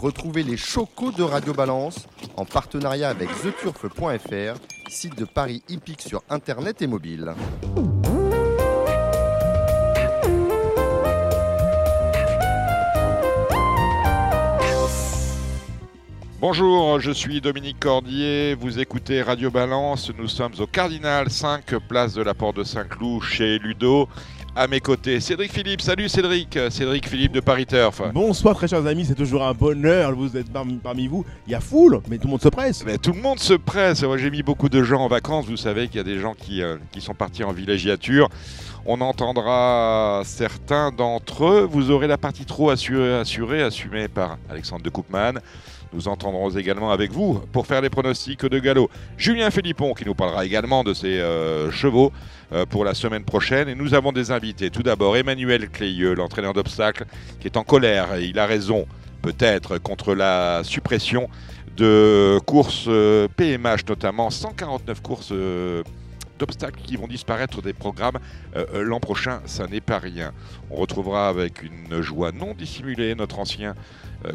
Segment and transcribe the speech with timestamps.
[0.00, 2.06] Retrouvez les chocos de Radio Balance
[2.36, 7.34] en partenariat avec theturf.fr, site de Paris hippique sur internet et mobile.
[16.40, 22.14] Bonjour, je suis Dominique Cordier, vous écoutez Radio Balance, nous sommes au Cardinal 5, place
[22.14, 24.08] de la Porte de Saint-Cloud, chez Ludo.
[24.60, 25.80] À mes côtés, Cédric Philippe.
[25.80, 28.02] Salut Cédric, Cédric Philippe de Paris Turf.
[28.12, 31.24] Bonsoir très chers amis, c'est toujours un bonheur, vous êtes parmi, vous.
[31.46, 32.84] Il y a foule, mais tout le monde se presse.
[32.84, 34.02] Mais tout le monde se presse.
[34.02, 36.34] Moi j'ai mis beaucoup de gens en vacances, vous savez qu'il y a des gens
[36.34, 38.30] qui, euh, qui sont partis en villégiature.
[38.84, 41.68] On entendra certains d'entre eux.
[41.70, 45.34] Vous aurez la partie trop assurée, assurée assumée par Alexandre de Koopman.
[45.92, 50.14] Nous entendrons également avec vous pour faire les pronostics de galop Julien Philippon qui nous
[50.14, 52.12] parlera également de ses euh, chevaux
[52.52, 53.68] euh, pour la semaine prochaine.
[53.68, 54.70] Et nous avons des invités.
[54.70, 57.06] Tout d'abord Emmanuel Clayeux, l'entraîneur d'obstacles,
[57.40, 58.86] qui est en colère et il a raison
[59.22, 61.28] peut-être contre la suppression
[61.76, 62.88] de courses
[63.36, 65.32] PMH euh, notamment, 149 courses
[66.38, 68.18] d'obstacles qui vont disparaître des programmes
[68.74, 70.32] l'an prochain, ça n'est pas rien.
[70.70, 73.74] On retrouvera avec une joie non dissimulée notre ancien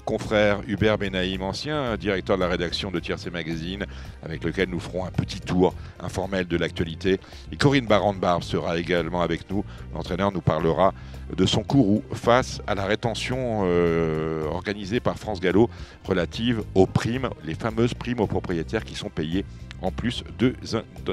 [0.05, 3.85] confrère Hubert Benaïm, ancien directeur de la rédaction de Tiercé Magazine,
[4.23, 7.19] avec lequel nous ferons un petit tour informel de l'actualité.
[7.51, 9.63] Et Corinne Barand-Barbe sera également avec nous.
[9.93, 10.93] L'entraîneur nous parlera
[11.35, 15.69] de son courroux face à la rétention euh, organisée par France Gallo
[16.03, 19.45] relative aux primes, les fameuses primes aux propriétaires qui sont payées
[19.81, 20.55] en plus de,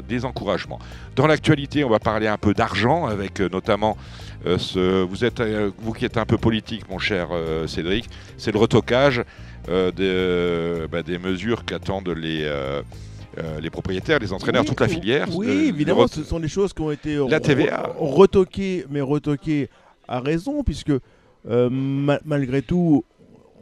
[0.06, 0.78] des encouragements.
[1.16, 5.40] Dans l'actualité, on va parler un peu d'argent avec euh, notamment euh, ce, vous, êtes,
[5.40, 7.28] euh, vous qui êtes un peu politique, mon cher
[7.66, 9.22] Cédric, c'est le retocage
[9.68, 12.50] des, bah, des, mesures qu'attendent les.
[13.60, 15.28] les propriétaires, les entraîneurs, toute la filière.
[15.34, 17.92] Oui, évidemment, ce sont des choses qui ont été la TVA.
[17.98, 19.68] retoquées, mais retoquées
[20.08, 20.92] à raison, puisque
[21.44, 23.04] malgré tout,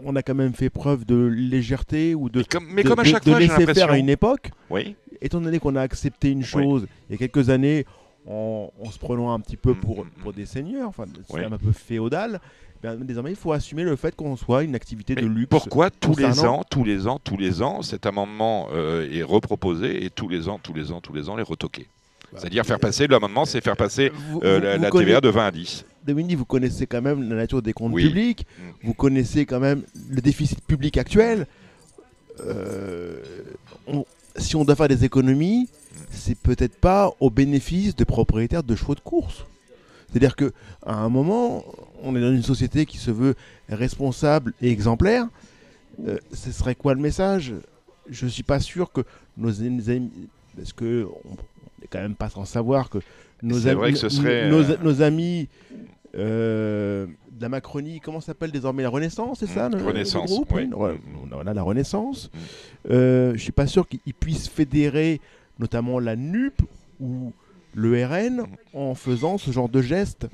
[0.05, 3.39] on a quand même fait preuve de légèreté ou de, mais comme, à chaque fois,
[3.39, 4.51] laisser faire à une époque.
[4.71, 4.97] Oui.
[5.21, 7.85] Étant donné qu'on a accepté une chose il y a quelques années
[8.29, 10.33] en, se prenant un petit peu pour, mm, mm, mm.
[10.33, 12.41] des seigneurs, enfin, c'est un peu féodal.
[12.85, 15.49] Eh désormais, il faut assumer le fait qu'on soit une activité de luxe.
[15.51, 20.05] Pourquoi tous les ans, tous les ans, tous les ans, cet amendement euh, est reproposé
[20.05, 21.89] et tous les ans, tous les ans, tous les ans, les retoquer
[22.33, 24.13] bah, C'est-à-dire faire passer l'amendement, c'est faire passer
[24.45, 25.85] euh, la, TVA de 20 à 10.
[26.07, 28.47] Dominique, vous connaissez quand même la nature des comptes publics,
[28.85, 31.47] vous connaissez quand même le déficit public actuel.
[32.47, 33.21] Euh,
[34.39, 35.69] si on doit faire des économies,
[36.11, 39.45] c'est peut-être pas au bénéfice des propriétaires de chevaux de course.
[40.09, 40.51] C'est-à-dire qu'à
[40.87, 41.65] un moment,
[42.03, 43.35] on est dans une société qui se veut
[43.69, 45.27] responsable et exemplaire.
[46.07, 47.55] Euh, ce serait quoi le message?
[48.09, 49.03] Je ne suis pas sûr que
[49.37, 50.11] nos amis,
[50.57, 51.31] parce que on
[51.81, 52.99] n'est quand même pas sans savoir que
[53.43, 53.95] nos amis,
[54.83, 55.49] nos, amis
[56.17, 57.07] euh,
[57.39, 60.69] de la Macronie, comment s'appelle désormais la Renaissance, c'est ça le, Renaissance, groupe oui.
[61.31, 62.31] Voilà, la Renaissance.
[62.33, 62.39] Mm.
[62.91, 65.21] Euh, je suis pas sûr qu'ils puissent fédérer
[65.59, 66.61] notamment la NUP
[67.01, 67.33] ou
[67.75, 68.45] le RN
[68.75, 70.27] en faisant ce genre de geste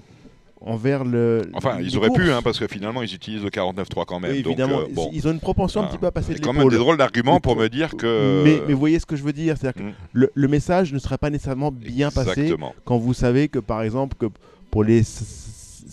[0.61, 1.43] envers le.
[1.53, 4.35] Enfin, ils auraient pu, hein, parce que finalement, ils utilisent le 49.3 quand même.
[4.35, 5.11] évidemment, euh, bon.
[5.13, 7.41] ils ont une proportion un petit peu à passer de quand même des drôles d'arguments
[7.41, 8.43] pour me dire que.
[8.45, 11.19] Mais, mais, vous voyez ce que je veux dire C'est-à-dire que le, message ne serait
[11.19, 12.55] pas nécessairement bien passé
[12.85, 14.27] quand vous savez que, par exemple, que
[14.71, 15.03] pour les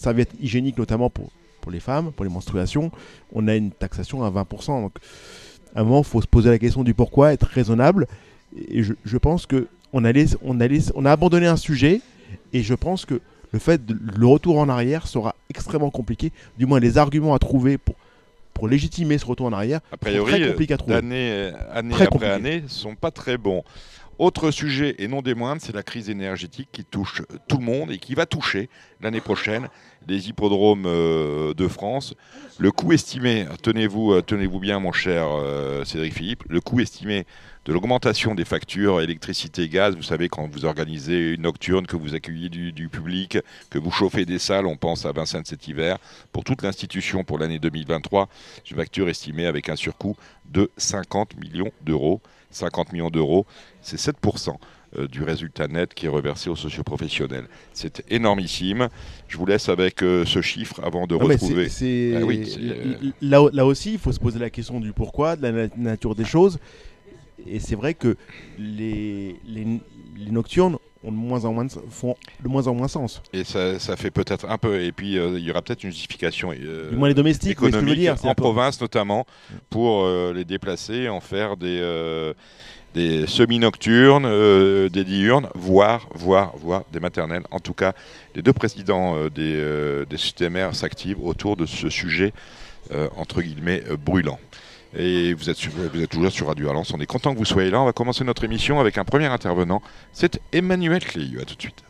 [0.02, 1.30] serviettes hygiéniques, notamment pour,
[1.62, 2.92] pour les femmes, pour les menstruations,
[3.34, 4.82] on a une taxation à 20%.
[4.82, 4.94] Donc,
[5.76, 8.08] à un moment, il faut se poser la question du pourquoi, être raisonnable.
[8.70, 12.02] Et je, je pense que on, allait, on, allait, on a abandonné un sujet,
[12.54, 16.32] et je pense que le fait de, le retour en arrière sera extrêmement compliqué.
[16.58, 17.96] Du moins, les arguments à trouver pour,
[18.54, 20.96] pour légitimer ce retour en arrière a priori, très compliqués à trouver.
[20.96, 23.64] Année, année après année, sont pas très bons.
[24.22, 27.90] Autre sujet, et non des moindres, c'est la crise énergétique qui touche tout le monde
[27.90, 28.70] et qui va toucher
[29.02, 29.68] l'année prochaine
[30.08, 32.14] les hippodromes euh, de France.
[32.60, 37.26] Le coût estimé, tenez-vous euh, tenez bien mon cher euh, Cédric Philippe, le coût estimé
[37.66, 39.96] de l'augmentation des factures électricité gaz.
[39.96, 43.40] Vous savez, quand vous organisez une nocturne, que vous accueillez du, public,
[43.72, 45.98] que vous chauffez des salles, on pense à Vincennes cet hiver.
[46.32, 48.30] Pour toute l'institution, pour l'année 2023,
[48.70, 50.16] une facture estimée avec un surcoût
[50.46, 52.22] de 50 millions d'euros.
[52.52, 53.46] 50 millions d'euros,
[53.82, 54.56] c'est 7%
[54.98, 57.48] euh, du résultat net qui est reversé aux socioprofessionnels.
[57.72, 58.90] C'est énormissime.
[59.30, 61.68] Je vous laisse avec euh, ce chiffre avant de retrouver.
[61.70, 65.68] Ah euh, là, là, aussi, il faut se poser la question du pourquoi, de la
[65.78, 66.60] nature des choses.
[67.48, 68.18] Et c'est vrai que
[68.60, 69.66] les, les,
[70.30, 73.22] nocturnes ont de moins en moins font de moins en moins sens.
[73.34, 74.82] Et ça, ça fait peut-être un peu.
[74.82, 78.00] Et puis euh, il y aura peut-être une justification euh, du moins les domestiques, économique
[78.00, 79.26] dire, en province notamment
[79.70, 82.34] pour euh, les déplacer, en faire des euh,
[82.94, 87.44] des semi-nocturnes, des diurnes, voire, voire, voire des maternelles.
[87.50, 87.94] En tout cas,
[88.36, 92.34] les deux présidents des, des systèmes s'activent autour de ce sujet
[93.16, 94.38] entre guillemets brûlant.
[94.98, 95.58] Et vous êtes,
[96.10, 96.94] toujours sur Radio Valence.
[96.94, 97.82] On est content que vous soyez là.
[97.82, 99.82] On va commencer notre émission avec un premier intervenant.
[100.12, 101.42] C'est Emmanuel Cléieux.
[101.42, 101.84] À tout de suite.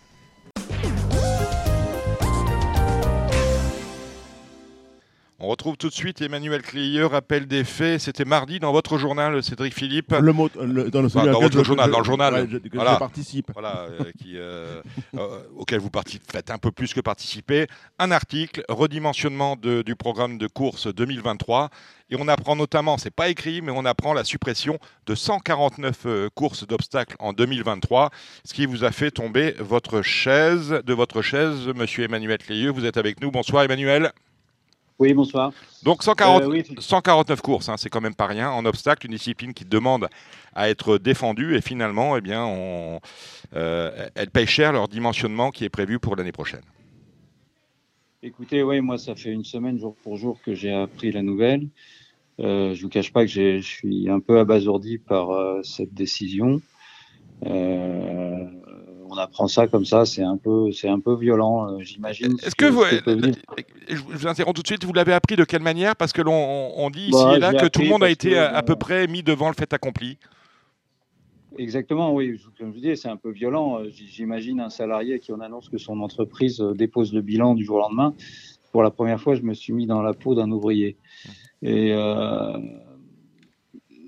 [5.44, 8.00] On retrouve tout de suite Emmanuel Cléieux, rappel des faits.
[8.00, 10.12] C'était mardi dans votre journal, Cédric Philippe.
[10.12, 12.48] Le mot, dans, le, dans votre journal, dans le journal.
[12.48, 12.98] Je, voilà.
[12.98, 13.50] participe.
[13.52, 14.84] Voilà, euh, qui, euh,
[15.18, 15.90] euh, auquel vous
[16.32, 17.66] faites un peu plus que participer.
[17.98, 21.72] Un article, redimensionnement de, du programme de course 2023.
[22.12, 24.78] Et on apprend notamment, c'est pas écrit, mais on apprend la suppression
[25.08, 28.12] de 149 courses d'obstacles en 2023,
[28.46, 32.70] ce qui vous a fait tomber votre chaise, de votre chaise, Monsieur Emmanuel Cléieux.
[32.70, 33.32] Vous êtes avec nous.
[33.32, 34.12] Bonsoir, Emmanuel.
[35.02, 35.52] Oui, bonsoir.
[35.82, 38.52] Donc 149 euh, courses, hein, c'est quand même pas rien.
[38.52, 40.08] En obstacle, une discipline qui demande
[40.54, 43.00] à être défendue et finalement, eh bien, on,
[43.56, 46.62] euh, elle paye cher leur dimensionnement qui est prévu pour l'année prochaine.
[48.22, 51.68] Écoutez, oui, moi, ça fait une semaine jour pour jour que j'ai appris la nouvelle.
[52.40, 55.32] Euh, je vous cache pas que je suis un peu abasourdi par
[55.64, 56.62] cette décision.
[57.48, 58.46] Euh,
[59.12, 62.38] on apprend ça comme ça, c'est un peu, c'est un peu violent, euh, j'imagine.
[62.44, 62.84] Est-ce que, vous,
[63.90, 65.98] je vous interromps tout de suite, vous l'avez appris de quelle manière?
[65.98, 68.38] Parce que l'on on dit ici bah, et là que tout le monde a été
[68.38, 70.18] à, peu près mis devant le fait accompli.
[71.58, 72.40] Exactement, oui.
[72.58, 73.82] Comme je vous dis, c'est un peu violent.
[73.82, 77.66] Euh, j'imagine un salarié qui en annonce que son entreprise euh, dépose le bilan du
[77.66, 78.14] jour au lendemain.
[78.72, 80.96] Pour la première fois, je me suis mis dans la peau d'un ouvrier.
[81.62, 81.94] Et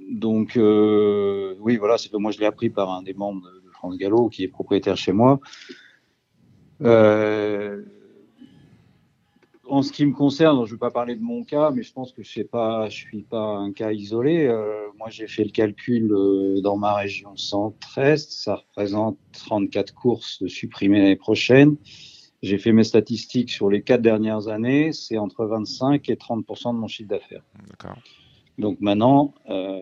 [0.09, 3.49] donc, oui, voilà, c'est que moi je l'ai appris par un des membres
[3.83, 5.41] France Gallo, qui est propriétaire chez moi.
[6.81, 7.83] Euh,
[9.67, 11.91] en ce qui me concerne, je ne vais pas parler de mon cas, mais je
[11.91, 14.47] pense que je ne suis pas un cas isolé.
[14.47, 18.31] Euh, moi, j'ai fait le calcul euh, dans ma région centre-est.
[18.31, 21.75] Ça représente 34 courses supprimées l'année prochaine.
[22.41, 24.93] J'ai fait mes statistiques sur les quatre dernières années.
[24.93, 27.43] C'est entre 25 et 30% de mon chiffre d'affaires.
[27.69, 27.97] D'accord.
[28.57, 29.81] Donc maintenant, euh,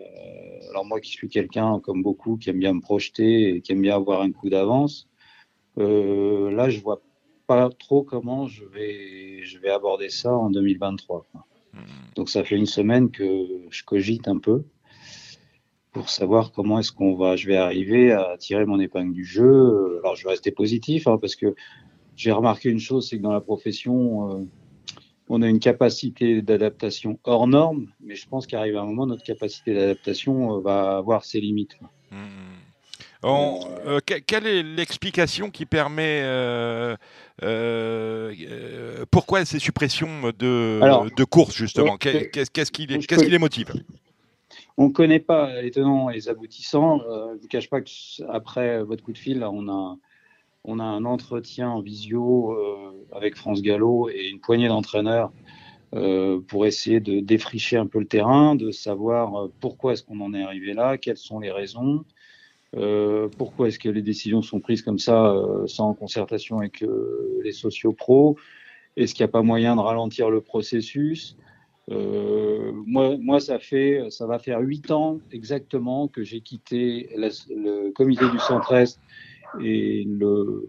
[0.70, 3.82] alors moi qui suis quelqu'un comme beaucoup qui aime bien me projeter et qui aime
[3.82, 5.08] bien avoir un coup d'avance,
[5.78, 7.02] euh, là je vois
[7.46, 11.26] pas trop comment je vais je vais aborder ça en 2023.
[11.74, 11.78] Mmh.
[12.16, 14.64] Donc ça fait une semaine que je cogite un peu
[15.92, 20.00] pour savoir comment est-ce qu'on va, je vais arriver à tirer mon épingle du jeu.
[20.02, 21.54] Alors je vais rester positif hein, parce que
[22.16, 24.44] j'ai remarqué une chose, c'est que dans la profession, euh,
[25.28, 29.74] on a une capacité d'adaptation hors norme, mais je pense qu'arrive un moment, notre capacité
[29.74, 31.76] d'adaptation euh, va avoir ses limites.
[32.10, 32.16] Mmh.
[33.24, 36.96] Euh, quelle est l'explication qui permet euh,
[39.12, 41.96] pourquoi ces suppressions de, de courses justement?
[41.98, 43.72] Qu'est-ce qui, qui, les motive?
[44.76, 46.98] On ne connaît pas les tenants et les aboutissants.
[46.98, 49.96] je ne vous cache pas qu'après votre coup de fil, on a
[50.64, 55.32] on a un entretien en visio euh, avec France Gallo et une poignée d'entraîneurs
[55.94, 60.20] euh, pour essayer de défricher un peu le terrain, de savoir euh, pourquoi est-ce qu'on
[60.20, 62.04] en est arrivé là, quelles sont les raisons,
[63.36, 65.34] pourquoi est-ce que les décisions sont prises comme ça
[65.66, 66.82] sans concertation avec
[67.44, 68.38] les sociopros,
[68.96, 71.36] est-ce qu'il n'y a pas moyen de ralentir le processus?
[71.90, 78.26] Moi, moi, ça fait, ça va faire huit ans exactement que j'ai quitté le comité
[78.30, 78.98] du Centre-Est
[79.60, 80.68] et le,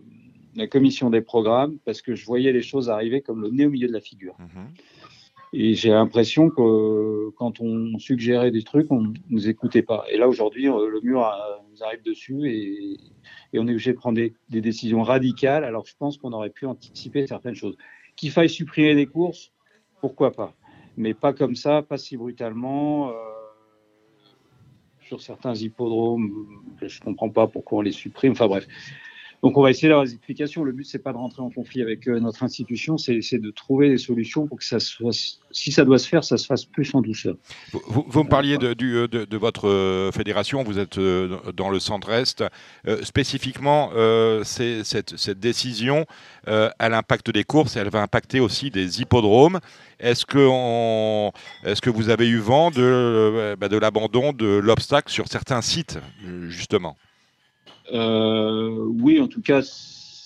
[0.55, 3.69] la commission des programmes parce que je voyais les choses arriver comme le nez au
[3.69, 4.35] milieu de la figure.
[4.39, 4.67] Mhm.
[5.55, 10.03] Et j'ai l'impression que quand on suggérait des trucs, on ne nous écoutait pas.
[10.11, 11.31] Et là, aujourd'hui, euh, le mur
[11.71, 12.97] nous arrive dessus et,
[13.53, 15.63] et on est obligé de prendre des, des, décisions radicales.
[15.63, 17.77] Alors, je pense qu'on aurait pu anticiper certaines choses.
[18.15, 19.51] Qu'il faille supprimer des courses,
[20.01, 20.55] pourquoi pas
[20.97, 23.09] Mais pas comme ça, pas si brutalement.
[23.09, 23.13] Euh,
[25.13, 26.47] sur certains hippodromes,
[26.81, 28.31] je ne comprends pas pourquoi on les supprime.
[28.31, 28.67] Enfin bref.
[29.43, 30.63] Donc on va essayer d'avoir des explications.
[30.63, 33.89] Le but, c'est pas de rentrer en conflit avec euh, notre institution, c'est de trouver
[33.89, 35.11] des solutions pour que ça soit,
[35.51, 37.35] si ça doit se faire, ça se fasse plus en douceur.
[37.73, 42.45] Vous, me parliez de, de, votre euh, fédération, vous êtes euh, dans le centre-est.
[43.03, 43.91] spécifiquement,
[44.45, 46.05] cette, décision,
[46.47, 49.59] elle impacte des courses elle va impacter aussi des hippodromes.
[49.99, 55.99] Est-ce que, vous avez eu vent de, bah, de l'abandon de l'obstacle sur certains sites,
[56.47, 56.95] justement?
[56.95, 57.12] euh,
[57.91, 59.61] oui, en tout cas,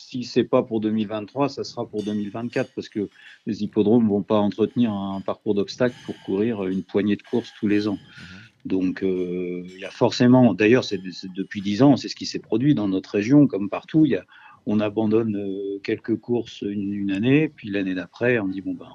[0.08, 3.10] si c'est pas pour 2023, ça sera pour 2024 parce que
[3.46, 7.68] les hippodromes vont pas entretenir un parcours d'obstacles pour courir une poignée de courses tous
[7.68, 7.98] les ans.
[7.98, 8.48] Mhm.
[8.66, 11.02] Donc, euh, il y a forcément, d'ailleurs, c'est
[11.36, 14.06] depuis dix ans, c'est ce qui s'est produit dans notre région, comme partout.
[14.06, 14.26] Il y a,
[14.66, 18.90] on abandonne euh, quelques courses une, année, puis l'année d'après, on dit bon ben,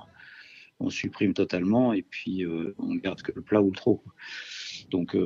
[0.81, 2.45] on supprime totalement et puis
[2.79, 4.03] on garde que le plat ou le trop.
[4.91, 5.17] Donc,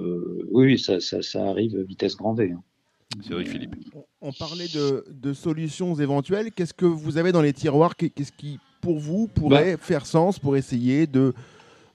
[0.50, 2.52] oui, ça, ça, ça, arrive vitesse grand V.
[2.52, 2.62] Hein.
[3.22, 3.74] Philippe.
[4.20, 6.52] On, parlait de, solutions éventuelles.
[6.52, 7.96] Qu'est-ce que vous avez dans les tiroirs?
[7.96, 9.82] Qu'est-ce qui, pour vous, pourrait bah.
[9.82, 11.32] faire sens pour essayer de,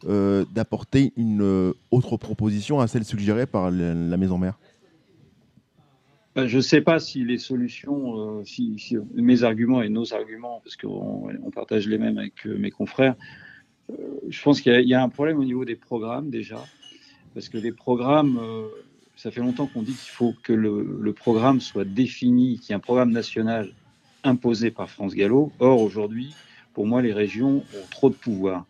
[0.03, 4.57] d'apporter une autre proposition à celle suggérée par la maison mère?
[6.33, 10.61] Ben, je ne sais pas si les solutions, euh, si, mes arguments et nos arguments,
[10.63, 13.15] parce qu'on on partage les mêmes avec euh, mes confrères,
[13.89, 13.95] euh,
[14.29, 16.63] je pense qu'il y, a un problème au niveau des programmes déjà,
[17.33, 18.39] parce que les programmes,
[19.21, 22.75] ça fait longtemps qu'on dit qu'il faut que le, programme soit défini, qu'il y ait
[22.75, 23.69] un programme national
[24.23, 25.51] imposé par France Gallo.
[25.59, 26.33] Or, aujourd'hui,
[26.73, 28.65] pour moi, les régions ont trop de pouvoir.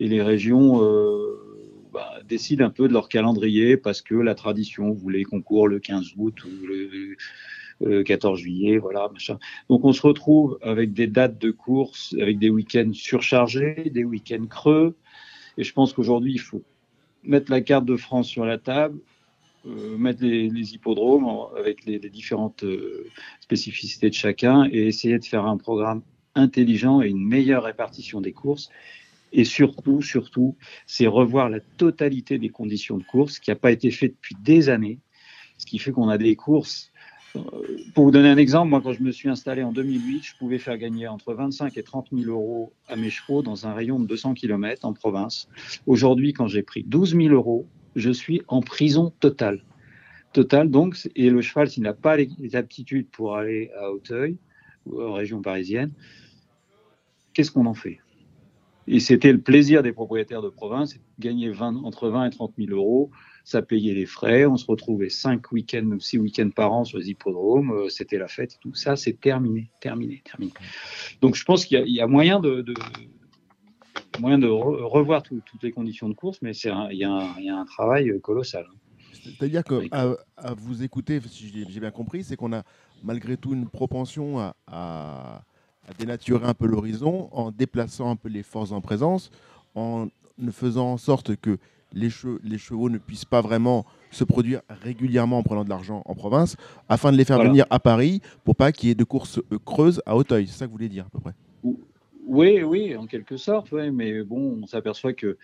[0.00, 0.80] Et les régions
[1.92, 5.78] bah, décident un peu de leur calendrier parce que la tradition voulait qu'on court le
[5.78, 9.08] 15 août ou le, 14 juillet, voilà.
[9.68, 14.46] Donc on se retrouve avec des dates de course, avec des week-ends surchargés, des week-ends
[14.46, 14.96] creux.
[15.56, 16.62] Et je pense qu'aujourd'hui, il faut
[17.22, 19.13] mettre la carte de France sur la table, euh,
[19.64, 23.08] mettre les, hippodromes avec les, différentes euh,
[23.40, 26.02] spécificités de chacun et essayer de faire un programme
[26.34, 28.70] intelligent et une meilleure répartition des courses
[29.34, 30.56] et surtout, surtout,
[30.86, 34.68] c'est revoir la totalité des conditions de course, qui n'a pas été fait depuis des
[34.68, 35.00] années,
[35.58, 36.92] ce qui fait qu'on a des courses.
[37.34, 37.40] Euh,
[37.96, 40.58] pour vous donner un exemple, moi, quand je me suis installé en 2008, je pouvais
[40.58, 44.06] faire gagner entre 25 et 30 000 euros à mes chevaux dans un rayon de
[44.06, 45.48] 200 km en province.
[45.86, 49.64] Aujourd'hui, quand j'ai pris 12 000 euros, je suis en prison totale.
[50.32, 54.36] Totale, donc, et le cheval, s'il n'a pas les, aptitudes pour aller à Hauteuil,
[54.90, 55.92] en région parisienne,
[57.32, 58.00] qu'est-ce qu'on en fait?
[58.86, 62.70] Et c'était le plaisir des propriétaires de province, gagner 20, entre 20 et 30 000
[62.72, 63.10] euros,
[63.44, 66.98] ça payait les frais, on se retrouvait 5 week-ends ou 6 week-ends par an sur
[66.98, 70.52] les hippodromes, euh, c'était la fête et tout ça, c'est terminé, terminé, terminé.
[71.20, 72.64] Donc je pense qu'il y, a moyen de,
[74.20, 78.66] moyen de revoir toutes les conditions de course, mais il y, a un travail colossal.
[79.12, 82.62] C'est-à-dire que à, vous écouter, si j'ai bien compris, c'est qu'on a
[83.02, 85.44] malgré tout une propension à
[85.88, 89.30] à dénaturer un peu l'horizon en déplaçant un peu les forces en présence,
[89.74, 91.58] en ne faisant en sorte que
[91.92, 92.08] les,
[92.42, 96.56] les chevaux ne puissent pas vraiment se produire régulièrement en prenant de l'argent en province,
[96.88, 99.58] afin de les faire venir à Paris pour pas qu'il y ait de courses euh,
[99.64, 100.46] creuses à Hauteuil.
[100.46, 101.34] C'est ça que vous voulez dire à peu près?
[102.26, 105.36] Oui, oui, en quelque sorte, mais bon, on s'aperçoit que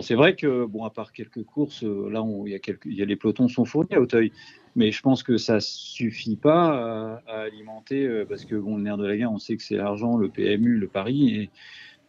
[0.00, 3.02] c'est vrai que, bon, à part quelques courses, euh, là, il y, a quelques, y
[3.02, 4.32] a les pelotons sont fournis à Hauteuil,
[4.76, 8.98] mais je pense que ça suffit pas à, alimenter, euh, parce que, bon, le nerf
[8.98, 11.50] de la guerre, on sait que c'est l'argent, le PMU, le pari,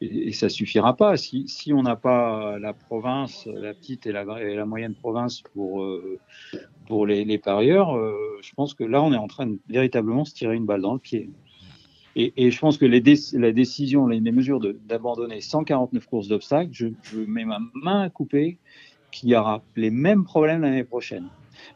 [0.02, 1.16] et, ça suffira pas.
[1.16, 6.20] Si, si on n'a pas la province, la petite et la, moyenne province pour, euh,
[6.88, 7.96] pour les, les parieurs,
[8.42, 10.94] je pense que là, on est en train de véritablement se tirer une balle dans
[10.94, 11.30] le pied.
[12.16, 13.02] Et, je pense que les
[13.34, 16.88] la décision, les, mesures d'abandonner 149 courses d'obstacles, je,
[17.26, 18.58] mets ma main à couper
[19.12, 21.28] qu'il y aura les mêmes problèmes l'année prochaine.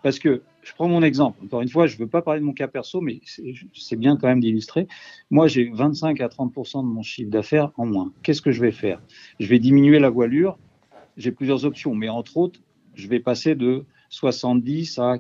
[0.04, 1.44] Parce que je prends mon exemple.
[1.44, 3.22] Encore une fois, je ne veux pas parler de mon cas perso, mais
[3.74, 4.88] c'est bien quand même d'illustrer.
[5.30, 8.12] Moi, j'ai 25 à 30 de mon chiffre d'affaires en moins.
[8.24, 9.02] Qu'est-ce que je vais faire?
[9.40, 10.58] Je vais diminuer la voilure.
[11.18, 12.60] J'ai plusieurs options, mais entre autres,
[12.96, 15.20] je vais passer de 70 à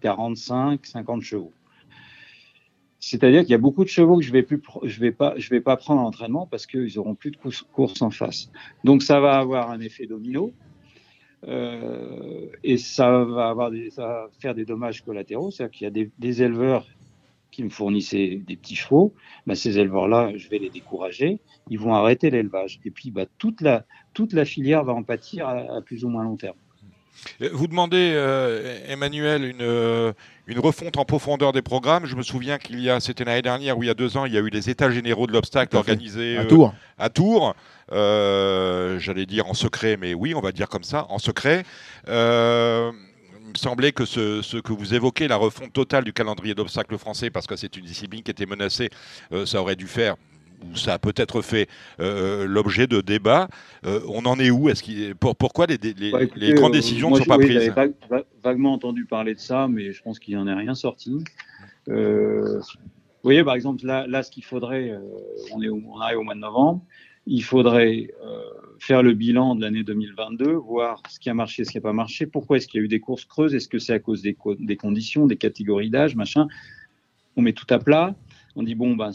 [0.00, 1.52] 45, 50 chevaux.
[3.08, 6.00] C'est-à-dire qu'il y a beaucoup de chevaux que je vais plus, je vais pas, prendre
[6.00, 8.50] en entraînement parce qu'ils auront plus de course en face.
[8.82, 10.52] Donc ça va avoir un effet domino
[11.46, 13.70] euh, et ça va
[14.40, 15.52] faire des dommages collatéraux.
[15.52, 16.84] C'est-à-dire qu'il y a des, éleveurs
[17.52, 19.14] qui me fournissaient des petits chevaux.
[19.46, 21.38] Bah, ces éleveurs-là, je vais les décourager.
[21.70, 22.80] Ils vont arrêter l'élevage.
[22.84, 26.58] Et puis bah, toute la filière va en pâtir à plus ou moins long terme.
[27.42, 30.12] Euh, vous demandez, euh, Emmanuel, une, euh,
[30.46, 32.06] une, refonte en profondeur des programmes.
[32.06, 34.24] Je me souviens qu'il y a, c'était l'année dernière ou il y a deux ans,
[34.24, 36.74] il y a eu les états généraux de l'obstacle organisés à Tours.
[36.98, 37.54] À Tours.
[37.90, 41.64] J'allais dire en secret, mais oui, on va dire comme ça, en secret.
[42.06, 46.98] il me semblait que ce, ce, que vous évoquez, la refonte totale du calendrier d'obstacles
[46.98, 48.90] français, parce que c'est une discipline qui était menacée,
[49.44, 50.16] ça aurait dû faire
[50.74, 51.68] ça a peut-être fait
[52.00, 53.48] euh, l'objet de débats.
[53.84, 54.68] Euh, on en est où?
[54.68, 57.72] Est-ce pour, Pourquoi les, les, bah, grandes euh, décisions ne sont pas prises?
[57.74, 57.94] J'avais
[58.42, 61.18] vaguement entendu parler de ça, mais je pense qu'il n'y en a rien sorti.
[61.86, 62.62] vous
[63.22, 64.92] voyez, par exemple, là, là ce qu'il faudrait,
[65.52, 66.82] on, est on arrive au mois de novembre,
[67.26, 68.08] il faudrait
[68.78, 71.92] faire le bilan de l'année 2022, voir ce qui a marché, ce qui n'a pas
[71.92, 74.22] marché, pourquoi est-ce qu'il y a eu des courses creuses, est-ce que c'est à cause
[74.22, 76.46] des, des conditions, des catégories d'âge, machin?
[77.36, 78.14] On met tout à plat,
[78.54, 79.12] on dit, bon, ben,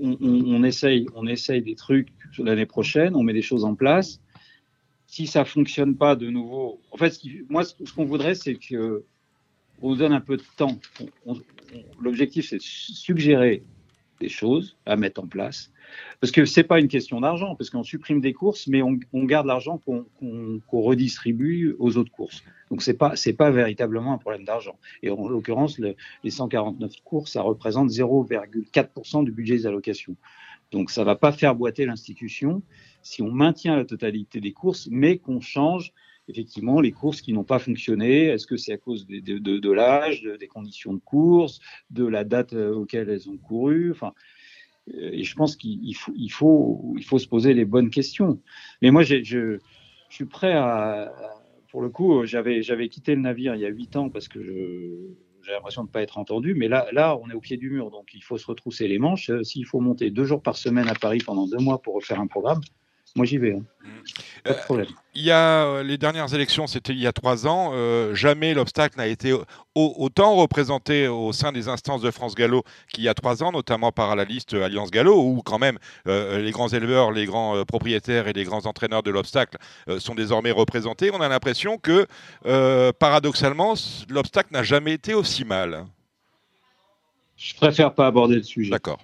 [0.00, 2.08] on, essaye, on essaye des trucs
[2.38, 4.20] l'année prochaine, on met des choses en place.
[5.06, 7.18] Si ça fonctionne pas de nouveau, en fait,
[7.48, 9.04] moi, ce qu'on voudrait, c'est que
[9.82, 10.78] on donne un peu de temps.
[12.00, 13.62] L'objectif, c'est de suggérer
[14.20, 15.72] des choses à mettre en place.
[16.20, 19.46] Parce que c'est pas une question d'argent, parce qu'on supprime des courses, mais on, garde
[19.46, 22.42] l'argent qu'on redistribue aux autres courses.
[22.70, 24.76] Donc c'est pas pas véritablement un problème d'argent.
[25.02, 30.16] Et en l'occurrence, les 149 courses, ça représente 0,4% du budget des allocations.
[30.70, 32.62] Donc ça va pas faire boiter l'institution.
[33.02, 35.92] si on maintient la totalité des courses, mais qu'on change
[36.30, 38.26] effectivement les courses qui n'ont pas fonctionné.
[38.26, 42.52] Est-ce que c'est à cause de, de, l'âge, des conditions de course, de la date
[42.54, 43.90] euh, auquel elles ont couru?
[43.90, 44.14] Enfin,
[44.94, 48.40] Et je pense qu'il faut, il faut, il faut se poser les bonnes questions.
[48.82, 49.58] Mais moi, je, je
[50.08, 51.12] suis prêt à,
[51.70, 54.40] pour le coup, j'avais, j'avais quitté le navire il y a huit ans parce que
[55.42, 56.54] j'ai l'impression de ne pas être entendu.
[56.54, 58.98] Mais là, là, on est au pied du mur, donc il faut se retrousser les
[58.98, 59.30] manches.
[59.30, 62.20] Euh, s'il faut monter deux jours par semaine à Paris pendant deux mois pour refaire
[62.20, 62.60] un programme,
[63.16, 63.52] moi, j'y vais.
[63.52, 63.62] Hein.
[63.82, 63.88] Mmh.
[64.44, 64.86] Pas de euh, problème.
[65.14, 67.72] Il y a euh, les dernières élections, c'était il y a trois ans.
[67.74, 69.34] Euh, jamais l'obstacle n'a été
[69.74, 72.62] autant représenté au sein des instances de France Gallo
[72.92, 76.50] qu'il y a trois ans, notamment par la liste Alliance Gallo, où quand même les
[76.50, 79.56] grands éleveurs, les grands propriétaires et les grands entraîneurs de l'obstacle
[79.98, 81.10] sont désormais représentés.
[81.14, 82.06] On a l'impression que,
[82.92, 83.74] paradoxalement,
[84.08, 85.86] l'obstacle n'a jamais été aussi mal.
[87.36, 88.70] Je préfère pas aborder le sujet.
[88.70, 88.98] D'accord.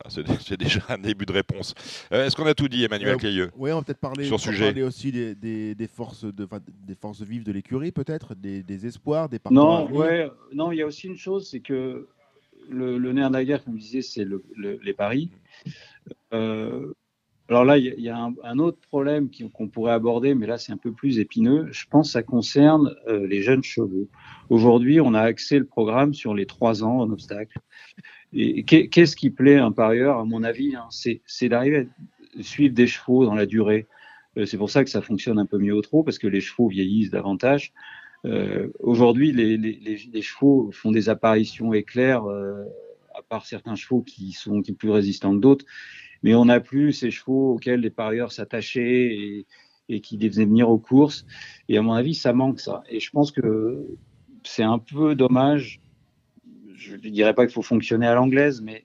[0.40, 1.74] C'est déjà un début de réponse.
[2.12, 4.66] Euh, est-ce qu'on a tout dit, Emmanuel euh, Oui, on va peut-être parler, sur sujet.
[4.66, 5.34] parler aussi des,
[5.74, 6.48] des, forces de,
[6.86, 10.86] des forces vives de l'écurie, peut-être, des, espoirs, des Non, ouais, non, il y a
[10.86, 12.08] aussi une chose, c'est que
[12.68, 15.30] le, le nerf de la guerre, comme je disais, c'est le, les paris.
[16.32, 16.92] Euh,
[17.48, 20.76] alors là, il y, a un, autre problème qu'on pourrait aborder, mais là, c'est un
[20.76, 21.68] peu plus épineux.
[21.70, 24.08] Je pense que ça concerne les jeunes chevaux.
[24.50, 27.56] Aujourd'hui, on a axé le programme sur les trois ans en obstacle.
[28.38, 31.88] Et qu'est-ce qui plaît un parieur, à mon avis hein, C'est d'arriver
[32.38, 33.86] à suivre des chevaux dans la durée.
[34.36, 36.42] Euh, c'est pour ça que ça fonctionne un peu mieux au trot, parce que les
[36.42, 37.72] chevaux vieillissent davantage.
[38.26, 42.62] Euh, Aujourd'hui, les, chevaux font des apparitions éclairs, euh,
[43.14, 45.64] à part certains chevaux qui sont qui plus résistants que d'autres.
[46.22, 49.46] Mais on n'a plus ces chevaux auxquels les parieurs s'attachaient et,
[49.88, 51.24] et qui les faisaient venir aux courses.
[51.70, 52.82] Et à mon avis, ça manque ça.
[52.90, 53.86] Et je pense que
[54.42, 55.80] c'est un peu dommage
[56.76, 58.84] je ne dirais pas qu'il faut fonctionner à l'anglaise, mais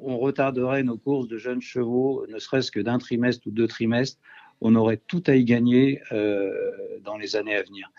[0.00, 4.18] on retarderait nos courses de jeunes chevaux, ne serait-ce que d'un trimestre ou deux trimestres.
[4.60, 6.52] On aurait tout à y gagner euh,
[7.04, 7.90] dans les années à venir.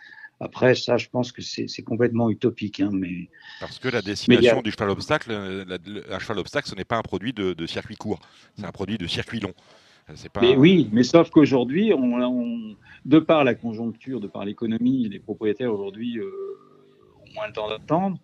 [0.42, 2.80] Après, ça, je pense que c'est complètement utopique.
[2.80, 3.30] Hein, mais...
[3.60, 7.34] Parce que la destination du cheval obstacle, un cheval obstacle, ce n'est pas un produit
[7.34, 8.20] de, circuit court,
[8.58, 9.54] c'est un produit de circuit long.
[10.34, 10.42] Pas...
[10.42, 15.72] Mais oui, mais sauf qu'aujourd'hui, on, de par la conjoncture, de par l'économie, les propriétaires
[15.72, 16.32] aujourd'hui euh,
[17.22, 18.18] ont moins le temps d'attendre.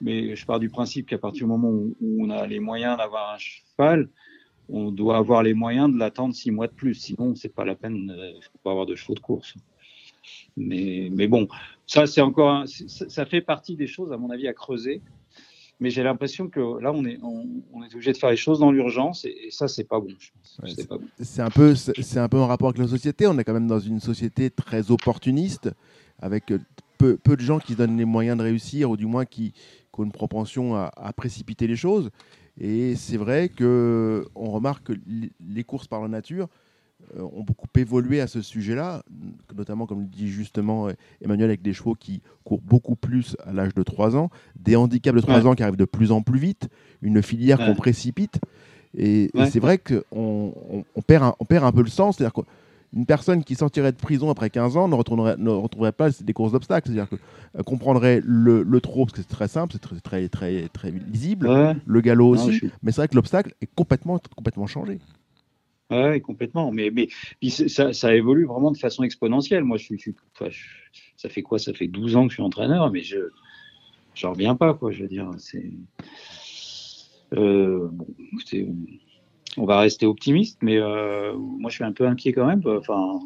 [0.00, 3.34] Mais je pars du principe qu'à partir du moment où, on a les moyens d'avoir
[3.34, 4.08] un cheval,
[4.68, 6.94] on doit avoir les moyens de l'attendre six mois de plus.
[6.94, 7.94] Sinon, c'est pas la peine.
[7.94, 9.54] Il ne faut pas avoir de chevaux de course.
[10.56, 11.48] Mais, mais bon,
[11.86, 15.02] ça, c'est encore, ça, fait partie des choses, à mon avis, à creuser.
[15.78, 18.72] Mais j'ai l'impression que là, on est, on, est obligé de faire les choses dans
[18.72, 20.08] l'urgence et, ça, c'est pas bon.
[21.20, 23.26] c'est un peu, c'est un peu en rapport avec la société.
[23.26, 25.70] On est quand même dans une société très opportuniste,
[26.18, 26.50] avec
[26.98, 29.52] peu, peu de gens qui se donnent les moyens de réussir ou du moins qui,
[30.02, 32.10] une propension à, précipiter les choses.
[32.58, 34.92] Et c'est vrai qu'on remarque que
[35.40, 36.48] les courses par la nature
[37.16, 39.02] euh, ont beaucoup évolué à ce sujet-là,
[39.54, 43.52] notamment, comme le dit justement euh, Emmanuel, avec des chevaux qui courent beaucoup plus à
[43.52, 46.38] l'âge de 3 ans, des handicaps de 3 ans qui arrivent de plus en plus
[46.38, 46.68] vite,
[47.02, 48.40] une filière qu'on précipite.
[48.96, 50.54] Et, c'est vrai qu'on
[50.94, 52.16] on, perd on perd un peu le sens.
[52.16, 52.32] C'est-à-dire
[52.94, 56.32] une personne qui sortirait de prison après 15 ans ne, retournerait, ne retrouverait pas des
[56.32, 56.88] courses d'obstacles.
[56.88, 57.16] C'est-à-dire que
[57.58, 60.90] euh, comprendrait le, le trop, parce que c'est très simple, c'est très, très, très, très
[60.90, 64.98] lisible, le galop aussi, mais c'est vrai que l'obstacle est complètement, complètement changé.
[65.90, 66.72] Oui, complètement.
[66.72, 67.08] Mais, mais
[67.48, 69.62] ça, ça, évolue vraiment de façon exponentielle.
[69.62, 70.14] Moi, je suis,
[71.16, 71.58] ça fait quoi?
[71.58, 74.90] Ça fait 12 ans que je suis entraîneur, mais je ne reviens pas, quoi.
[74.90, 75.70] Je veux dire, c'est.
[77.34, 78.06] Euh, bon,
[79.56, 82.62] on va rester optimiste, mais euh, moi je suis un peu inquiet quand même.
[82.66, 83.20] Enfin,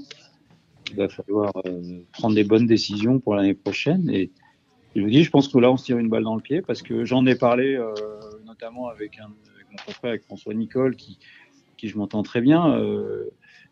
[0.91, 4.09] il va falloir euh, prendre des bonnes décisions pour l'année prochaine.
[4.11, 4.31] Et
[4.95, 6.63] je vous dis, je pense que là on se tire une balle dans le pied
[6.63, 7.93] parce que j'en ai parlé euh,
[8.45, 11.19] notamment avec, un, mon confrère, avec François Nicole, qui,
[11.77, 12.65] qui je m'entends très bien.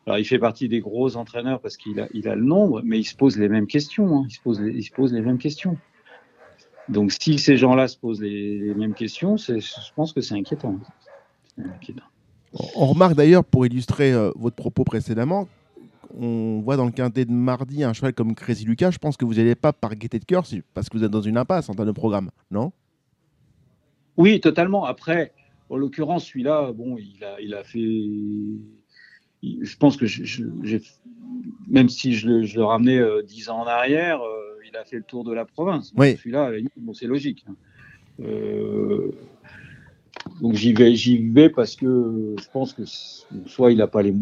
[0.07, 2.99] alors il fait partie des gros entraîneurs parce qu'il a, il a le nombre, mais
[2.99, 4.19] il se pose les mêmes questions.
[4.19, 4.27] Hein.
[4.29, 5.77] Il, se pose il se pose les mêmes questions.
[6.89, 10.79] Donc si ces gens-là se posent les, mêmes questions, je pense que c'est inquiétant.
[11.59, 12.05] inquiétant.
[12.53, 15.49] On remarque d'ailleurs, pour illustrer euh, votre propos précédemment,
[16.19, 18.91] on voit dans le quintet de mardi un cheval comme Crazy Lucas.
[18.91, 21.21] Je pense que vous n'allez pas par gaieté de cœur parce que vous êtes dans
[21.21, 22.73] une impasse en termes de programme, non?
[24.17, 24.85] Oui, totalement.
[24.85, 25.33] Après,
[25.69, 27.79] en l'occurrence, celui-là, bon, il a, il a fait.
[29.43, 30.07] Je pense que
[31.69, 35.05] même si je le, ramenais euh, dix ans en arrière, euh, il a fait le
[35.05, 35.93] tour de la province.
[35.97, 36.17] Oui.
[36.17, 37.45] Celui-là, bon, c'est logique.
[37.49, 37.55] Hein.
[40.41, 42.83] Donc j'y vais, j'y vais parce que je pense que
[43.47, 44.15] soit il a pas les,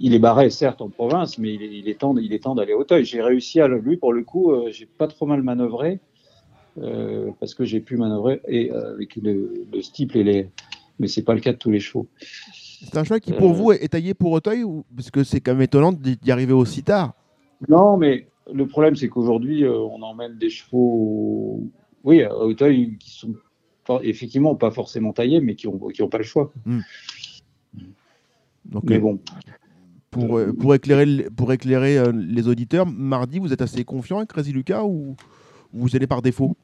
[0.00, 2.84] il est barré certes en province, mais il est, temps, il est temps d'aller au
[2.84, 3.04] Teuil.
[3.04, 6.00] J'ai réussi à lui pour le coup, euh, j'ai pas trop mal manœuvré
[6.78, 10.48] euh, parce que j'ai pu manœuvrer et euh, avec le, le, stiple et les,
[10.98, 12.06] mais c'est pas le cas de tous les chevaux.
[12.20, 14.84] C'est un cheval qui, pour vous, est taillé pour Auteuil ou...
[14.94, 17.12] Parce que c'est quand même étonnant d'y arriver aussi tard?
[17.68, 21.60] Non, mais le problème, c'est qu'aujourd'hui, on emmène des chevaux,
[22.04, 23.34] oui, à Auteuil, qui sont
[24.02, 26.52] effectivement pas forcément taillés, mais qui n'ont qui ont pas le choix.
[26.64, 26.80] Hmm.
[28.64, 29.18] Donc, mais bon.
[30.10, 34.84] Pour, pour éclairer, pour éclairer les auditeurs, mardi, vous êtes assez confiant avec Crazy Lucas
[34.84, 35.16] ou
[35.72, 36.56] vous allez par défaut?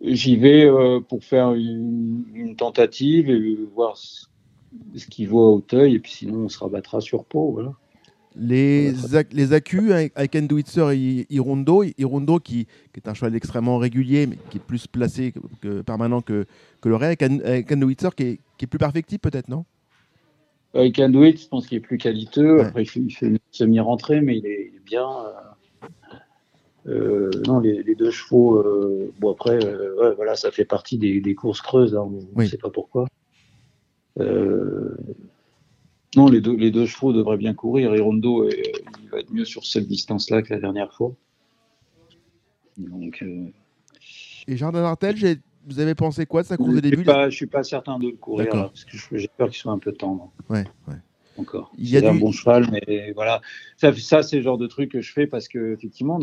[0.00, 4.26] J'y vais euh, pour faire une, tentative et voir ce,
[5.10, 7.52] qu'il vaut à Hauteuil, et puis sinon on se rabattra sur Pau.
[7.52, 7.72] Voilà.
[8.38, 8.92] Les,
[9.32, 14.36] les accus avec Endowitzer et Hirondo, Hirondo qui, qui, est un cheval extrêmement régulier, mais
[14.50, 16.44] qui est plus placé que, permanent que,
[16.82, 19.64] que le reste, avec Endowitzer qui est, qui est plus perfectible peut-être, non?
[20.74, 22.60] Avec Endowitzer, je pense qu'il est plus qualiteux.
[22.60, 25.08] Après, il fait, il fait une semi-rentrée, mais il est, bien.
[25.08, 25.90] Euh,
[26.88, 29.58] euh, non, les, deux chevaux, euh, bon après,
[30.16, 33.06] voilà, ça fait partie des, courses creuses, hein, on ne sait pas pourquoi.
[36.14, 39.44] Non, les deux, les deux chevaux devraient bien courir et Rondo il va être mieux
[39.44, 41.12] sur cette distance-là que la dernière fois.
[42.78, 43.24] Donc,
[44.46, 45.16] Et Jardin d'Artel,
[45.66, 48.08] vous avez pensé quoi de sa course de début Je ne suis pas certain de
[48.08, 50.30] le courir, parce que j'ai peur qu'il soit un peu tendre.
[50.48, 50.96] Ouais, ouais
[51.38, 51.72] encore.
[51.78, 53.40] Il y a un bon cheval, mais voilà.
[53.76, 56.20] Ça, ça c'est le genre de truc que je fais parce que effectivement,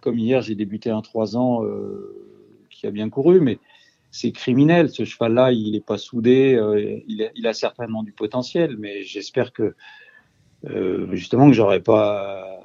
[0.00, 3.58] comme hier, j'ai débuté un 3 ans euh, qui a bien couru, mais
[4.16, 4.88] c'est criminel.
[4.90, 6.54] Ce cheval-là, il n'est pas soudé.
[6.54, 9.74] Euh, il, a, certainement du potentiel, mais j'espère que
[10.64, 12.58] euh, justement que j'aurais pas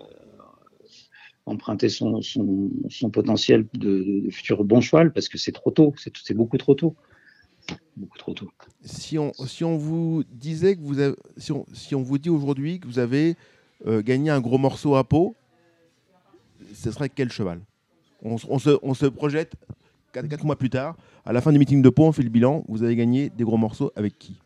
[1.46, 2.22] emprunté son,
[3.12, 5.94] potentiel de, futur bon cheval parce que c'est trop tôt.
[5.98, 6.96] C'est beaucoup trop tôt.
[7.98, 8.50] Beaucoup trop tôt.
[8.84, 13.36] Si on, vous disait que vous si on vous dit aujourd'hui que vous avez
[13.86, 15.36] gagné un gros morceau à peau,
[16.74, 17.62] ce serait quel cheval?
[18.24, 19.56] On, se, projette
[20.12, 20.96] 4, mois plus tard.
[21.26, 22.64] À la fin du meeting de Pau, on fait le bilan.
[22.68, 24.38] Vous avez gagné des gros morceaux avec qui?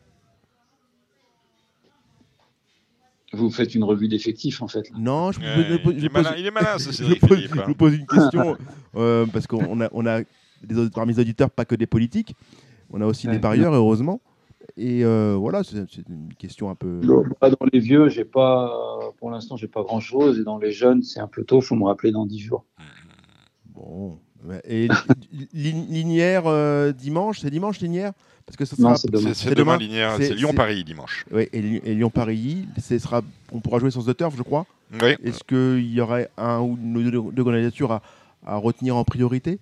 [3.32, 4.90] Vous faites une revue d'effectifs en fait.
[4.96, 8.06] Non, je, il, est malin, il, est malin, ce je, pose, je vous pose une
[8.06, 8.56] question
[8.96, 10.20] euh, parce qu'on a, on a
[10.62, 12.34] des, parmi les auditeurs pas que des politiques.
[12.90, 14.20] On a aussi des parieurs, heureusement.
[14.76, 17.00] Et euh, voilà, c'est une question un peu.
[17.00, 18.70] dans les vieux, j'ai pas,
[19.18, 20.38] pour l'instant, j'ai pas grand chose.
[20.38, 21.60] Et dans les jeunes, c'est un peu tôt.
[21.60, 22.64] Il faut me rappeler dans 10 jours.
[23.74, 24.18] Bon.
[24.68, 24.88] Et
[25.52, 28.12] Linière euh, dimanche, c'est dimanche Linière
[28.44, 28.96] Parce que ça sera...
[28.96, 29.34] c'est demain.
[29.34, 29.78] C'est demain,
[30.18, 31.24] C'est Lyon-Paris dimanche.
[31.30, 31.60] Oui, et,
[31.94, 34.66] Lyon-Paris, sera, on pourra jouer sans The Turf, je crois.
[35.02, 35.16] Oui.
[35.22, 38.02] Est-ce qu'il y aurait un ou deux, deux candidatures à,
[38.46, 39.58] à retenir en priorité?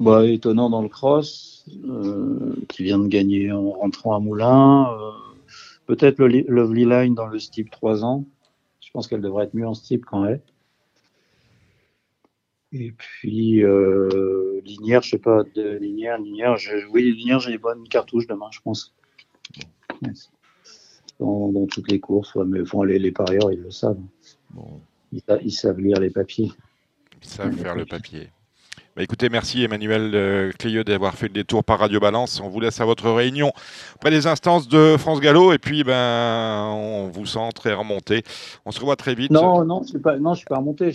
[0.00, 4.90] Bah, étonnant dans le cross, euh, qui vient de gagner en rentrant à Moulin.
[4.92, 5.10] Euh,
[5.86, 8.24] peut-être le Lovely Line dans le Steep 3 ans.
[8.80, 10.42] Je pense qu'elle devrait être mieux en Steep qu'en est.
[12.76, 16.56] Et puis, euh, Linière, je sais pas, de Linière, Linière,
[16.90, 18.92] oui, Linière, j'ai une bonne cartouche demain, je pense.
[21.20, 24.00] Dans, toutes les courses, mais les, les parieurs, ils le savent.
[25.12, 26.50] Ils, ils, savent lire les papiers.
[27.22, 28.30] Ils savent faire le papier.
[28.96, 32.40] Bah, écoutez, merci Emmanuel euh, Cléieux d'avoir fait le détour par Radio Balance.
[32.40, 33.52] On vous laisse à votre réunion
[33.96, 38.22] auprès des instances de France Gallo et puis ben on vous sent très remonté.
[38.64, 39.32] On se revoit très vite.
[39.32, 40.90] Non, non, je pas, non, je suis pas remonté.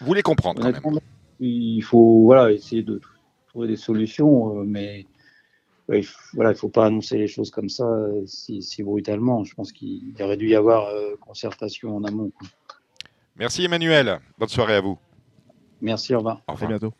[0.00, 1.00] Vous voulez comprendre quand même.
[1.40, 3.00] Il faut voilà essayer de
[3.48, 5.06] trouver des solutions, euh, mais
[5.88, 9.44] il voilà, il faut pas annoncer les choses comme ça euh, si, brutalement.
[9.44, 10.88] Je pense qu'il aurait dû y avoir
[11.20, 12.32] concertation en amont.
[13.36, 14.20] Merci Emmanuel.
[14.38, 14.98] Bonne soirée à vous.
[15.80, 16.40] Merci, au revoir.
[16.48, 16.70] Au revoir.
[16.70, 16.94] À bientôt.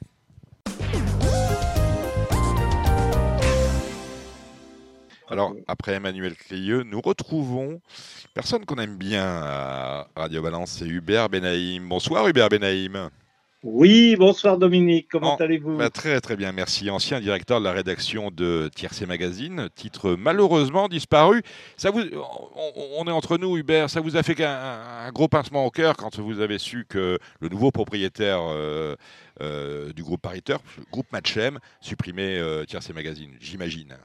[5.29, 7.81] Alors, après Emmanuel Cléieux, nous retrouvons
[8.35, 11.88] personne qu'on aime bien à Radio Balance, c'est Hubert Benaïm.
[11.88, 13.11] Bonsoir Hubert Benaïm.
[13.66, 16.90] Oui, bonsoir Dominique, comment allez-vous bah, Très très bien, merci.
[16.90, 21.42] Ancien directeur de la rédaction de Tiercé Magazine, titre malheureusement disparu.
[21.79, 22.03] Ça vous,
[22.98, 26.18] on, est entre nous Hubert, ça vous a fait un, gros pincement au cœur quand
[26.18, 28.96] vous avez su que le nouveau propriétaire euh,
[29.40, 30.61] euh, du groupe Pariteur,
[30.92, 33.96] groupe Matchem, supprimait euh, Tiercé Magazine, j'imagine.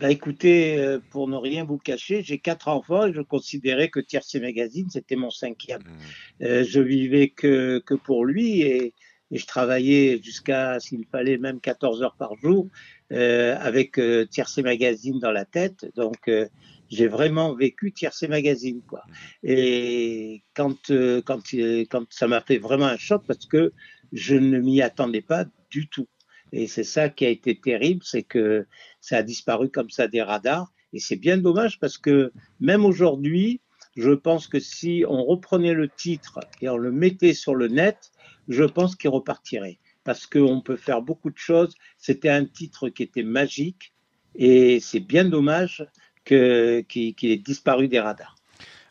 [0.00, 4.00] Bah écoutez, euh, pour ne rien vous cacher, j'ai quatre enfants et je considérais que
[4.00, 5.82] Tiercé Magazine, c'était mon cinquième.
[5.82, 6.44] Mmh.
[6.44, 8.94] Euh, je vivais que, que pour lui et,
[9.30, 12.68] et je travaillais jusqu'à, s'il fallait, même 14 heures par jour
[13.12, 15.86] euh, avec euh, Tiercé Magazine dans la tête.
[15.96, 16.48] Donc, euh,
[16.88, 18.80] j'ai vraiment vécu Tiercé Magazine.
[18.86, 19.02] Quoi.
[19.06, 19.12] Mmh.
[19.44, 21.42] Et quand, euh, quand,
[21.90, 23.72] quand ça m'a fait vraiment un choc parce que
[24.12, 26.08] je ne m'y attendais pas du tout.
[26.52, 28.66] Et c'est ça qui a été terrible, c'est que
[29.00, 30.72] ça a disparu comme ça des radars.
[30.92, 33.60] Et c'est bien dommage parce que même aujourd'hui,
[33.96, 38.12] je pense que si on reprenait le titre et on le mettait sur le net,
[38.48, 39.78] je pense qu'il repartirait.
[40.04, 41.74] Parce qu'on peut faire beaucoup de choses.
[41.98, 43.92] C'était un titre qui était magique.
[44.34, 45.86] et c'est bien dommage
[46.24, 48.37] qu'il ait disparu des radars.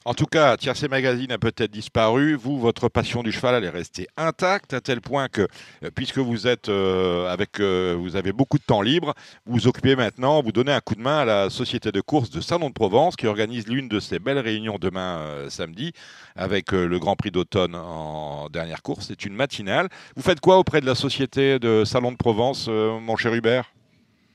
[0.07, 2.35] En tout cas, Tiercé Magazine a peut-être disparu.
[2.35, 5.41] Vous, votre passion du cheval, elle est restée intacte à tel point que,
[5.83, 9.15] euh, puisque vous êtes euh, avec, euh, vous avez beaucoup de temps libre,
[9.45, 12.39] vous occupez maintenant, vous donnez un coup de main à la société de course de
[12.39, 15.91] Salon de Provence qui organise l'une de ces belles réunions demain samedi
[16.37, 19.07] avec le Grand Prix d'automne en dernière course.
[19.09, 19.89] C'est une matinale.
[20.15, 23.73] Vous faites quoi auprès de la société de Salon de Provence, mon cher Hubert?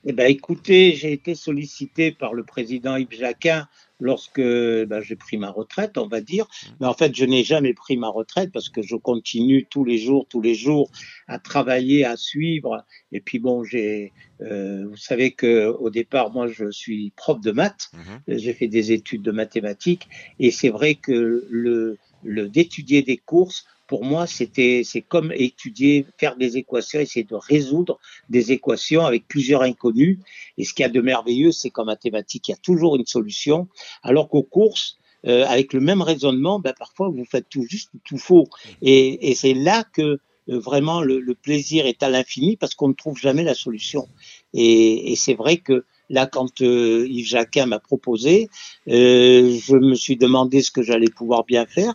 [0.05, 3.67] Eh ben, écoutez, j'ai été sollicité par le président Yves Jacquin
[4.03, 6.45] lorsque ben, j'ai pris ma retraite, on va dire.
[6.45, 6.67] Mmh.
[6.81, 9.97] Mais en fait, je n'ai jamais pris ma retraite parce que je continue tous les
[9.97, 10.91] jours, tous les jours
[11.27, 12.83] à travailler, à suivre.
[13.13, 14.11] Et puis bon, j'ai,
[14.41, 17.91] euh, vous savez que au départ, moi, je suis prof de maths.
[17.93, 18.37] Mmh.
[18.37, 23.65] J'ai fait des études de mathématiques, et c'est vrai que le, le d'étudier des courses
[23.93, 29.27] pour moi, c'était, c'est comme étudier, faire des équations, essayer de résoudre des équations avec
[29.27, 30.17] plusieurs inconnus.
[30.57, 33.05] Et ce qu'il y a de merveilleux, c'est qu'en mathématiques, il y a toujours une
[33.05, 33.67] solution,
[34.01, 38.17] alors qu'aux courses, euh, avec le même raisonnement, ben, parfois vous faites tout juste tout
[38.17, 38.47] faux.
[38.81, 42.87] Et, et c'est là que euh, vraiment le, le, plaisir est à l'infini parce qu'on
[42.87, 44.09] ne trouve jamais la solution.
[44.55, 48.49] Et, et c'est vrai que Là, quand euh, Yves Jacquin m'a proposé,
[48.87, 51.93] euh, je me suis demandé ce que j'allais pouvoir bien faire.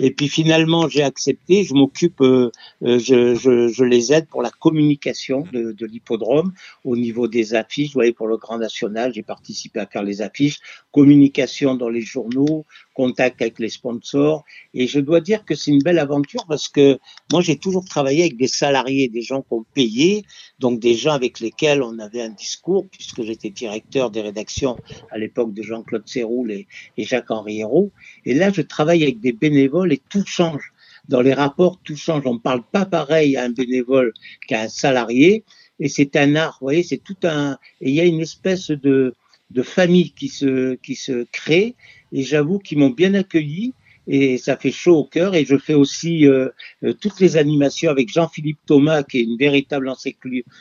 [0.00, 1.64] Et puis finalement, j'ai accepté.
[1.64, 2.50] Je m'occupe, euh,
[2.82, 6.52] euh, je, les aide pour la communication de, de l'hippodrome
[6.84, 7.88] au niveau des affiches.
[7.88, 10.60] Vous voyez, pour le Grand National, j'ai participé à faire les affiches,
[10.92, 12.64] communication dans les journaux,
[12.98, 14.44] contact avec les sponsors.
[14.74, 16.98] Et je dois dire que c'est une belle aventure parce que
[17.30, 20.24] moi, j'ai toujours travaillé avec des salariés, des gens qu'on payait,
[20.58, 24.76] donc des gens avec lesquels on avait un discours, puisque j'étais directeur des rédactions
[25.12, 27.92] à l'époque de Jean-Claude Serroul et, et Jacques-Henri Hérault.
[28.24, 30.72] Et là, je travaille avec des bénévoles et tout change.
[31.08, 32.24] Dans les rapports, tout change.
[32.26, 34.12] On ne parle pas pareil à un bénévole
[34.48, 35.44] qu'à un salarié.
[35.78, 37.58] Et c'est un art, vous voyez, c'est tout un.
[37.80, 39.14] Et il y a une espèce de,
[39.50, 41.76] de famille qui se, qui se crée.
[42.12, 43.72] Et j'avoue qu'ils m'ont bien accueilli
[44.06, 45.34] et ça fait chaud au cœur.
[45.34, 46.48] Et je fais aussi euh,
[46.82, 49.92] euh toutes les animations avec Jean-Philippe Thomas, qui est une véritable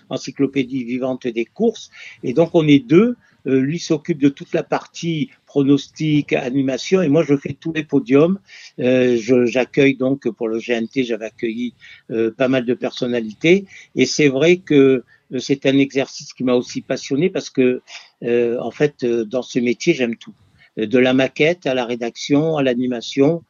[0.10, 1.89] encyclopédie vivante des courses.
[2.23, 3.15] Et donc on est deux.
[3.47, 7.83] Euh, lui s'occupe de toute la partie pronostic, animation, et moi je fais tous les
[7.83, 8.39] podiums.
[8.79, 11.73] Euh, J'accueille donc pour le GNT, j'avais accueilli
[12.12, 16.53] euh, pas mal de personnalités, et c'est vrai que euh, c'est un exercice qui m'a
[16.53, 17.81] aussi passionné parce que
[18.21, 20.33] en fait dans ce métier j'aime tout,
[20.77, 23.43] de la maquette à la rédaction, à l'animation,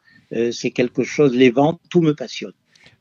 [0.52, 2.52] c'est quelque chose, les ventes, tout me passionne.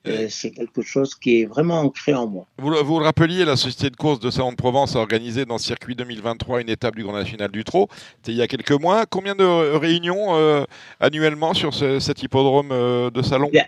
[0.07, 2.47] Euh, c'est quelque chose qui est vraiment ancré en moi.
[2.57, 5.55] Vous, vous, le rappeliez, la société de course de Salon de Provence a organisé dans
[5.55, 7.87] le circuit 2023 une étape du Grand National du Trot.
[8.17, 9.05] C'était il y a quelques mois.
[9.05, 10.63] Combien de réunions euh,
[10.99, 13.49] annuellement sur ce, cet hippodrome euh, de Salon?
[13.51, 13.65] Bien.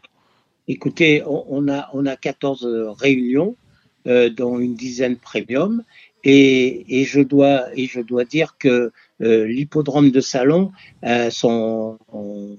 [0.67, 3.55] Écoutez, on, on, a, on a 14 réunions,
[4.07, 5.83] euh, dont une dizaine premium.
[6.23, 10.71] Et, et, je dois, et je dois dire que euh, l'hippodrome de Salon,
[11.05, 11.97] euh, son,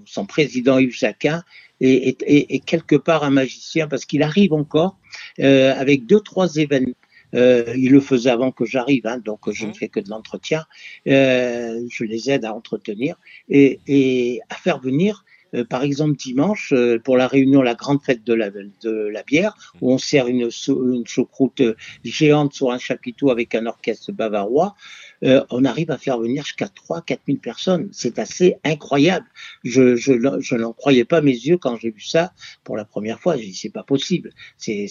[0.06, 1.42] son président Yves Jacquin,
[1.80, 4.96] est, est, est, quelque part un magicien parce qu'il arrive encore
[5.40, 6.94] euh, avec deux, trois événements.
[7.34, 10.64] Euh, il le faisait avant que j'arrive, hein, donc je ne fais que de l'entretien.
[11.06, 13.16] Euh, je les aide à entretenir
[13.48, 15.24] et, et à faire venir
[15.68, 19.54] par exemple dimanche euh, pour la réunion la grande fête de la, de la bière
[19.80, 21.62] où on sert une, une choucroute
[22.04, 24.74] géante sur un chapiteau avec un orchestre bavarois
[25.22, 27.88] euh, on arrive à faire venir jusqu'à 3 4 000 personnes.
[27.92, 29.26] C'est assez incroyable.
[29.64, 32.32] Je, je, je n'en croyais pas mes yeux quand j'ai vu ça
[32.64, 33.36] pour la première fois.
[33.36, 34.32] J'ai dit c'est pas possible.
[34.56, 34.88] C'est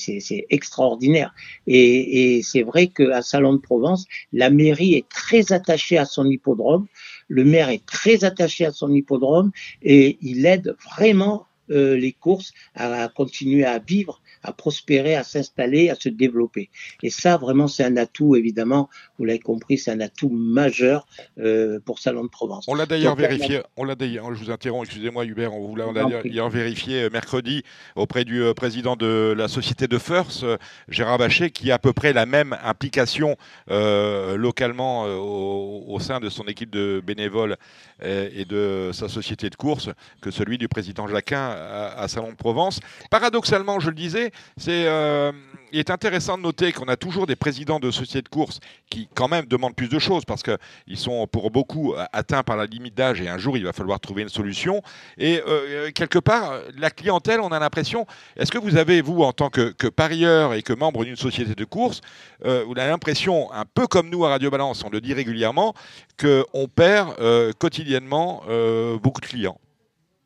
[0.50, 1.34] extraordinaire.
[1.68, 6.26] Et, et c'est vrai qu'à Salon de Provence la mairie est très attachée à son
[6.30, 6.88] hippodrome
[7.30, 12.52] le maire est très attaché à son hippodrome et il aide vraiment euh, les courses
[12.76, 16.70] à, à, continuer à vivre, à prospérer, à s'installer, à se développer.
[17.04, 21.08] Et ça, vraiment, c'est un atout, évidemment, vous l'avez compris, c'est un atout majeur
[21.40, 22.66] euh, pour Salon de Provence.
[22.68, 26.50] On l'a d'ailleurs vérifié, on l'a d'ailleurs, je vous interromps, excusez-moi Hubert, on, l'a d'ailleurs
[26.50, 27.64] vérifié euh, mercredi
[27.96, 30.46] auprès du euh, président de la société de First,
[30.88, 33.38] Gérard Bachet, qui a à peu près la même implication
[33.70, 37.58] euh, localement au, au, sein de son équipe de bénévoles
[38.02, 39.90] et de sa société de course
[40.22, 42.80] que celui du président Jacquin à, à Salon de Provence.
[43.10, 44.29] Paradoxalement, je le disais,
[44.68, 45.32] euh,
[45.72, 49.08] il est intéressant de noter qu'on a toujours des présidents de sociétés de course qui,
[49.14, 52.96] quand même, demandent plus de choses parce qu'ils sont pour beaucoup atteints par la limite
[52.96, 54.82] d'âge et un jour il va falloir trouver une solution.
[55.18, 58.06] Et euh, quelque part, la clientèle, on a l'impression.
[58.36, 61.66] Est-ce que vous avez, vous, en tant que, parieur et que membre d'une société de
[61.66, 62.02] course,
[62.46, 65.74] euh, vous l'impression, un peu comme nous à Radio Balance, on le dit régulièrement,
[66.20, 69.58] qu'on perd euh, quotidiennement euh, beaucoup de clients?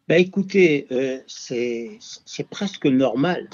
[0.09, 3.47] Ben écoutez, euh, c'est presque normal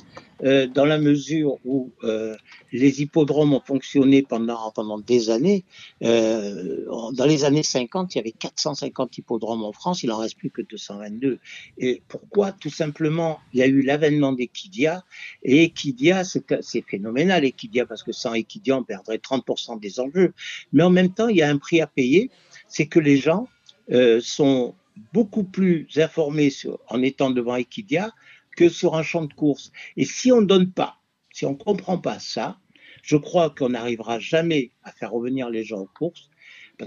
[0.43, 2.35] euh, dans la mesure où euh,
[2.71, 5.63] les hippodromes ont fonctionné pendant, pendant des années.
[6.01, 10.49] dans les années 50, il y avait 450 hippodromes en France, il en reste plus
[10.49, 11.37] que 222.
[11.77, 12.51] Et pourquoi?
[12.51, 15.03] Tout simplement, il y a eu l'avènement d'Equidia
[15.43, 20.33] et Equidia, c'est phénoménal Equidia parce que sans Equidia, on perdrait 30% des enjeux.
[20.73, 22.31] Mais en même temps, il y a un prix à payer,
[22.67, 23.47] c'est que les gens
[24.19, 24.73] sont
[25.13, 26.49] beaucoup plus informé
[26.87, 28.11] en étant devant Equidia
[28.55, 29.71] que sur un champ de course.
[29.97, 30.97] Et si on ne donne pas,
[31.31, 32.59] si on ne comprend pas ça,
[33.03, 36.29] je crois qu'on n'arrivera jamais à faire revenir les gens aux courses.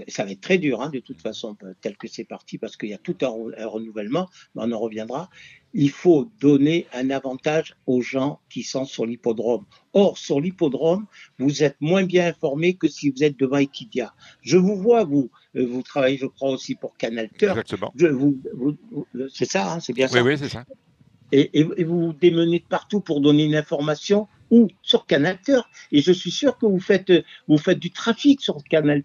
[0.07, 2.89] Ça va être très dur, hein, de toute façon, tel que c'est parti, parce qu'il
[2.89, 5.29] y a tout un, renouvellement, mais on en reviendra.
[5.73, 9.65] Il faut donner un avantage aux gens qui sont sur l'hippodrome.
[9.93, 11.05] Or, sur l'hippodrome,
[11.39, 14.13] vous êtes moins bien informé que si vous êtes devant Equidia.
[14.41, 17.93] Je vous vois, vous, euh, vous travaillez, je crois, aussi pour Canal Exactement.
[19.33, 20.21] c'est ça, hein, c'est bien ça.
[20.21, 20.63] Oui, oui, c'est ça.
[21.35, 25.39] Et, vous vous démenez de partout pour donner une information ou sur Canal
[25.91, 27.11] Et je suis sûr que vous faites,
[27.47, 29.03] vous faites du trafic sur Canal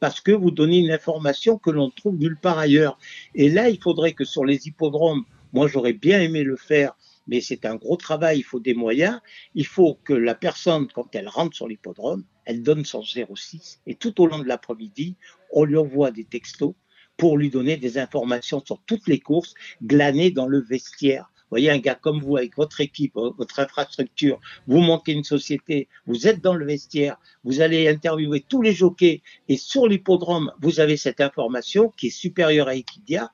[0.00, 2.98] parce que vous donnez une information que l'on trouve nulle part ailleurs.
[3.34, 6.94] Et là, il faudrait que sur les hippodromes, moi j'aurais bien aimé le faire,
[7.28, 9.20] mais c'est un gros travail, il faut des moyens.
[9.54, 13.94] Il faut que la personne, quand elle rentre sur l'hippodrome, elle donne son 06 et
[13.94, 15.16] tout au long de l'après-midi,
[15.52, 16.74] on lui envoie des textos
[17.18, 21.30] pour lui donner des informations sur toutes les courses glanées dans le vestiaire.
[21.36, 25.88] Vous voyez, un gars comme vous, avec votre équipe, votre infrastructure, vous montez une société,
[26.06, 30.80] vous êtes dans le vestiaire, vous allez interviewer tous les jockeys, et sur l'hippodrome, vous
[30.80, 33.32] avez cette information qui est supérieure à Equidia,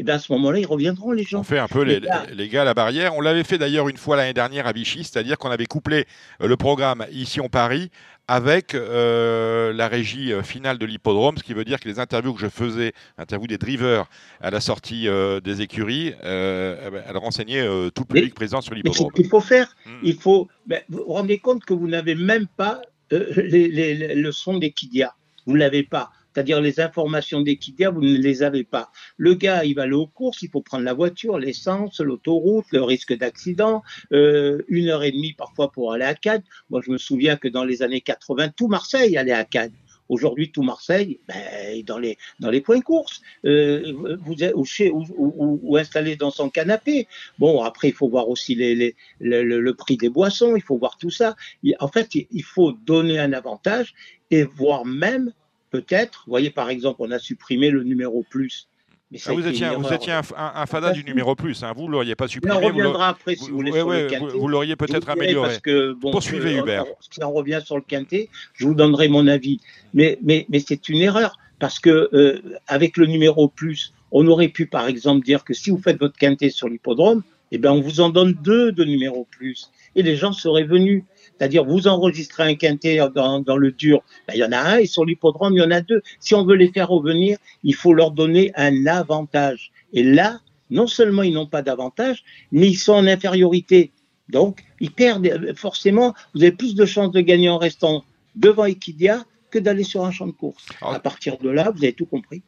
[0.00, 1.40] et bien à ce moment-là, ils reviendront, les gens.
[1.40, 2.00] On fait un peu les,
[2.32, 3.14] les, gars à la barrière.
[3.16, 6.06] On l'avait fait d'ailleurs une fois l'année dernière à Vichy, c'est-à-dire qu'on avait couplé
[6.40, 7.90] euh, le programme Ici en Paris
[8.26, 12.32] avec euh, la régie euh, finale de l'hippodrome, ce qui veut dire que les interviews
[12.32, 14.06] que je faisais, interviews des drivers
[14.40, 15.06] à la sortie
[15.44, 19.12] des écuries, eh ben, elles renseignaient tout le public présent sur l'hippodrome.
[19.12, 19.90] Qu'il faut faire, hmm.
[20.02, 20.48] il faut.
[20.66, 25.14] Ben, vous vous rendez compte que vous n'avez même pas le son des Kidia.
[25.44, 28.90] Vous ne l'avez pas c'est-à-dire les informations d'Equidia, vous ne les avez pas.
[29.18, 32.82] Le gars, il va aller aux courses, il faut prendre la voiture, l'essence, l'autoroute, le
[32.82, 33.82] risque d'accident,
[34.14, 36.42] euh, une heure et demie parfois pour aller à Cannes.
[36.70, 39.74] Moi, je me souviens que dans les années 80, tout Marseille allait à Cannes.
[40.08, 43.92] Aujourd'hui, tout Marseille, ben, dans les dans les points courses, euh,
[44.24, 47.06] vous ou, installé dans son canapé.
[47.38, 51.10] Bon, après, il faut voir aussi le, le, prix des boissons, il faut voir tout
[51.10, 51.36] ça.
[51.80, 53.94] En fait, il faut donner un avantage
[54.30, 55.32] et voir même
[55.70, 56.24] peut-être.
[56.26, 58.68] Vous voyez, par exemple, on a supprimé le numéro plus.
[59.10, 61.72] Mais ah, vous, étiez, vous étiez, un, un, fada du numéro plus, hein.
[61.74, 62.54] vous ne l'auriez pas supprimé.
[62.54, 64.38] on reviendra après si vous, voulez sur le quintet.
[64.38, 65.48] Vous, l'auriez peut-être amélioré.
[65.48, 66.84] Parce que, bon, Poursuivez Hubert.
[67.00, 69.60] Si on revient sur le quintet, je vous donnerai mon avis.
[69.94, 74.48] Mais, mais, mais c'est une erreur parce que euh, avec le numéro plus, on aurait
[74.48, 77.80] pu par exemple dire que si vous faites votre quintet sur l'hippodrome, eh ben on
[77.80, 81.02] vous en donne deux de numéro plus et les gens seraient venus.
[81.40, 84.76] C'est-à-dire, vous enregistrez un quintet dans, dans le dur, ben, il y en a un,
[84.76, 86.02] et sur l'hippodrome, il y en a deux.
[86.18, 89.72] Si on veut les faire revenir, il faut leur donner un avantage.
[89.94, 93.90] Et là, non seulement ils n'ont pas d'avantage, mais ils sont en infériorité.
[94.28, 98.04] Donc, ils perdent, forcément, vous avez plus de chances de gagner en restant
[98.36, 100.66] devant Equidia que d'aller sur un champ de course.
[100.82, 102.42] À partir de là, vous avez tout compris.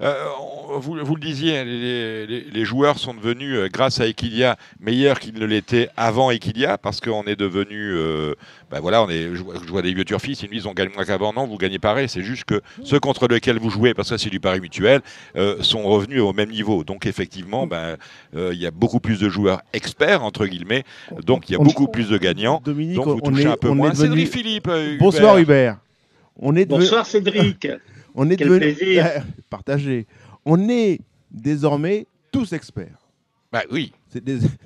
[0.00, 0.24] Euh,
[0.78, 5.88] vous, le disiez, les, joueurs sont devenus, euh, grâce à Equidia, meilleurs qu'ils ne l'étaient
[5.96, 7.92] avant Equidia, parce qu'on est devenu.
[7.94, 8.34] Euh,
[8.70, 11.04] ben voilà, on est, je, vois des vieux turfistes, ils me disent on gagne moins
[11.04, 11.32] qu'avant.
[11.32, 12.08] Non, vous gagnez pareil.
[12.08, 15.00] C'est juste que ceux contre lesquels vous jouez, parce que c'est du pari mutuel,
[15.60, 16.84] sont revenus au même niveau.
[16.84, 17.96] Donc effectivement, ben,
[18.34, 20.84] il y a beaucoup plus de joueurs experts, entre guillemets.
[21.22, 22.60] Donc il y a beaucoup plus de gagnants.
[22.64, 23.94] Dominique, donc vous touchez est, un peu moins.
[23.94, 24.70] Cédric Philippe.
[24.98, 25.78] Bonsoir Hubert.
[26.36, 27.68] On est Bonsoir Cédric.
[28.14, 29.00] On est devenu
[29.50, 30.06] partagé.
[30.44, 31.00] On est
[31.30, 32.98] désormais tous experts.
[33.52, 33.92] Bah oui.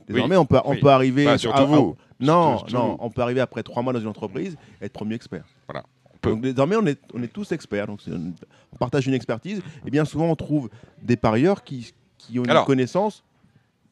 [0.07, 1.25] Désormais, on peut, on peut arriver.
[1.25, 1.97] Bah, surtout vous.
[2.21, 5.45] non, non, on peut arriver après trois mois dans une entreprise et être premier expert.
[5.69, 5.85] Voilà.
[6.23, 7.87] Donc désormais, on est, on est tous experts.
[7.87, 9.61] Donc on partage une expertise.
[9.87, 10.69] Et bien souvent, on trouve
[11.03, 13.23] des parieurs qui, qui ont une connaissance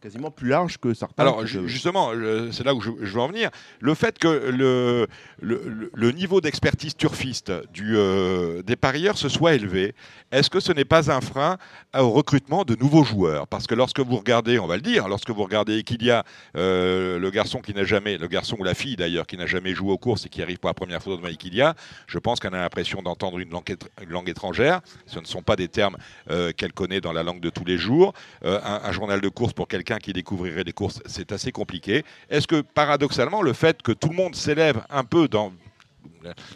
[0.01, 1.23] quasiment plus large que certains.
[1.23, 2.11] Alors justement,
[2.53, 3.51] c'est là où je, veux en venir.
[3.81, 5.07] Le fait que le,
[5.41, 9.95] le, niveau d'expertise turfiste du, euh, des parieurs se soit élevé,
[10.33, 11.57] est-ce que ce n'est pas un frein
[11.97, 13.47] au recrutement de nouveaux joueurs?
[13.47, 16.25] Parce que lorsque vous regardez, on va le dire, lorsque vous regardez Equidia,
[16.57, 19.75] euh, le garçon qui n'a jamais, le garçon ou la fille d'ailleurs, qui n'a jamais
[19.75, 21.75] joué aux courses et qui arrive pour la première fois devant Equidia,
[22.07, 24.81] je pense qu'on a l'impression d'entendre une, langue, étrangère.
[25.07, 25.97] Ce ne sont pas des termes
[26.31, 28.13] euh, qu'elle connaît dans la langue de tous les jours.
[28.45, 32.05] un, un journal de course pour quelqu'un qui découvrirait les courses, c'est assez compliqué.
[32.29, 35.53] Est-ce que paradoxalement, le fait que tout le monde s'élève un peu dans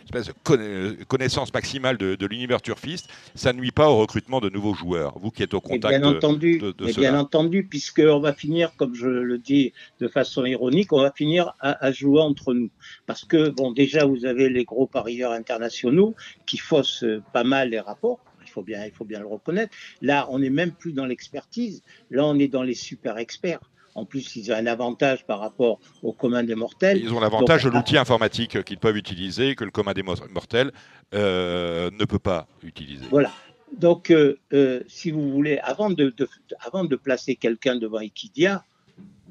[0.05, 5.18] espèce de connaissance maximale de, l'univers turfiste, ça nuit pas au recrutement de nouveaux joueurs.
[5.18, 8.95] Vous qui êtes au contact bien entendu, de, de Bien entendu, puisqu'on va finir, comme
[8.95, 12.70] je le dis de façon ironique, on va finir à, jouer entre nous.
[13.07, 16.14] Parce que, bon, déjà, vous avez les gros parieurs internationaux
[16.47, 18.20] qui faussent pas mal les rapports.
[18.51, 19.72] Il faut, bien, il faut bien le reconnaître.
[20.03, 21.82] Là, on n'est même plus dans l'expertise.
[22.11, 23.61] Là, on est dans les super experts.
[23.94, 26.98] En plus, ils ont un avantage par rapport au commun des mortels.
[26.98, 30.72] Ils ont l'avantage de l'outil informatique qu'ils peuvent utiliser que le commun des mortels
[31.14, 33.07] euh, ne peut pas utiliser.
[33.11, 33.30] Voilà.
[33.78, 36.12] Donc, euh, euh, si vous voulez, avant de,
[36.61, 38.64] avant de placer quelqu'un devant Equidia,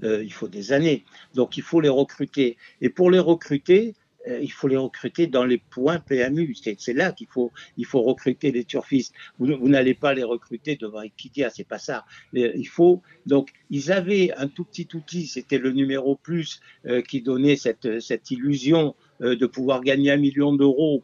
[0.01, 1.03] il faut des années.
[1.35, 2.55] Donc, il faut les recruter.
[2.79, 3.95] Et pour les recruter,
[4.27, 6.55] il faut les recruter dans les points PMU.
[6.55, 9.13] C'est là qu'il faut, il faut recruter les turfistes.
[9.37, 12.05] Vous, n'allez pas les recruter devant Equidia, c'est pas ça.
[12.33, 17.21] Il faut donc ils avaient un tout petit outil, c'était le numéro plus euh, qui
[17.21, 21.03] donnait cette, cette illusion euh, de pouvoir gagner un million d'euros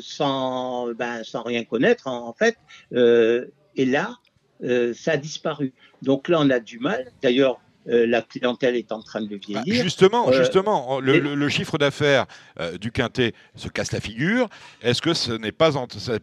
[0.00, 2.56] sans, ben, sans rien connaître en, fait.
[2.92, 4.18] et là,
[4.60, 5.72] ça a disparu.
[6.02, 7.12] Donc là, on a du mal.
[7.22, 9.62] D'ailleurs, euh, la clientèle est en train de vieillir.
[9.66, 12.26] Bah, justement, euh, justement, le, chiffre d'affaires
[12.60, 14.48] euh, du quintet se casse la figure.
[14.82, 15.70] Est-ce que ce n'est pas,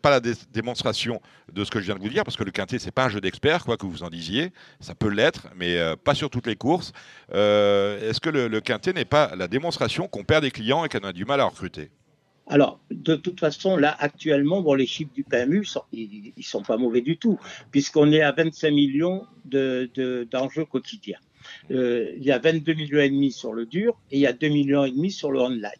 [0.02, 1.22] pas la démonstration
[1.54, 2.24] de ce que je viens de vous dire?
[2.24, 4.52] Parce que le quintet, c'est pas un jeu d'experts, quoi que vous en disiez.
[4.80, 6.94] Ça peut l'être, mais pas sur toutes les courses.
[7.32, 11.08] Est-ce que le, le quintet n'est pas la démonstration qu'on perd des clients et qu'on
[11.08, 11.92] a du mal à recruter?
[12.50, 16.78] Alors, de toute façon, là, actuellement, bon, les chiffres du PMU, ils ne sont pas
[16.78, 17.38] mauvais du tout,
[17.70, 21.20] puisqu'on est à 25 millions d'enjeux de, quotidiens.
[21.72, 24.34] Euh, il y a 22 millions et demi sur le dur et il y a
[24.34, 25.72] 2 millions et demi sur le online.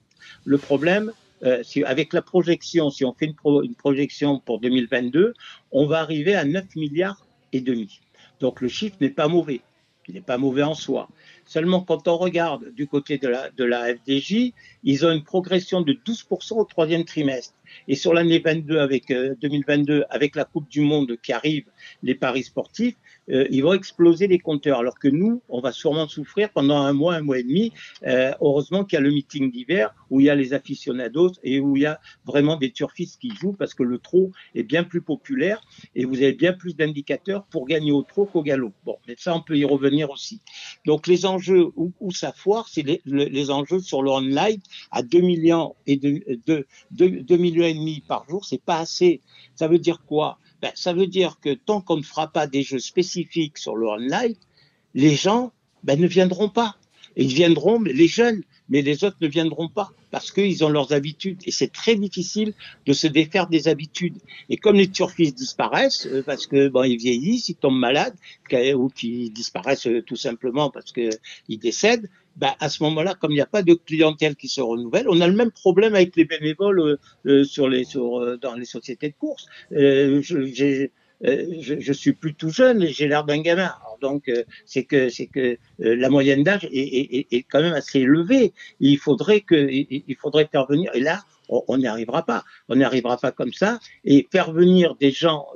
[0.46, 1.12] Le problème,
[1.44, 5.34] euh, avec la projection, si on fait une, projection pour 2022,
[5.72, 8.02] on va arriver à 9 milliards et demi.
[8.40, 9.62] Donc le chiffre n'est pas mauvais.
[10.08, 11.08] Il n'est pas mauvais en soi.
[11.46, 13.28] Seulement, quand on regarde du côté de
[13.64, 14.54] la, FDJ,
[14.84, 17.54] ils ont une progression de 12% au troisième trimestre.
[17.88, 21.66] Et sur l'année 22 avec, 2022, euh, avec la Coupe du Monde qui arrive,
[22.02, 22.96] les paris sportifs,
[23.32, 24.80] euh, ils vont exploser les compteurs.
[24.80, 27.74] Alors que nous, on va sûrement souffrir pendant un mois, un mois et demi.
[28.06, 31.60] Euh, heureusement qu'il y a le meeting d'hiver où il y a les aficionados et
[31.60, 34.84] où il y a vraiment des turfistes qui jouent parce que le trot est bien
[34.84, 35.62] plus populaire
[35.96, 38.74] et vous avez bien plus d'indicateurs pour gagner au trot qu'au galop.
[38.86, 40.42] Bon, mais ça, on peut y revenir aussi.
[40.86, 44.60] Donc, les enjeux où, ça foire, c'est les, les, enjeux sur le online
[44.92, 49.22] à 2 millions et de, 2 millions et demi par jour, c'est pas assez.
[49.56, 50.38] Ça veut dire quoi?
[50.62, 53.88] Ben, Ça veut dire que tant qu'on ne fera pas des jeux spécifiques sur le
[53.88, 54.36] online,
[54.94, 55.52] les gens
[55.84, 56.79] ben, ne viendront pas.
[57.16, 60.70] Et ils viendront, mais les jeunes, mais les autres ne viendront pas parce qu'ils ont
[60.70, 61.40] leurs habitudes.
[61.46, 62.54] Et c'est très difficile
[62.86, 64.18] de se défaire des habitudes.
[64.50, 68.16] Et comme les turfistes disparaissent, euh, parce que bon, ils vieillissent, ils tombent malades,
[68.76, 73.36] ou qu'ils disparaissent euh, tout simplement parce qu'ils décèdent, bah, à ce moment-là, comme il
[73.36, 76.24] n'y a pas de clientèle qui se renouvelle, on a le même problème avec les
[76.24, 79.46] bénévoles euh, euh sur les, sur, euh, dans les sociétés de course.
[79.74, 80.88] Euh, je,
[81.22, 83.74] je, je, suis plus tout jeune et j'ai l'air d'un gamin.
[84.02, 84.32] donc,
[84.66, 88.54] c'est que, c'est que la moyenne d'âge est, est, est, quand même assez élevée.
[88.80, 90.92] Il faudrait que, il faudrait faire venir.
[90.94, 92.44] Et là, on n'y arrivera pas.
[92.70, 93.80] On n'y arrivera pas comme ça.
[94.06, 95.48] Et faire venir des gens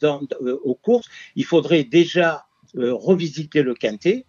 [0.00, 0.20] dans,
[0.62, 4.26] aux courses, il faudrait déjà revisiter le quintet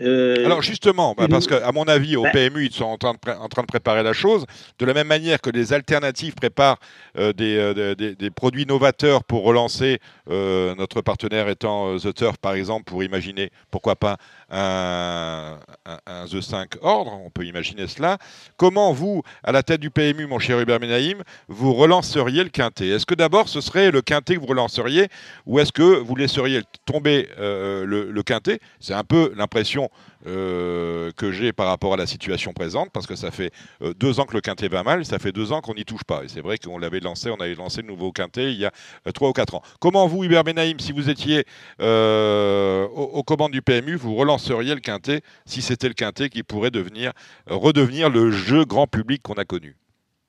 [0.00, 3.12] euh, Alors justement, bah, parce qu'à mon avis, au bah PMU, ils sont en train,
[3.12, 4.46] de en train, de préparer la chose,
[4.78, 6.78] de la même manière que les alternatives préparent
[7.18, 9.98] euh, euh, des, des, produits novateurs pour relancer,
[10.28, 14.16] notre partenaire étant The Turf par exemple, pour imaginer, pourquoi pas,
[14.50, 15.58] un,
[16.06, 18.18] un, The 5 ordre, on peut imaginer cela.
[18.56, 22.88] Comment vous, à la tête du PMU, mon cher Hubert Menaïm, vous relanceriez le quintet?
[22.88, 25.08] Est-ce que d'abord ce serait le quintet que vous relanceriez
[25.46, 28.60] ou est-ce que vous laisseriez tomber le, le quintet?
[28.78, 29.89] C'est un peu l'impression
[30.26, 34.20] euh, que j'ai par rapport à la situation présente, parce que ça fait euh, deux
[34.20, 36.24] ans que le quintet va mal, ça fait deux ans qu'on n'y touche pas.
[36.24, 38.72] Et c'est vrai qu'on l'avait lancé, on avait lancé le nouveau quintet il y a
[39.06, 39.62] euh, trois ou quatre ans.
[39.78, 41.44] Comment vous, Hubert Benaïm, si vous étiez
[41.78, 47.12] aux, commandes du PMU, vous relanceriez le quintet si c'était le quintet qui pourrait devenir,
[47.46, 49.76] redevenir le jeu grand public qu'on a connu?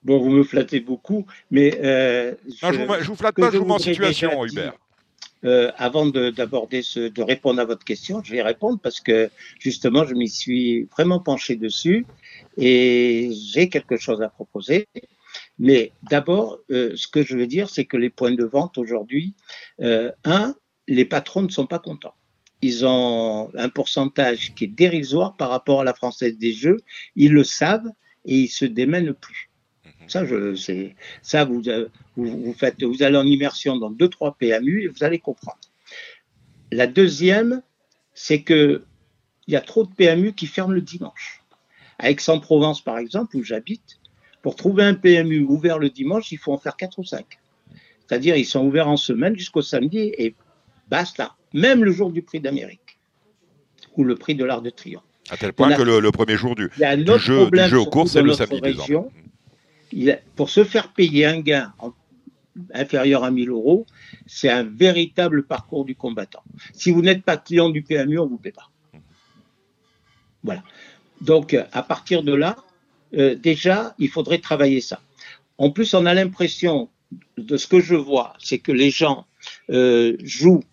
[0.04, 1.72] Bon, vous me flattez beaucoup, mais...
[1.82, 4.74] je, ne vous, flatte pas, je vous mets en situation, Hubert.
[5.44, 10.06] Euh, avant d'aborder ce, de répondre à votre question, je vais répondre parce que justement,
[10.06, 12.06] je m'y suis vraiment penché dessus
[12.58, 14.88] et j'ai quelque chose à proposer.
[15.58, 19.34] Mais d'abord, euh, ce que je veux dire, c'est que les points de vente aujourd'hui,
[19.82, 20.56] euh, un,
[20.88, 22.16] les patrons ne sont pas contents.
[22.62, 26.78] Ils ont un pourcentage qui est dérisoire par rapport à la française des jeux.
[27.16, 27.90] Ils le savent
[28.26, 29.51] et ils se démènent plus.
[30.12, 31.64] Ça, je, c'est, ça vous,
[32.18, 35.62] vous, faites, vous allez en immersion dans deux, trois PMU et vous allez comprendre.
[36.70, 37.62] La deuxième,
[38.14, 38.84] c'est que
[39.48, 41.42] il y a trop de PMU qui ferment le dimanche.
[41.98, 44.00] À Aix-en-Provence, par exemple, où j'habite,
[44.42, 47.26] Pour trouver un PMU ouvert le dimanche, il faut en faire 4 ou 5.
[48.06, 50.36] C'est-à-dire, ils sont ouverts en semaine jusqu'au samedi et
[50.90, 51.38] basta.
[51.54, 53.00] Même le jour du prix d'Amérique
[53.96, 55.04] ou le prix de l'Art de Triomphe.
[55.30, 58.34] À tel point que le, premier jour du, jeu, du jeu au cours, c'est le
[58.34, 58.60] samedi.
[58.62, 59.10] Région,
[60.36, 61.74] pour se faire payer un gain
[62.74, 63.86] inférieur à 1000 euros,
[64.26, 66.44] c'est un véritable parcours du combattant.
[66.74, 68.70] Si vous n'êtes pas client du PMU, on ne vous paie pas.
[70.44, 70.64] Voilà.
[71.22, 72.58] Donc, à partir de là,
[73.14, 75.02] euh, déjà, il faudrait travailler ça.
[75.58, 76.90] En plus, on a l'impression,
[77.38, 79.26] de ce que je vois, c'est que les gens
[79.70, 80.64] euh, jouent,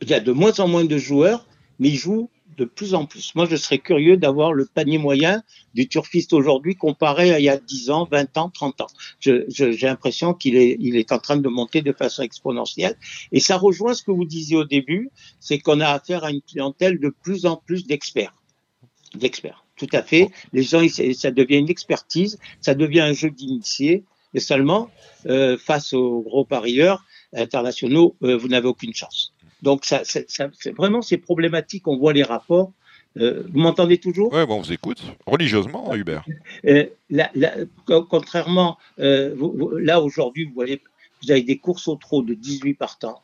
[0.00, 1.46] il y a de moins en moins de joueurs,
[1.78, 3.34] mais ils jouent de plus en plus.
[3.36, 5.42] Moi, je serais curieux d'avoir le panier moyen
[5.74, 8.86] du turfiste aujourd'hui comparé à il y a 10 ans, 20 ans, 30 ans.
[9.20, 9.46] J'ai
[9.82, 12.96] l'impression qu'il est, en train de monter de façon exponentielle.
[13.30, 16.42] Et ça rejoint ce que vous disiez au début, c'est qu'on a affaire à une
[16.42, 18.34] clientèle de plus en plus d'experts.
[19.14, 20.28] D'experts, tout à fait.
[20.52, 20.84] Les gens,
[21.14, 24.04] ça devient une expertise, ça devient un jeu d'initié.
[24.34, 24.90] Et seulement,
[25.26, 29.32] euh, face aux gros parieurs internationaux, euh, vous n'avez aucune chance.
[29.62, 31.88] Donc, ça, c'est vraiment ces problématiques.
[31.88, 32.72] On voit les rapports.
[33.16, 34.32] Euh, vous m'entendez toujours?
[34.32, 36.24] Oui, bon, on vous écoute religieusement, Hubert.
[36.66, 36.86] Euh,
[37.86, 39.34] contrairement, euh,
[39.80, 40.80] là aujourd'hui, vous voyez,
[41.22, 43.22] vous avez des courses au trot de 18 partants,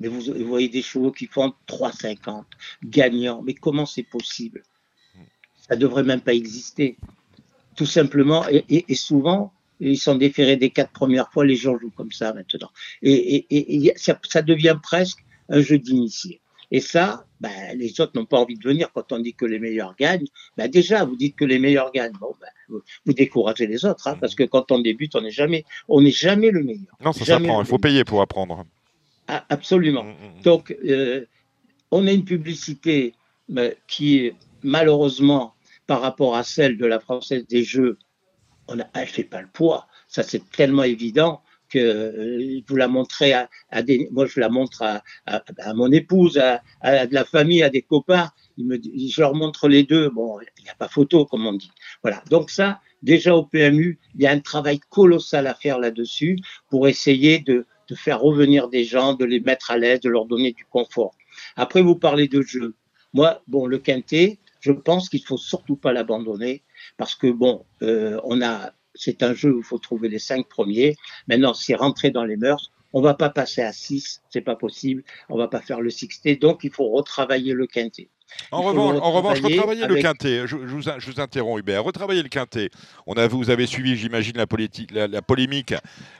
[0.00, 2.44] mais vous, voyez des chevaux qui font 3,50
[2.84, 3.42] gagnants.
[3.42, 4.62] Mais comment c'est possible?
[5.68, 6.96] Ça devrait même pas exister.
[7.76, 12.12] Tout simplement, et, souvent, ils sont déférés des quatre premières fois, les gens jouent comme
[12.12, 12.70] ça maintenant.
[13.02, 16.40] Et, ça, devient presque un jeu d'initié.
[16.70, 19.58] Et ça, ben, les autres n'ont pas envie de venir quand on dit que les
[19.58, 20.26] meilleurs gagnent.
[20.56, 22.12] Ben, déjà, vous dites que les meilleurs gagnent.
[22.20, 25.64] Bon, ben, vous, découragez les autres, hein, parce que quand on débute, on n'est jamais,
[25.88, 26.94] on n'est jamais le meilleur.
[27.02, 27.62] Non, ça s'apprend.
[27.62, 28.66] Il faut payer pour apprendre.
[29.28, 30.04] Ah, absolument.
[30.04, 30.42] Mm, mm, mm.
[30.42, 31.24] Donc, euh,
[31.90, 33.14] on a une publicité
[33.48, 35.54] ben, qui est malheureusement
[35.86, 37.98] par rapport à celle de la Française des Jeux,
[38.66, 39.86] on ne fait pas le poids.
[40.06, 43.48] Ça, c'est tellement évident que euh, vous la montrez à,
[43.82, 47.82] des, moi je la montre à, à, mon épouse, à, de la famille, à des
[47.82, 48.30] copains.
[48.56, 50.10] Il me, je leur montre les deux.
[50.10, 51.70] Bon, il n'y a pas photo, comme on dit.
[52.02, 52.22] Voilà.
[52.30, 56.38] Donc ça, déjà au PMU, il y a un travail colossal à faire là-dessus
[56.70, 60.26] pour essayer de, de faire revenir des gens, de les mettre à l'aise, de leur
[60.26, 61.14] donner du confort.
[61.56, 62.74] Après, vous parlez de jeu.
[63.14, 66.62] Moi, bon, le quintet, je pense qu'il faut surtout pas l'abandonner
[66.96, 70.48] parce que bon, euh, on a c'est un jeu où il faut trouver les cinq
[70.48, 70.96] premiers.
[71.28, 72.70] Maintenant, c'est rentrer dans les mœurs.
[72.92, 75.04] On va pas passer à 6, c'est pas possible.
[75.28, 78.08] On va pas faire le 6T, donc il faut retravailler le quintet.
[78.50, 80.46] En revanche, en revanche, retravailler le quintet.
[80.46, 81.82] Je, vous, je, vous, interromps, Hubert.
[81.82, 82.70] Retravailler le quintet.
[83.06, 84.46] On a, vous avez suivi, j'imagine, la,
[84.90, 85.74] la, la, polémique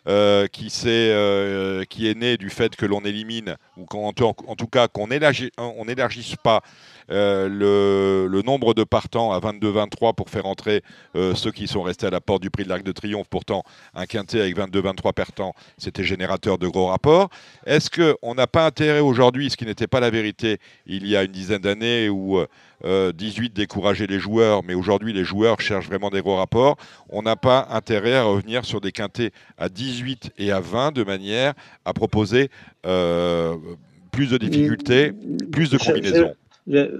[0.08, 4.12] euh, qui, est, euh, qui est née du fait que l'on élimine, ou en, en,
[4.56, 6.62] tout cas qu'on n'élargisse pas
[7.10, 10.82] euh, le, le, nombre de partants à 22-23 pour faire entrer
[11.16, 13.28] euh, ceux qui sont restés à la porte du prix de l'Arc de Triomphe.
[13.28, 13.62] Pourtant,
[13.94, 17.30] un quintet avec 22-23 partants, c'était générateur de gros rapports.
[17.66, 21.22] Est-ce qu'on n'a pas intérêt aujourd'hui, ce qui n'était pas la vérité il y a
[21.22, 22.38] une dizaine d'années, où
[22.84, 23.12] 18 euh,
[23.54, 26.76] décourageaient les joueurs, mais aujourd'hui les joueurs cherchent vraiment des gros rapports.
[27.08, 31.04] On n'a pas intérêt à revenir sur des quintets à 18 et à 20 de
[31.04, 31.54] manière
[31.84, 32.50] à proposer
[32.82, 35.12] plus de difficultés,
[35.52, 36.34] plus de combinaisons?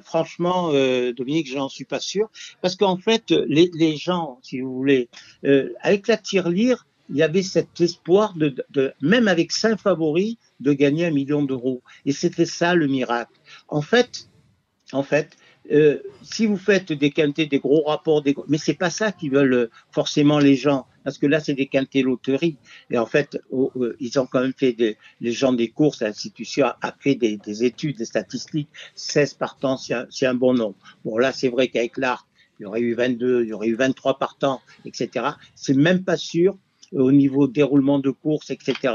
[0.03, 2.31] Franchement, euh, Dominique, j'en suis pas sûr.
[2.61, 5.09] Parce qu'en fait, les, les, gens, si vous voulez,
[5.45, 10.37] euh, avec la tirelire, il y avait cet espoir de, de, même avec cinq favoris,
[10.61, 11.83] de gagner un million d'euros.
[12.05, 13.33] Et c'était ça le miracle.
[13.69, 14.29] En fait,
[14.93, 15.37] en fait,
[15.71, 18.35] euh, si vous faites des quintés, des gros rapports, des...
[18.49, 21.67] mais c'est pas ça qui veulent euh, forcément les gens, parce que là c'est des
[21.67, 22.57] quintés loteries.
[22.91, 26.67] Et en fait, euh, ils ont quand même fait des, les gens des courses, l'institution
[26.81, 28.69] a fait des, des, études, des statistiques.
[28.95, 30.77] 16 partants, c'est un, bon nombre.
[31.05, 32.27] Bon là, c'est vrai qu'avec l'art,
[32.59, 35.27] il y aurait eu 22, il y aurait eu 23 partants, etc.
[35.55, 36.57] C'est même pas sûr
[36.93, 38.95] au niveau déroulement de course, etc.,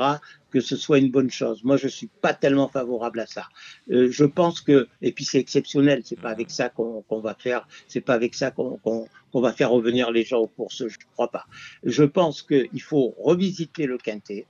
[0.54, 1.64] que ce soit une bonne chose.
[1.64, 3.50] Moi, je suis pas tellement favorable à ça.
[3.90, 7.68] Euh, je pense que, et puis c'est exceptionnel, c'est pas avec ça qu'on va faire,
[7.88, 10.88] c'est pas avec ça qu'on va faire revenir les gens aux courses.
[10.88, 11.48] Je crois pas.
[11.84, 14.46] Je pense qu'il faut revisiter le quintet.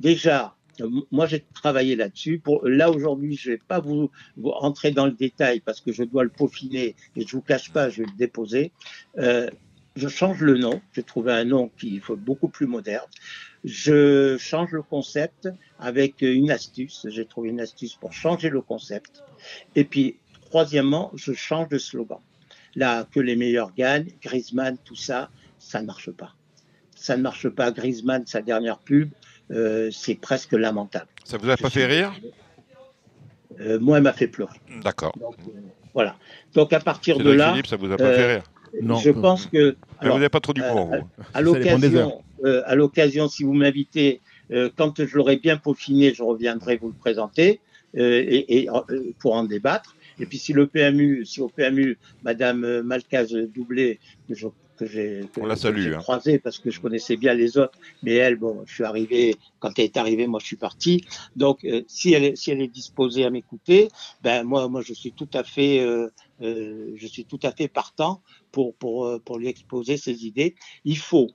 [0.00, 0.56] Déjà,
[1.12, 2.40] moi, j'ai travaillé là-dessus.
[2.40, 6.02] Pour là aujourd'hui, je vais pas vous, vous, rentrer dans le détail parce que je
[6.02, 8.72] dois le peaufiner et je vous cache pas, je vais le déposer.
[9.18, 9.48] Euh,
[9.96, 13.06] je change le nom, j'ai trouvé un nom qui est beaucoup plus moderne.
[13.64, 15.48] Je change le concept
[15.80, 19.24] avec une astuce, j'ai trouvé une astuce pour changer le concept.
[19.74, 20.18] Et puis,
[20.50, 22.18] troisièmement, je change de slogan.
[22.76, 26.34] Là, que les meilleurs gagnent, Griezmann, tout ça, ça ne marche pas.
[26.94, 27.72] Ça ne marche pas.
[27.72, 29.10] Griezmann, sa dernière pub,
[29.50, 31.08] euh, c'est presque lamentable.
[31.24, 32.12] Ça vous a pas fait rire?
[33.60, 34.60] Euh, Moi, elle m'a fait pleurer.
[34.82, 35.14] D'accord.
[35.20, 35.50] Euh,
[35.94, 36.16] voilà.
[36.52, 38.42] Donc à partir de là, Philippe, ça vous a pas fait rire?
[38.80, 39.76] Je pense que.
[40.02, 40.94] vous n'avez pas trop d'humour.
[41.34, 44.20] à, l'occasion, à l'occasion, si vous m'invitez,
[44.76, 47.60] quand je l'aurai bien peaufiné, je reviendrai vous le présenter
[47.94, 48.68] et,
[49.18, 49.96] pour en débattre.
[50.18, 53.98] Et puis si le PMU, si au PMU, Madame Malcaz Doublé,
[54.28, 54.46] que je
[54.76, 55.98] que j'ai hein.
[55.98, 59.78] croisé parce que je connaissais bien les autres, mais elle, bon, je suis arrivé quand
[59.78, 61.04] elle est arrivée, moi je suis parti.
[61.34, 63.88] Donc euh, si elle est, si elle est disposée à m'écouter,
[64.22, 66.08] ben moi moi je suis tout à fait euh,
[66.42, 68.22] euh, je suis tout à fait partant
[68.52, 70.54] pour pour pour lui exposer ses idées.
[70.84, 71.30] Il faut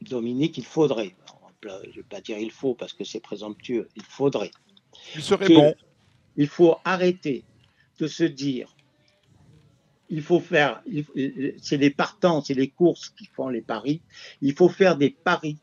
[0.00, 1.14] Dominique, il faudrait.
[1.62, 3.88] Je vais pas dire il faut parce que c'est présomptueux.
[3.96, 4.52] Il faudrait.
[5.14, 5.74] Il serait bon.
[6.36, 7.44] Il faut arrêter
[7.98, 8.76] de se dire
[10.10, 10.82] il faut faire,
[11.60, 14.00] c'est les partants, c'est les courses qui font les paris.
[14.40, 15.58] Il faut faire des paris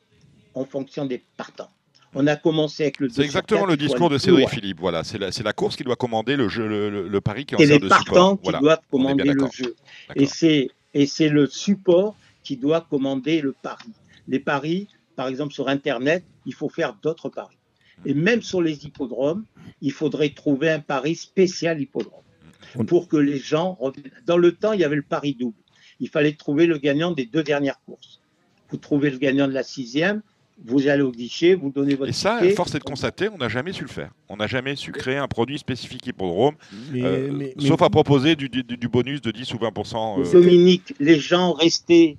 [0.54, 1.70] en fonction des partants.
[2.14, 3.10] On a commencé avec le.
[3.10, 4.80] C'est exactement le discours de Cédric Philippe.
[4.80, 7.68] Voilà, c'est la, la, course qui doit commander le jeu, le, pari qui en sert
[7.68, 7.98] de support.
[8.00, 9.76] C'est les partants qui doivent commander le jeu.
[10.16, 13.90] Et c'est et c'est le support qui doit commander le pari.
[14.30, 14.88] Les paris,
[15.18, 17.58] par exemple sur Internet, il faut faire d'autres paris.
[18.06, 19.44] Et même sur les hippodromes,
[19.82, 22.25] il faudrait trouver un pari spécial hippodrome
[22.84, 24.12] pour que les gens reviennent.
[24.26, 25.58] Dans le temps, il y avait le pari double.
[26.00, 28.20] Il fallait trouver le gagnant des deux dernières courses.
[28.70, 30.22] Vous trouvez le gagnant de la sixième,
[30.64, 32.10] vous allez au guichet, vous donnez votre.
[32.10, 34.12] Et ça, force est de constater, on n'a jamais su le faire.
[34.30, 36.56] On n'a jamais su créer un produit spécifique hippodrome,
[36.96, 38.50] euh, sauf à proposer du,
[38.88, 40.32] bonus de 10 ou 20% euh...
[40.32, 42.16] Dominique, les gens restaient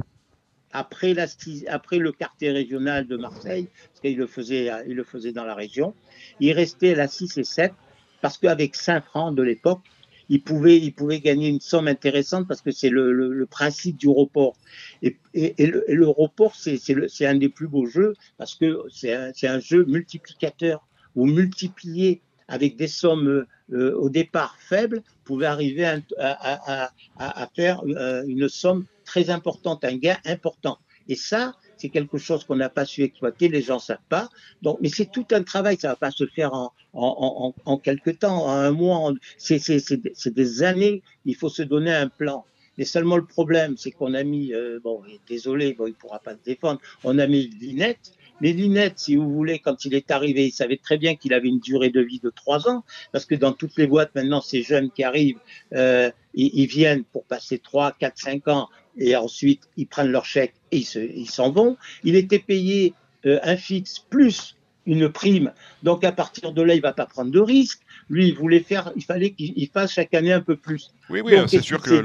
[0.72, 1.26] après, la,
[1.68, 5.54] après le quartier régional de Marseille, parce qu'il le faisait, il le faisait dans la
[5.54, 5.94] région,
[6.40, 7.72] ils restaient à la 6 et 7
[8.20, 9.80] parce qu'avec 5 francs de l'époque,
[10.28, 14.08] il pouvait, il pouvait gagner une somme intéressante parce que c'est le, le, principe du
[14.08, 14.56] report.
[15.02, 19.60] Et, et, le, report, c'est un des plus beaux jeux parce que c'est un, un,
[19.60, 20.86] jeu multiplicateur.
[21.14, 26.84] Vous multipliez avec des sommes euh, au départ faibles, vous pouvez arriver à, à,
[27.16, 30.78] à, à faire euh, une somme très importante, un gain important.
[31.08, 34.28] Et ça, c'est quelque chose qu'on n'a pas su exploiter, les gens savent pas.
[34.62, 37.78] Donc, mais c'est tout un travail, ça va pas se faire en, en, en, en
[37.78, 39.12] quelques temps, en un mois.
[39.38, 41.02] C'est des années.
[41.24, 42.44] Il faut se donner un plan.
[42.78, 46.32] Mais seulement le problème, c'est qu'on a mis, euh, bon, désolé, bon, il pourra pas
[46.34, 48.12] se défendre, on a mis Linette.
[48.42, 51.48] Les lunettes, si vous voulez, quand il est arrivé, il savait très bien qu'il avait
[51.48, 54.62] une durée de vie de trois ans, parce que dans toutes les boîtes, maintenant, ces
[54.62, 55.38] jeunes qui arrivent,
[55.72, 58.68] euh, ils, ils, viennent pour passer trois, quatre, cinq ans,
[58.98, 61.76] et ensuite, ils prennent leur chèque et ils s'en vont.
[62.04, 62.94] Il était payé
[63.26, 65.52] euh, un fixe plus une prime.
[65.82, 67.80] Donc à partir de là, il va pas prendre de risque.
[68.08, 70.92] Lui, il voulait faire, il fallait qu'il fasse chaque année un peu plus.
[71.10, 72.04] Oui, oui, c'est sûr que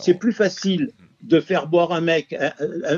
[0.00, 0.90] c'est plus facile
[1.22, 2.34] de faire boire un mec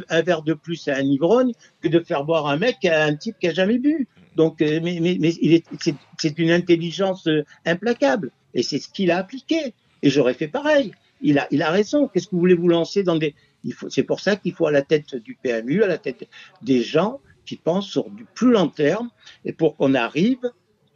[0.08, 3.16] un, verre de plus à un ivrogne que de faire boire un mec à un
[3.16, 4.06] type qui a jamais bu.
[4.36, 5.32] Donc, euh, mais, mais, mais
[6.18, 9.74] c'est une intelligence euh, implacable et c'est ce qu'il a appliqué.
[10.02, 10.92] Et j'aurais fait pareil.
[11.24, 12.06] Il a, il a raison.
[12.06, 13.34] Qu'est-ce que vous voulez vous lancer dans des
[13.88, 16.28] C'est pour ça qu'il faut à la tête du PMU, à la tête
[16.62, 19.10] des gens qui pensent sur du plus long terme
[19.44, 20.50] et pour qu'on arrive,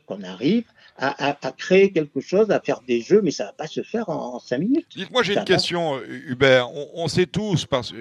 [0.06, 0.64] qu'on arrive
[1.00, 4.40] à, créer quelque chose, à faire des jeux, mais ça va pas se faire en,
[4.40, 4.86] cinq minutes.
[4.96, 6.68] Dites-moi, j'ai une question, euh, Hubert.
[6.94, 7.94] On, sait tous, parce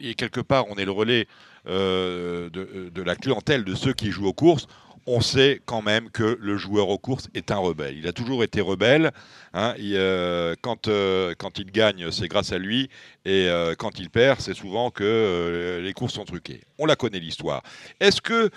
[0.00, 1.26] et quelque part, on est le relais
[1.68, 4.66] euh, de, de, la clientèle de ceux qui jouent aux courses
[5.10, 7.96] on sait quand même que le joueur aux courses est un rebelle.
[7.98, 9.10] Il a toujours été rebelle.
[9.54, 9.74] Hein.
[9.78, 12.88] Euh, quand, euh, quand, il gagne, c'est grâce à lui.
[13.24, 16.60] Et euh, quand il perd, c'est souvent que les courses sont truquées.
[16.78, 17.62] On la connaît l'histoire.
[17.98, 18.50] Est-ce que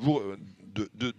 [0.00, 0.20] vous,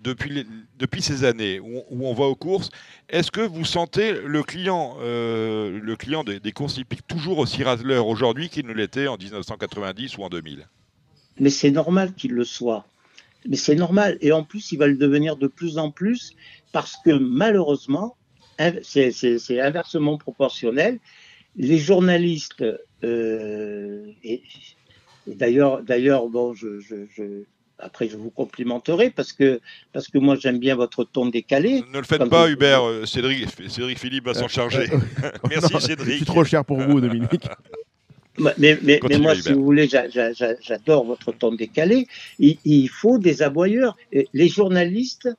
[0.02, 0.46] depuis,
[0.78, 2.70] depuis, ces années où, on va aux courses,
[3.08, 8.08] est-ce que vous sentez le client, le client des, des, courses hippiques toujours aussi raseleur
[8.08, 10.68] aujourd'hui qu'il ne l'était en 1990 ou en 2000
[11.40, 12.86] mais c'est normal qu'il le soit.
[13.48, 14.18] Mais c'est normal.
[14.22, 16.34] Et en plus, il va le devenir de plus en plus
[16.72, 18.18] parce que malheureusement,
[18.84, 21.00] c'est inversement proportionnel.
[21.56, 22.64] Les journalistes,
[23.04, 24.44] euh, et,
[25.26, 27.44] d'ailleurs, d'ailleurs, bon, je, je,
[27.80, 29.62] après je vous complimenterai parce que
[29.94, 31.84] parce que moi j'aime bien votre ton décalé.
[31.92, 32.84] Ne le faites pas, Hubert.
[32.84, 34.88] Euh, Cédric, Cédric Philippe va s'en euh, charger.
[35.50, 36.12] Merci, Cédric.
[36.12, 37.48] Je suis trop cher pour vous, Dominique.
[38.40, 42.08] Mais, mais, mais, moi, si vous voulez, j'adore votre ton décalé.
[42.40, 43.98] Il, faut des aboyeurs.
[44.34, 45.30] Les journalistes,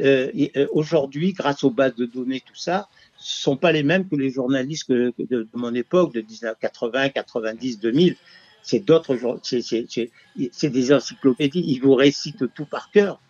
[0.00, 4.16] euh, euh, aujourd'hui, grâce aux bases de données, tout ça, sont pas les mêmes que
[4.16, 8.16] les journalistes de, de, mon époque, de 1980, 90, 2000.
[8.62, 11.64] C'est d'autres, c'est des encyclopédies.
[11.66, 13.20] Ils vous récitent tout par cœur.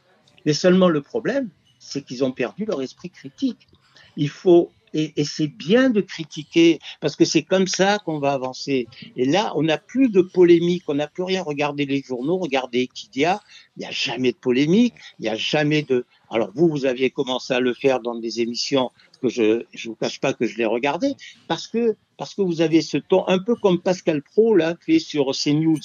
[0.47, 1.49] Mais seulement le problème,
[1.79, 3.68] c'est qu'ils ont perdu leur esprit critique.
[4.16, 8.86] Il faut et, c'est bien de critiquer parce que c'est comme ça qu'on va avancer.
[9.16, 11.43] Et là, on n'a plus de polémique, on n'a plus rien.
[11.43, 13.41] Regardez les journaux, regardez Equidia,
[13.79, 16.05] il n'y a jamais de polémique, il n'y a jamais de.
[16.31, 18.91] Alors vous, vous aviez commencé à le faire dans des émissions
[19.22, 21.14] que je ne vous cache pas que je l'ai regardé,
[21.47, 24.99] parce que, parce que vous avez ce ton un peu comme Pascal Pro, là, fait
[24.99, 25.79] sur CNews.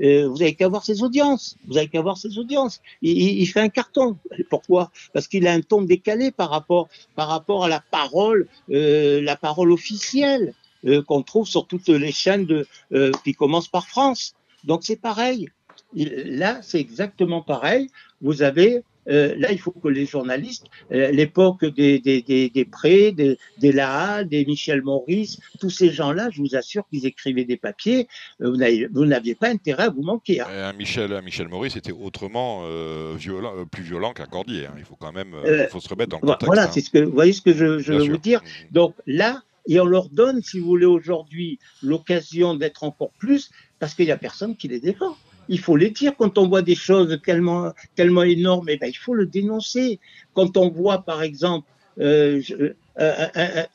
[0.00, 1.56] Euh, vous avez qu'à voir ses audiences.
[1.66, 2.80] Vous avez qu'à voir ses audiences.
[3.02, 4.16] Il, il, fait un carton.
[4.48, 4.90] Pourquoi?
[5.12, 9.36] Parce qu'il a un ton décalé par rapport, par rapport à la parole, euh, la
[9.36, 10.54] parole officielle
[10.86, 14.34] euh, qu'on trouve sur toutes les chaînes de, euh, qui commencent par France.
[14.64, 15.48] Donc c'est pareil.
[15.94, 17.88] Là, c'est exactement pareil.
[18.20, 22.64] Vous avez euh, là, il faut que les journalistes, euh, l'époque des, des, des, des
[22.64, 27.44] Prés, des, des Laha, des Michel Maurice, tous ces gens-là, je vous assure qu'ils écrivaient
[27.44, 28.06] des papiers,
[28.42, 30.40] euh, vous n'aviez pas intérêt à vous manquer.
[30.40, 30.46] Hein.
[30.50, 32.64] Un Michel, Michel Maurice était autrement
[33.16, 34.66] violent, plus violent qu'Accordier.
[34.66, 34.74] Hein.
[34.78, 35.34] Il faut quand même
[35.70, 36.46] faut se remettre dans le contexte.
[36.46, 36.70] Voilà, hein.
[36.72, 38.40] c'est ce que, vous voyez ce que je, je veux vous dire.
[38.42, 38.72] Mmh.
[38.72, 43.94] Donc là, et on leur donne, si vous voulez, aujourd'hui, l'occasion d'être encore plus, parce
[43.94, 45.16] qu'il n'y a personne qui les défend
[45.50, 46.12] il faut les dire.
[46.16, 49.98] Quand on voit des choses tellement, tellement énormes, eh ben, il faut le dénoncer.
[50.32, 53.66] Quand on voit, par exemple, euh, euh un,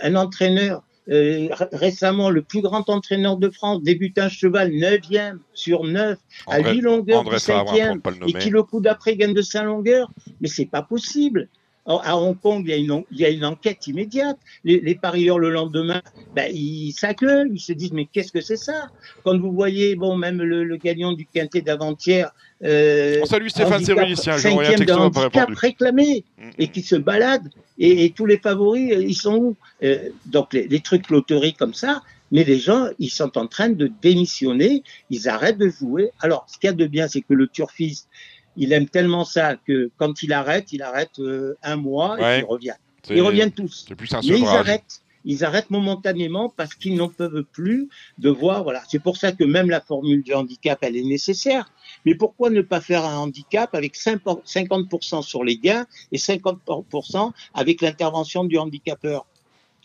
[0.00, 5.84] un, entraîneur, euh, récemment, le plus grand entraîneur de France, débute un cheval 9e sur
[5.84, 6.18] 9,
[6.48, 10.10] à 8 longueurs du 5e, et qui le coup d'après gagne de 5 longueurs,
[10.40, 11.48] mais c'est pas possible.
[11.84, 14.38] À Hong Kong, il y a une, il y a une enquête immédiate.
[14.62, 16.00] Les, les parieurs, le lendemain,
[16.34, 18.88] ben, ils s'accueillent, ils se disent, mais qu'est-ce que c'est ça?
[19.24, 22.30] Quand vous voyez, bon, même le, le gagnant du quintet d'avant-hier...
[22.62, 26.24] Euh, On salue Stéphane Cérulicien, cinquième de handicap réclamé,
[26.56, 29.56] et qui se balade, et, et, tous les favoris, ils sont où?
[29.82, 33.70] Euh, Donc, les, les trucs loteries comme ça, mais les gens, ils sont en train
[33.70, 36.12] de démissionner, ils arrêtent de jouer.
[36.20, 38.08] Alors, ce qu'il y a de bien, c'est que le turfiste,
[38.56, 42.44] il aime tellement ça que quand il arrête, il arrête euh, un mois et il
[42.44, 42.74] revient.
[43.10, 43.86] Ils reviennent tous.
[43.96, 45.02] Plus un Mais ils arrêtent.
[45.24, 47.88] Ils arrêtent momentanément parce qu'ils n'en peuvent plus
[48.18, 48.64] de voir.
[48.64, 51.70] Voilà, c'est pour ça que même la formule du handicap, elle est nécessaire.
[52.04, 57.82] Mais pourquoi ne pas faire un handicap avec 50% sur les gains et 50% avec
[57.82, 59.26] l'intervention du handicapeur?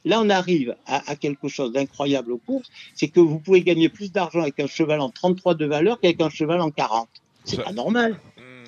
[0.05, 3.89] Là, on arrive à, à quelque chose d'incroyable aux courses, c'est que vous pouvez gagner
[3.89, 7.09] plus d'argent avec un cheval en 33 de valeur qu'avec un cheval en 40.
[7.47, 8.19] C'est pas normal.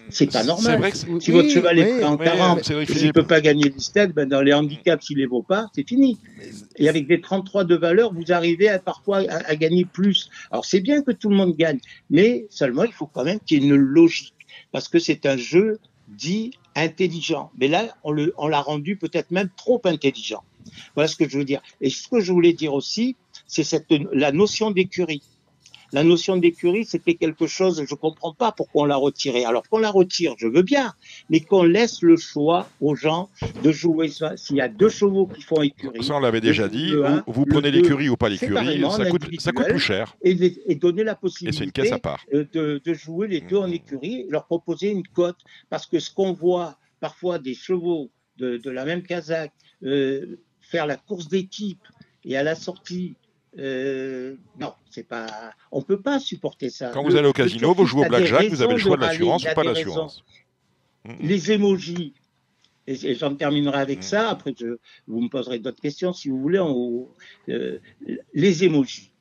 [0.10, 0.92] C'est pas normal.
[0.94, 3.78] si votre cheval est en 40 et qu'il ne peut pas gagner du
[4.14, 6.18] ben dans les handicaps, s'il les vaut pas, c'est fini.
[6.78, 10.30] Et avec des 33 de valeur, vous arrivez à, parfois à, gagner plus.
[10.52, 11.80] Alors c'est bien que tout le monde gagne,
[12.10, 14.34] mais seulement il faut quand même qu'il y ait une logique.
[14.72, 17.52] Parce que c'est un jeu dit intelligent.
[17.60, 20.44] Mais là, on l'a on rendu peut-être même trop intelligent.
[20.96, 21.62] Voilà ce que je veux dire.
[21.82, 23.16] Et ce que je voulais dire aussi,
[23.48, 25.24] c'est la notion d'écurie.
[25.92, 29.46] La notion d'écurie, c'était quelque chose, je ne comprends pas pourquoi on l'a retiré.
[29.46, 30.94] Alors qu'on la retire, je veux bien,
[31.30, 33.30] mais qu'on laisse le choix aux gens
[33.64, 34.10] de jouer.
[34.36, 36.04] S'il y a deux chevaux qui font écurie.
[36.04, 36.94] Ça, on l'avait déjà dit.
[37.28, 40.16] vous, prenez l'écurie ou pas l'écurie, ça coûte, ça coûte plus cher.
[40.24, 42.26] Et, donner la possibilité une caisse à part.
[42.32, 43.74] De, jouer les deux en mmh.
[43.74, 45.38] écurie, leur proposer une cote.
[45.70, 50.98] Parce que ce qu'on voit parfois des chevaux de, la même casaque euh, faire la
[50.98, 51.82] course d'équipe
[52.26, 53.16] et à la sortie
[53.58, 55.54] euh, non, c'est pas.
[55.72, 56.92] On peut pas supporter ça.
[56.94, 59.44] Quand vous allez au casino, vous jouez au blackjack, vous avez le choix de l'assurance
[59.44, 60.24] ou pas l'assurance.
[61.20, 62.14] Les émojis,
[62.86, 64.04] et, j'en terminerai avec mm.
[64.04, 64.30] ça.
[64.30, 64.78] Après, je,
[65.08, 66.60] vous me poserez d'autres questions si vous voulez.
[67.50, 67.80] euh,
[68.34, 69.12] les émojis.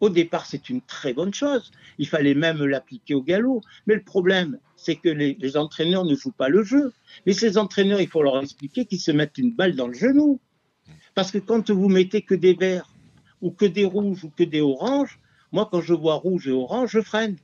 [0.00, 1.70] Au départ, c'est une très bonne chose.
[1.98, 3.60] Il fallait même l'appliquer au galop.
[3.86, 6.92] Mais le problème, c'est que les, les, entraîneurs ne jouent pas le jeu.
[7.26, 10.40] Mais ces entraîneurs, il faut leur expliquer qu'ils se mettent une balle dans le genou.
[11.14, 12.90] Parce que quand vous mettez que des verts
[13.42, 15.18] ou que des rouges ou que des oranges,
[15.52, 17.36] moi, quand je vois rouge et orange, je freine.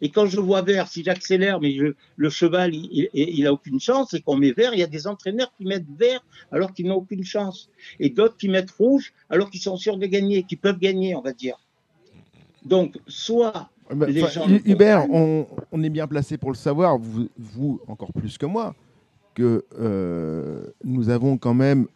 [0.00, 1.74] Et quand je vois vert, si j'accélère, mais
[2.16, 5.06] le cheval, il, il, a aucune chance, et qu'on met vert, il y a des
[5.06, 6.20] entraîneurs qui mettent vert
[6.52, 7.70] alors qu'ils n'ont aucune chance.
[7.98, 11.22] Et d'autres qui mettent rouge alors qu'ils sont sûrs de gagner, qui peuvent gagner, on
[11.22, 11.56] va dire.
[12.64, 17.28] Donc, soit bah, les gens Hubert, on, on, est bien placé pour le savoir, vous,
[17.38, 18.74] vous encore plus que moi,
[19.34, 21.86] que euh, nous avons quand même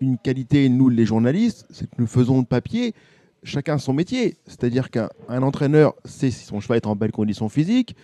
[0.00, 2.94] une qualité, nous les journalistes, c'est que nous faisons le papier,
[3.42, 4.36] chacun son métier.
[4.46, 7.94] C'est-à-dire qu'un entraîneur sait si son cheval est en belle condition physique,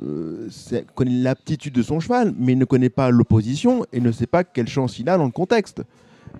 [0.00, 0.48] euh,
[0.94, 4.44] connaît l'aptitude de son cheval, mais il ne connaît pas l'opposition et ne sait pas
[4.44, 5.82] quelle chance il a dans le contexte.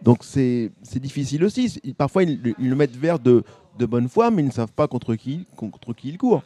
[0.02, 1.80] Donc c'est difficile aussi.
[1.98, 3.42] Parfois, ils, le mettent vers de,
[3.78, 6.42] de bonne foi, mais ils ne savent pas contre qui, contre qui il court.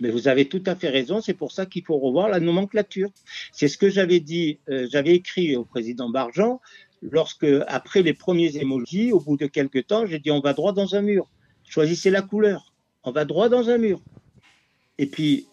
[0.00, 3.10] Mais vous avez tout à fait raison, c'est pour ça qu'il faut revoir la nomenclature.
[3.52, 6.60] C'est ce que j'avais dit, euh, j'avais écrit au président Bargeant,
[7.02, 10.72] lorsque, après les premiers émojis, au bout de quelques temps, j'ai dit on va droit
[10.72, 11.28] dans un mur.
[11.64, 12.72] Choisissez la couleur.
[13.02, 14.00] On va droit dans un mur.
[14.98, 15.46] Et puis,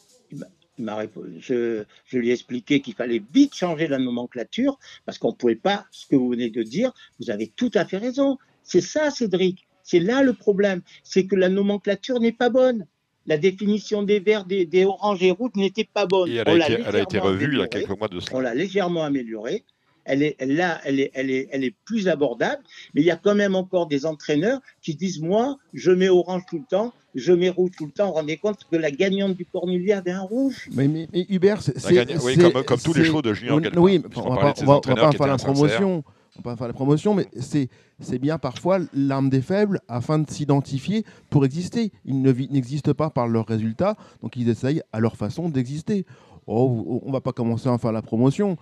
[0.78, 5.36] il je, je, lui ai expliqué qu'il fallait vite changer la nomenclature parce qu'on ne
[5.36, 8.38] pouvait pas, ce que vous venez de dire, vous avez tout à fait raison.
[8.64, 9.68] C'est ça, Cédric.
[9.84, 10.82] C'est là le problème.
[11.04, 12.86] C'est que la nomenclature n'est pas bonne
[13.26, 16.30] la définition des verts, des, oranges et rouges n'était pas bonne.
[16.30, 18.38] elle, a été, revue il y a quelques mois de cela.
[18.38, 19.63] On l'a légèrement améliorée.
[20.05, 22.61] elle est là, elle est, elle est, elle est plus abordable.
[22.93, 26.43] Mais il y a quand même encore des entraîneurs qui disent moi, je mets orange
[26.49, 28.05] tout le temps, je mets rouge tout le temps.
[28.05, 30.69] Vous vous rendez compte que la gagnante du Cornelier avait un rouge?
[30.73, 31.76] Mais, mais, Hubert, c'est
[32.23, 35.38] oui, comme, comme tous les shows de Julien Oui, on va, va, pas faire la
[35.38, 36.03] promotion.
[36.38, 37.69] On va pas faire la promotion, mais c'est
[37.99, 41.91] c'est bien parfois l'arme des faibles afin de s'identifier pour exister.
[42.03, 46.05] Ils n'existent pas par leurs résultats, donc ils essayent à leur façon d'exister.
[46.47, 48.57] Oh, on va pas commencer à faire la promotion.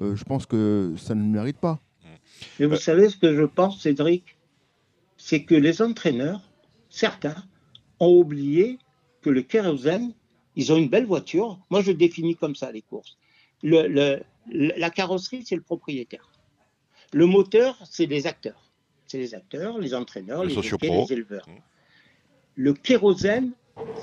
[0.00, 1.80] Euh, je pense que ça ne mérite pas.
[2.58, 4.36] Mais vous savez ce que je pense, Cédric?
[5.16, 6.40] C'est que les entraîneurs,
[6.88, 7.44] certains,
[8.00, 8.78] ont oublié
[9.20, 10.12] que le kérosène,
[10.56, 11.58] ils ont une belle voiture.
[11.70, 13.18] Moi, je définis comme ça les courses.
[13.62, 16.30] la carrosserie, c'est le propriétaire.
[17.12, 18.70] Le moteur, c'est les acteurs.
[19.06, 21.48] C'est les acteurs, les entraîneurs, les, les éleveurs.
[21.48, 21.60] Mmh.
[22.56, 23.52] Le kérosène,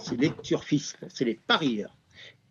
[0.02, 1.96] c'est les turfistes, c'est les parieurs.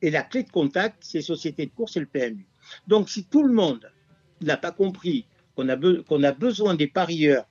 [0.02, 2.46] Et la clé de contact, c'est les sociétés de course et le PMU.
[2.86, 3.90] Donc, si tout le monde
[4.42, 5.26] n'a pas compris
[5.56, 5.72] qu'on a,
[6.28, 7.46] a besoin des parieurs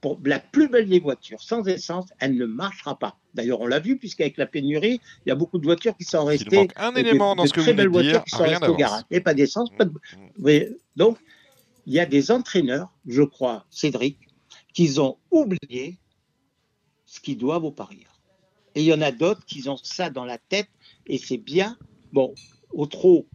[0.00, 3.18] pour la plus belle des voitures, sans essence, elle ne marchera pas.
[3.34, 6.24] D'ailleurs, on l'a vu, puisqu'avec la pénurie, il y a beaucoup de voitures qui sont
[6.24, 6.68] restées.
[6.76, 9.02] un élément dans ce que très belles voitures qui sont restées au garage.
[9.10, 9.92] Et pas d'essence, pas de.
[10.38, 10.74] Mmh.
[10.94, 11.18] Donc,
[11.86, 14.18] il y a des entraîneurs, je crois, Cédric,
[14.74, 15.96] qui ont oublié
[17.06, 18.20] ce qu'ils doivent aux parieurs.
[18.74, 20.68] Et il y en a d'autres qui ont ça dans la tête,
[21.06, 21.78] et c'est bien.
[22.12, 22.34] Bon,
[22.72, 23.26] au trop,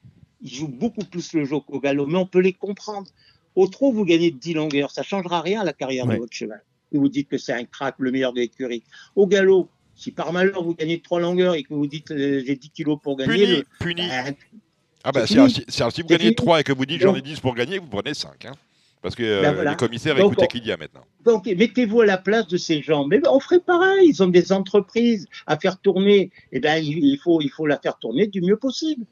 [0.42, 3.10] ils jouent beaucoup plus le jeu qu'au galop, mais on peut les comprendre.
[3.56, 6.34] Au trop, vous gagnez 10 longueurs, ça ne changera rien à la carrière de votre
[6.34, 6.64] cheval.
[6.92, 8.84] Et vous dites que c'est un crack, le meilleur de l'écurie.
[9.16, 12.56] Au galop, si par malheur vous gagnez 3 longueurs et que vous dites euh, j'ai
[12.56, 14.36] 10 kilos pour gagner, puni, ben,
[15.04, 15.36] ah bah, si,
[15.68, 18.14] si, vous gagnez 3 et que vous dites j'en ai 10 pour gagner, vous prenez
[18.14, 18.46] 5.
[18.46, 18.54] Hein.
[19.02, 21.02] Parce que euh, ben les commissaires écoutent écoutent a maintenant.
[21.26, 23.08] Donc mettez-vous à la place de ces gens.
[23.08, 24.10] Mais on ferait pareil.
[24.10, 26.20] Ils ont des entreprises à faire tourner.
[26.52, 29.06] Et eh ben il, faut, il faut la faire tourner du mieux possible.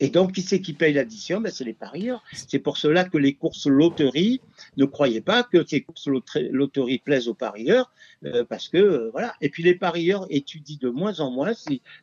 [0.00, 1.40] Et donc, qui c'est qui paye l'addition?
[1.40, 2.24] Ben, C'est les parieurs.
[2.32, 4.40] C'est pour cela que les courses loteries,
[4.76, 7.92] ne croyez pas que ces courses loteries plaisent aux parieurs,
[8.24, 9.36] euh, parce que, euh, voilà.
[9.40, 11.52] Et puis, les parieurs étudient de moins en moins,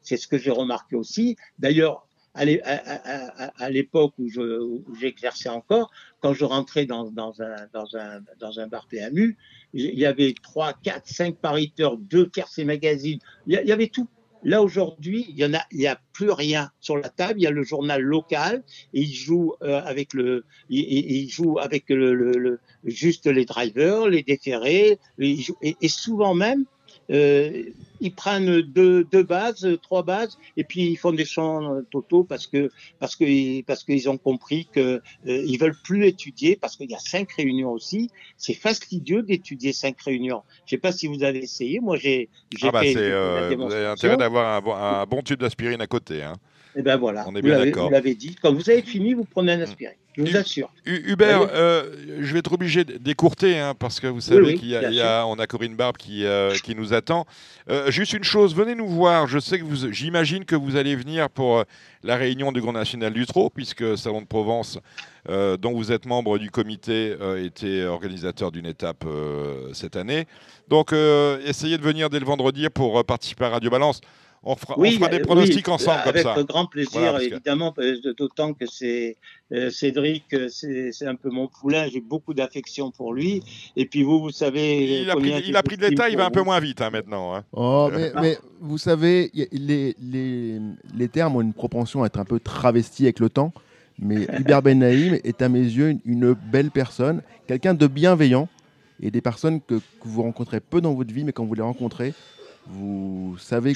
[0.01, 1.35] c'est ce que j'ai remarqué aussi.
[1.57, 4.29] D'ailleurs, à l'époque où
[4.99, 9.37] j'exerçais encore, quand je rentrais dans, un, dans, un, dans un bar PMU,
[9.73, 14.07] il y avait 3, 4, 5 pariteurs, 2 tierces et magazines, il y, avait tout.
[14.43, 17.39] Là aujourd'hui, il y en a, y a plus rien sur la table.
[17.39, 18.63] Il y a le journal local
[18.93, 24.97] et il joue euh, avec le, il, joue avec le, juste les drivers, les déférés,
[25.19, 26.65] et, souvent même
[27.09, 32.47] ils prennent deux, deux, bases, trois bases, et puis ils font des champs totaux parce
[32.47, 36.89] que parce que parce qu'ils ont compris que euh, ils veulent plus étudier parce qu'il
[36.89, 38.09] y a cinq réunions aussi.
[38.37, 40.43] C'est fastidieux d'étudier cinq réunions.
[40.65, 41.79] Je sais pas si vous avez essayé.
[41.79, 42.29] Moi, j'ai.
[42.61, 46.23] Ah bah euh, vous avez intérêt d'avoir un, bon, un bon tube d'aspirine à côté.
[46.23, 46.33] Hein.
[46.79, 47.25] Et eh ben voilà.
[47.27, 47.87] On est bien d'accord.
[47.87, 48.37] Vous l'avez dit.
[48.41, 49.97] Quand vous avez fini, vous prenez un aspirine.
[50.15, 50.71] Je vous assure.
[50.85, 55.27] Hubert, euh, je vais être obligé d'écourter hein, parce que vous savez qu'il y, a,
[55.27, 57.25] on a Corinne Barbe qui, euh, qui nous attend.
[57.69, 59.27] Euh, juste une chose, venez nous voir.
[59.27, 61.65] Je sais que vous, j'imagine que vous allez venir pour
[62.03, 64.79] la réunion du Grand National du Trot, puisque Salon de Provence,
[65.27, 67.13] dont vous êtes membre du comité,
[67.43, 69.03] était organisateur d'une étape
[69.73, 70.27] cette année.
[70.69, 70.93] Donc,
[71.45, 73.99] essayez de venir dès le vendredi pour participer à Radio Balance.
[74.43, 74.75] On fera,
[75.09, 76.33] des euh, pronostics ensemble comme ça.
[76.33, 77.73] Avec grand plaisir, évidemment,
[78.17, 79.17] d'autant que c'est
[79.51, 83.43] euh, Cédric, euh, c'est un peu mon poulain, j'ai beaucoup d'affection pour lui.
[83.75, 85.01] Et puis vous, vous savez.
[85.01, 86.89] Il a pris, il a pris de l'état, il va un peu moins vite hein,
[86.89, 87.35] maintenant.
[87.35, 87.43] Hein.
[87.51, 90.59] Oh, mais, vous savez, les, les,
[90.95, 93.51] les, termes ont une propension à être un peu travestis avec le temps.
[93.97, 98.47] Mais Hubert Ben Naïm est à mes yeux une, une belle personne, quelqu'un de bienveillant
[99.01, 101.61] et des personnes que, que, vous rencontrez peu dans votre vie, mais quand vous les
[101.61, 102.13] rencontrez,
[102.69, 103.73] vous savez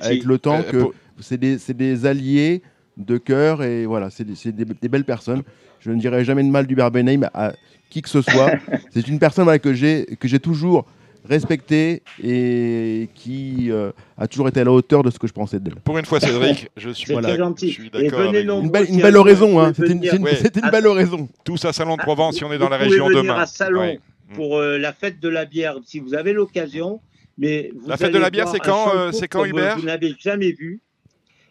[0.00, 2.62] avec le temps euh, que c'est des, des, alliés
[2.96, 5.42] de cœur et voilà, c'est des, des, belles personnes.
[5.80, 7.52] Je ne dirai jamais de mal du Berbenheim à
[7.90, 8.52] qui que ce soit.
[8.90, 10.86] c'est une personne que j'ai toujours
[11.28, 15.60] respectée et qui euh, a toujours été à la hauteur de ce que je pensais
[15.60, 15.76] d'elle.
[15.76, 17.68] Pour une fois, Cédric, je suis, voilà, gentil.
[17.70, 18.32] Je suis d'accord.
[18.32, 19.72] Une, belle, une belle oraison, hein.
[19.74, 21.28] c'était une, une, belle oraison.
[21.44, 23.34] Tous à Salon de Provence, si on est dans la région demain.
[23.34, 23.98] à Salon
[24.34, 27.00] pour euh, la fête de la bière, si vous avez l'occasion,
[27.38, 30.80] la fête de la bière, c'est quand, euh, c'est quand Hubert Vous n'avez jamais vu.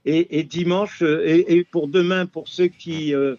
[0.10, 3.36] Et, dimanche, euh, et, pour demain, pour ceux qui, euh,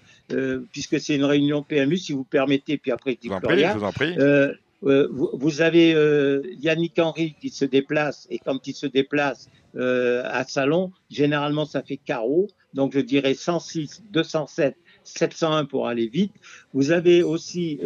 [0.71, 4.15] puisque c'est une réunion PMU, si vous permettez, puis après je dis vous en prie.
[4.83, 5.97] vous, avez
[6.61, 11.97] Yannick Henry qui se déplace, et quand il se déplace à Salon, généralement ça fait
[11.97, 16.35] carreau, donc je dirais 106, 207, 701 pour aller vite.
[16.75, 17.81] Vous avez aussi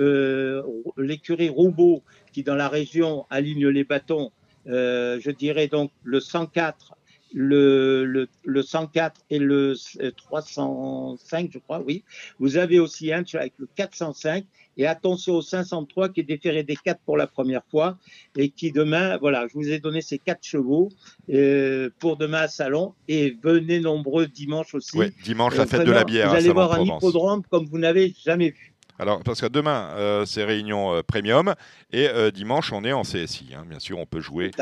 [0.96, 2.02] l'écurie Roubaud
[2.32, 6.96] qui dans la région aligne les bâtons euh, je dirais donc le 104
[7.34, 9.74] le, le, le 104 et le
[10.16, 12.04] 305, je crois, oui.
[12.38, 14.44] Vous avez aussi un avec le 405
[14.76, 17.98] et attention au 503 qui est déféré des 4 pour la première fois
[18.36, 20.88] et qui demain, voilà, je vous ai donné ces 4 chevaux
[21.30, 24.96] euh, pour demain à Salon et venez nombreux dimanche aussi.
[24.96, 26.30] Oui, dimanche, la fête de la bière.
[26.30, 28.72] Vous allez voir un hippodrome comme vous n'avez jamais vu.
[29.03, 31.57] Alors, parce que demain, euh, c'est réunion euh, premium
[31.92, 33.48] et euh, dimanche, on est en CSI.
[33.53, 33.64] Hein.
[33.68, 34.53] Bien sûr, on peut jouer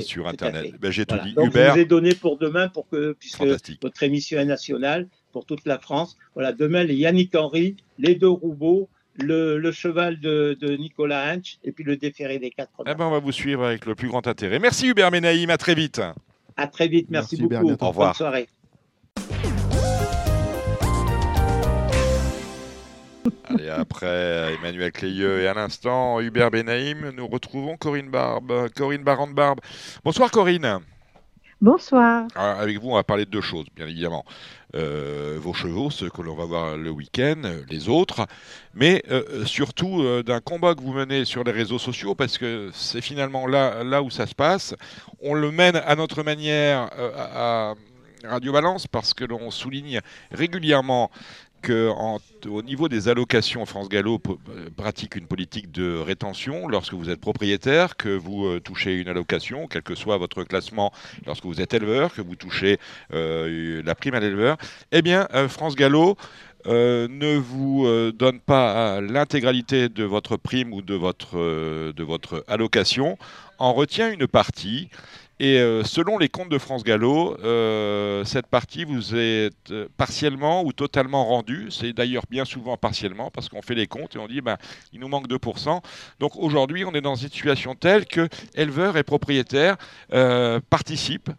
[0.00, 0.74] sur Internet.
[0.78, 1.32] Ben, J'ai tout dit.
[1.32, 1.68] Donc, Hubert.
[1.68, 3.42] Je vous ai donné pour demain, pour que, puisque
[3.80, 6.18] votre émission est nationale pour toute la France.
[6.34, 11.82] Voilà, demain, les Yannick Henry, les deux Roubaud, le, cheval de, Nicolas Hinch et puis
[11.82, 12.70] le déféré des quatre.
[12.86, 14.58] Eh ben, on va vous suivre avec le plus grand intérêt.
[14.58, 16.02] Merci Hubert Menaïm, à très vite.
[16.58, 17.72] À très vite, merci, beaucoup.
[17.80, 18.10] Au revoir.
[18.10, 18.48] Bonne soirée.
[23.48, 28.68] Allez, après Emmanuel Clayeux et à l'instant Hubert Benaïm, nous retrouvons Corinne Barbe.
[28.76, 29.60] Corinne Barande-Barbe.
[30.04, 30.80] Bonsoir Corinne.
[31.62, 32.26] Bonsoir.
[32.34, 34.24] avec vous, on va parler de deux choses, bien évidemment.
[34.74, 38.26] Euh, vos chevaux, ceux que l'on va voir le week-end, les autres,
[38.72, 42.70] mais euh, surtout euh, d'un combat que vous menez sur les réseaux sociaux, parce que
[42.72, 44.74] c'est finalement là, là où ça se passe.
[45.20, 47.74] On le mène à notre manière à
[48.24, 50.00] Radio Balance, parce que l'on souligne
[50.30, 51.10] régulièrement
[51.62, 57.20] qu'au niveau des allocations, France Gallo euh, pratique une politique de rétention lorsque vous êtes
[57.20, 60.92] propriétaire, que vous euh, touchez une allocation, quel que soit votre classement,
[61.26, 62.78] lorsque vous êtes éleveur, que vous touchez
[63.12, 64.56] euh, la prime à l'éleveur.
[64.92, 66.16] Eh bien, France Gallo
[66.66, 71.36] ne vous donne pas l'intégralité de votre prime ou de votre,
[71.92, 73.16] de votre allocation,
[73.58, 74.88] en retient une partie
[75.42, 80.62] et euh, selon les comptes de France Gallo, euh, cette partie vous est euh, partiellement
[80.62, 81.70] ou totalement rendue.
[81.70, 84.58] C'est d'ailleurs bien souvent partiellement parce qu'on fait les comptes et on dit ben,
[84.92, 85.80] il nous manque 2%.
[86.20, 89.78] Donc aujourd'hui, on est dans une situation telle que éleveurs et propriétaires
[90.68, 91.30] participent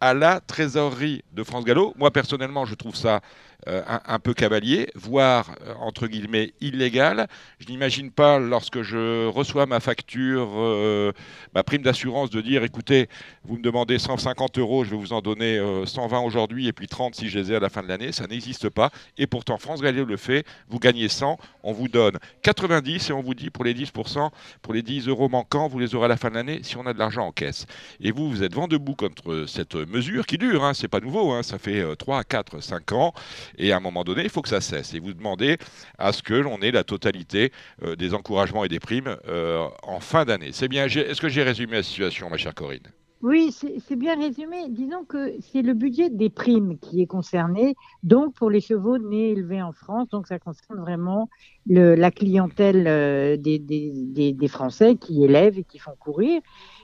[0.00, 1.94] à la trésorerie de France Gallo.
[1.96, 3.20] Moi personnellement, je trouve ça
[3.68, 7.28] euh, un, peu cavalier, voire euh, entre guillemets illégal.
[7.60, 11.12] Je n'imagine pas lorsque je reçois ma facture, euh,
[11.54, 13.08] ma prime d'assurance, de dire écoutez,
[13.44, 17.14] vous me demandez 150 euros, je vais vous en donner 120 aujourd'hui et puis 30
[17.14, 18.10] si je les ai à la fin de l'année.
[18.10, 18.90] Ça n'existe pas.
[19.16, 20.44] Et pourtant, France Galileo le fait.
[20.68, 24.74] Vous gagnez 100, on vous donne 90 et on vous dit pour les 10%, pour
[24.74, 26.92] les 10 euros manquants, vous les aurez à la fin de l'année si on a
[26.92, 27.66] de l'argent en caisse.
[28.00, 30.64] Et vous, vous êtes vent debout contre cette mesure qui dure.
[30.64, 31.30] Hein, c'est pas nouveau.
[31.30, 33.14] Hein, ça fait 3, 4, 5 ans.
[33.58, 34.94] Et à un moment donné, il faut que ça cesse.
[34.94, 35.58] Et vous demandez
[35.98, 40.00] à ce que l'on ait la totalité euh, des encouragements et des primes euh, en
[40.00, 40.50] fin d'année.
[40.52, 40.86] C'est bien.
[40.86, 42.92] Est-ce que j'ai résumé la situation, ma chère Corinne?
[43.22, 44.68] Oui, c'est bien résumé.
[44.68, 49.30] Disons que c'est le budget des primes qui est concerné, donc pour les chevaux nés
[49.30, 51.28] élevés en France, donc ça concerne vraiment
[51.68, 56.42] la clientèle euh, des, Français qui élèvent et qui font courir.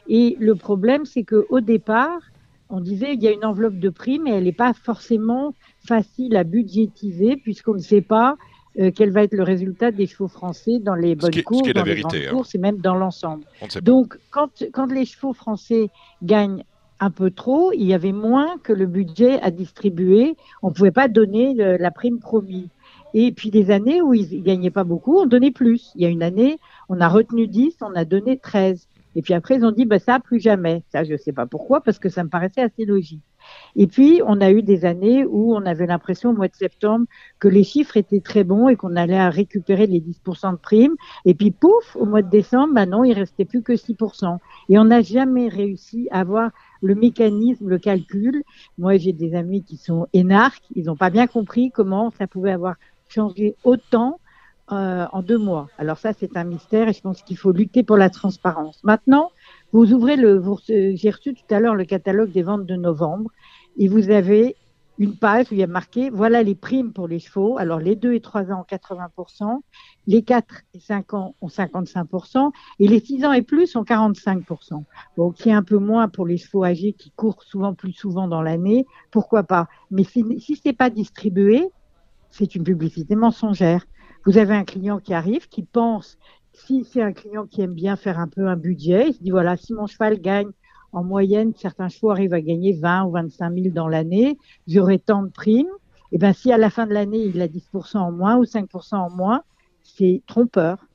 [0.09, 2.21] Et le problème, c'est qu'au départ,
[2.71, 5.55] on disait il y a une enveloppe de primes et elle n'est pas forcément
[5.89, 8.37] facile à budgétiser puisqu'on ne sait pas
[8.79, 12.01] euh, quel va être le résultat des chevaux français dans les bonnes courses, dans les
[12.01, 12.31] grandes hein.
[12.31, 13.45] courses et même dans l'ensemble.
[13.83, 15.89] Donc, quand, quand les chevaux français
[16.23, 16.63] gagnent
[17.01, 20.37] un peu trop, il y avait moins que le budget à distribuer.
[20.63, 22.69] On ne pouvait pas donner la prime promise.
[23.15, 25.93] Et puis des années où ils ne gagnaient pas beaucoup, on donnait plus.
[25.95, 26.59] Il y a une année,
[26.89, 28.88] on a retenu 10, on a donné 13.
[29.19, 30.85] Et puis après, ils ont dit, bah, ça, plus jamais.
[30.93, 33.25] Ça, je ne sais pas pourquoi, parce que ça me paraissait assez logique.
[33.75, 37.05] Et puis, on a eu des années où on avait l'impression au mois de septembre
[37.41, 40.95] que les chiffres étaient très bons et qu'on allait récupérer les 10% de primes.
[41.25, 44.39] Et puis, pouf, au mois de décembre, bah non, il restait plus que 6%.
[44.69, 48.45] Et on n'a jamais réussi à avoir le mécanisme, le calcul.
[48.79, 50.63] Moi, j'ai des amis qui sont énarques.
[50.77, 52.77] Ils n'ont pas bien compris comment ça pouvait avoir
[53.09, 54.21] changé autant
[54.71, 55.69] euh, en deux mois.
[55.79, 58.81] Alors ça, c'est un mystère et je pense qu'il faut lutter pour la transparence.
[58.85, 59.31] Maintenant,
[59.73, 63.31] vous ouvrez le, j'ai reçu tout à l'heure le catalogue des ventes de novembre
[63.79, 64.57] et vous avez
[64.99, 67.57] une page où il y a marqué voilà les primes pour les chevaux.
[67.57, 69.61] Alors les 2 et 3 ans ont 80%,
[70.07, 72.51] les 4 et 5 ans ont 55%
[72.81, 74.85] et les 6 ans et plus ont 45%.
[75.17, 78.29] Bon, qui est un peu moins pour les chevaux âgés qui courent souvent plus souvent
[78.29, 79.69] dans l'année, pourquoi pas?
[79.91, 81.71] Mais si, si ce n'est pas distribué,
[82.31, 83.87] c'est une publicité mensongère.
[84.25, 86.19] Vous avez un client qui arrive, qui pense,
[86.53, 89.31] si c'est un client qui aime bien faire un peu un budget, il se dit
[89.31, 90.51] voilà, si mon cheval gagne
[90.93, 95.23] en moyenne, certains chevaux arrivent à gagner 20 ou 25 000 dans l'année, j'aurai tant
[95.23, 95.69] de primes.
[96.11, 98.45] Et eh bien, si à la fin de l'année, il a 10% en moins ou
[98.45, 99.43] 5% en moins,
[99.83, 100.87] c'est trompeur.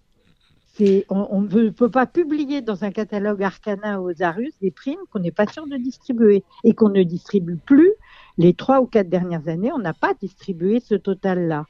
[0.76, 5.20] C'est, on ne peut pas publier dans un catalogue Arcana ou Zarus des primes qu'on
[5.20, 7.92] n'est pas sûr de distribuer et qu'on ne distribue plus.
[8.40, 11.68] Les trois ou quatre dernières années, on n'a pas distribué ce total-là.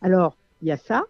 [0.00, 1.04] Alors, il y a ça.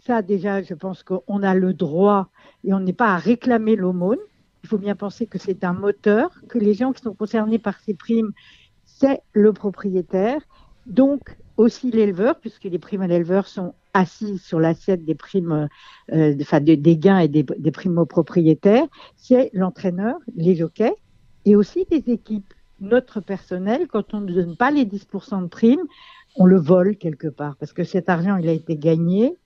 [0.00, 2.28] Ça, déjà, je pense qu'on a le droit
[2.64, 4.18] et on n'est pas à réclamer l'aumône.
[4.62, 7.78] il faut bien penser que c'est un moteur, que les gens qui sont concernés par
[7.80, 8.32] ces primes,
[8.84, 10.40] c'est le propriétaire,
[10.86, 15.68] donc aussi l'éleveur, puisque les primes à l'éleveur sont assises sur l'assiette des primes,
[16.12, 18.86] euh, enfin des, gains et des, primes aux propriétaires,
[19.16, 20.94] c'est l'entraîneur, les jockeys,
[21.44, 22.54] et aussi des équipes.
[22.80, 25.82] Notre personnel, quand on ne donne pas les 10% de primes,
[26.36, 29.36] on le vole quelque part, parce que cet argent, il a été gagné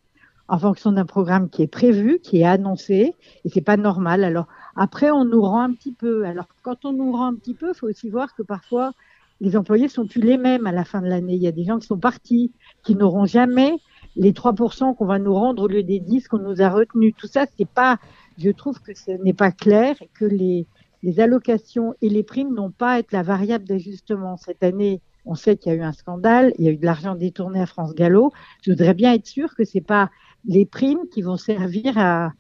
[0.48, 3.14] en fonction d'un programme qui est prévu, qui est annoncé,
[3.44, 4.24] et c'est pas normal.
[4.24, 6.24] Alors après, on nous rend un petit peu.
[6.26, 8.92] Alors quand on nous rend un petit peu, il faut aussi voir que parfois
[9.40, 11.34] les employés sont plus les mêmes à la fin de l'année.
[11.34, 12.52] Il y a des gens qui sont partis,
[12.84, 13.72] qui n'auront jamais
[14.14, 17.14] les 3% qu'on va nous rendre au lieu des 10 qu'on nous a retenus.
[17.16, 17.98] Tout ça, c'est pas.
[18.38, 20.66] Je trouve que ce n'est pas clair et que les
[21.02, 24.36] les allocations et les primes n'ont pas à être la variable d'ajustement.
[24.36, 26.84] Cette année, on sait qu'il y a eu un scandale, il y a eu de
[26.84, 28.32] l'argent détourné à France Gallo.
[28.62, 30.10] Je voudrais bien être sûr que c'est pas
[30.44, 32.32] les primes qui vont servir à,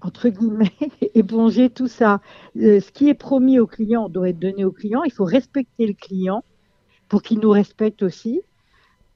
[0.00, 0.72] entre guillemets,
[1.14, 2.20] éponger tout ça.
[2.56, 5.02] Euh, ce qui est promis au client doit être donné au client.
[5.04, 6.44] Il faut respecter le client
[7.08, 8.42] pour qu'il nous respecte aussi.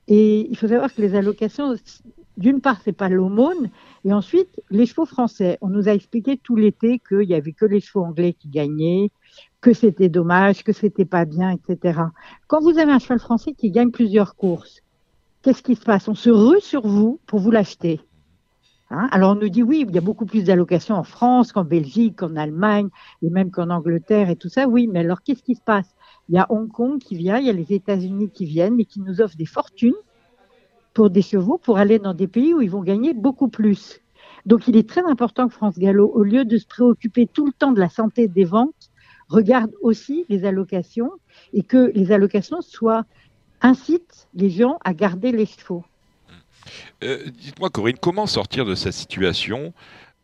[0.09, 1.75] Et il faut savoir que les allocations,
[2.37, 3.71] d'une part, c'est pas l'aumône,
[4.05, 5.59] et ensuite, les chevaux français.
[5.61, 9.11] On nous a expliqué tout l'été qu'il y avait que les chevaux anglais qui gagnaient,
[9.61, 12.01] que c'était dommage, que c'était pas bien, etc.
[12.49, 14.83] Quand vous avez un cheval français qui gagne plusieurs courses,
[15.43, 16.09] qu'est-ce qui se passe?
[16.09, 18.01] On se rue sur vous pour vous l'acheter.
[18.91, 19.09] Hein?
[19.11, 22.17] Alors on nous dit oui, il y a beaucoup plus d'allocations en France qu'en Belgique,
[22.17, 22.89] qu'en Allemagne,
[23.23, 24.67] et même qu'en Angleterre et tout ça.
[24.67, 25.95] Oui, mais alors qu'est-ce qui se passe?
[26.29, 28.85] Il y a Hong Kong qui vient, il y a les États-Unis qui viennent et
[28.85, 29.95] qui nous offrent des fortunes
[30.95, 34.01] pour des chevaux pour aller dans des pays où ils vont gagner beaucoup plus.
[34.47, 37.53] Donc il est très important que France Gallo, au lieu de se préoccuper tout le
[37.53, 38.91] temps de la santé des ventes,
[39.29, 41.11] regarde aussi les allocations
[41.53, 43.05] et que les allocations soient
[43.61, 45.85] incitent les gens à garder les chevaux.
[47.03, 49.73] Euh, dites-moi Corinne, comment sortir de cette situation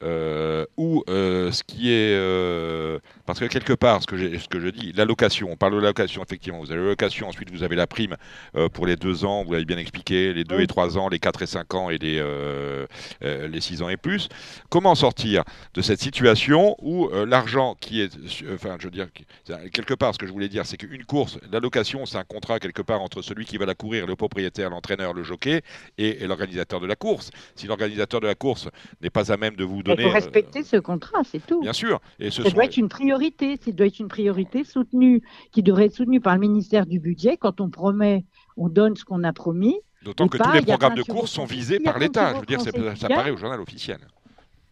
[0.05, 4.61] euh, où euh, ce qui est euh, parce que quelque part ce que, ce que
[4.61, 7.89] je dis l'allocation on parle de l'allocation effectivement vous avez l'allocation ensuite vous avez la
[7.89, 8.17] prime
[8.75, 11.43] pour les deux ans vous l'avez bien expliqué les deux et trois ans les quatre
[11.43, 12.23] et cinq ans et les
[13.21, 14.29] les six ans et plus.
[14.71, 15.43] Comment sortir
[15.75, 18.17] de cette situation où l'argent qui est
[18.55, 19.09] enfin je veux dire
[19.73, 22.83] quelque part ce que je voulais dire c'est qu'une course l'allocation c'est un contrat quelque
[22.83, 25.63] part entre celui qui va la courir le propriétaire l'entraîneur le jockey
[25.99, 27.31] et, et l'organisateur de la course.
[27.57, 28.69] Si l'organisateur de la course
[29.03, 31.61] n'est pas à même de vous il faut respecter ce contrat, c'est tout.
[31.61, 32.01] Bien sûr.
[32.19, 33.59] Et ce ça doit être une priorité.
[33.63, 35.23] Ça doit être une priorité soutenue,
[35.53, 37.37] qui devrait être soutenue par le ministère du Budget.
[37.37, 38.25] Quand on promet,
[38.57, 39.77] on donne ce qu'on a promis.
[40.03, 42.35] D'autant que tous les programmes de course sont visés par l'État.
[42.35, 42.61] Je veux dire,
[42.97, 43.99] ça paraît au journal officiel.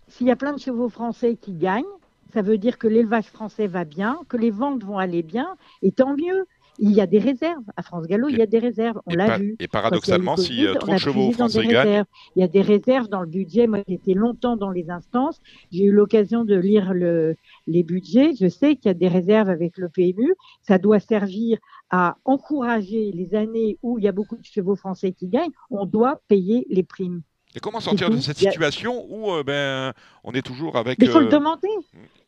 [0.09, 1.85] S'il y a plein de chevaux français qui gagnent,
[2.33, 5.91] ça veut dire que l'élevage français va bien, que les ventes vont aller bien, et
[5.91, 6.47] tant mieux
[6.79, 7.65] il y a des réserves.
[7.77, 9.01] À France Gallo, il y a des réserves.
[9.07, 9.57] On l'a vu.
[9.59, 12.05] Et paradoxalement, si trop de chevaux français gagnent.
[12.35, 13.67] Il y a des réserves dans le budget.
[13.67, 15.41] Moi, j'étais longtemps dans les instances.
[15.71, 18.33] J'ai eu l'occasion de lire le, les budgets.
[18.39, 20.35] Je sais qu'il y a des réserves avec le PMU.
[20.63, 21.59] Ça doit servir
[21.91, 25.53] à encourager les années où il y a beaucoup de chevaux français qui gagnent.
[25.71, 27.23] On doit payer les primes.
[27.57, 29.95] Et comment sortir de cette situation où euh, ben,
[30.25, 30.99] on est toujours avec.
[31.01, 31.69] il faut le euh, demander.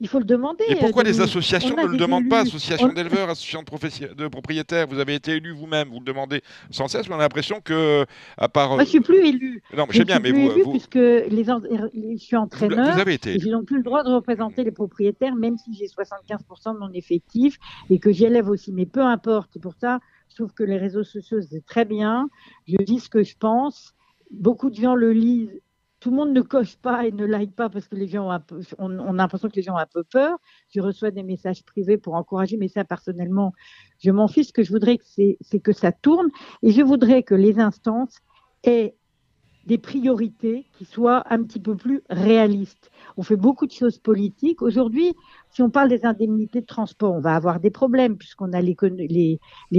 [0.00, 0.64] Il faut le demander.
[0.70, 5.16] Et pourquoi les associations ne le demandent pas Association d'éleveurs, association de, propriétaires, vous avez
[5.16, 8.06] été élu vous-même, vous le demandez sans cesse, mais on a l'impression que,
[8.38, 8.70] à part.
[8.70, 9.62] Moi, je suis plus élu.
[9.76, 10.48] Non, mais je sais bien, mais vous.
[10.48, 10.70] vous...
[10.70, 12.94] Puisque les, je suis entraîneur.
[12.94, 13.34] Vous avez été.
[13.34, 16.78] Et je n'ai plus le droit de représenter les propriétaires, même si j'ai 75% de
[16.78, 17.58] mon effectif
[17.90, 18.72] et que j'élève aussi.
[18.72, 19.56] Mais peu importe.
[19.56, 19.98] Et pour ça,
[20.30, 22.30] je trouve que les réseaux sociaux, c'est très bien.
[22.66, 23.94] Je dis ce que je pense
[24.30, 25.60] beaucoup de gens le lisent.
[26.00, 28.30] Tout le monde ne coche pas et ne like pas parce que les gens ont
[28.30, 30.38] un peu, on, a l'impression que les gens ont un peu peur.
[30.68, 33.52] Je reçois des messages privés pour encourager, mais ça personnellement,
[33.98, 34.48] je m'en fiche.
[34.48, 36.28] Ce que je voudrais, c'est que ça tourne
[36.62, 38.18] et je voudrais que les instances
[38.62, 38.94] aient
[39.68, 42.90] des priorités qui soient un petit peu plus réalistes.
[43.18, 44.62] On fait beaucoup de choses politiques.
[44.62, 45.14] Aujourd'hui,
[45.50, 48.74] si on parle des indemnités de transport, on va avoir des problèmes puisqu'on a les,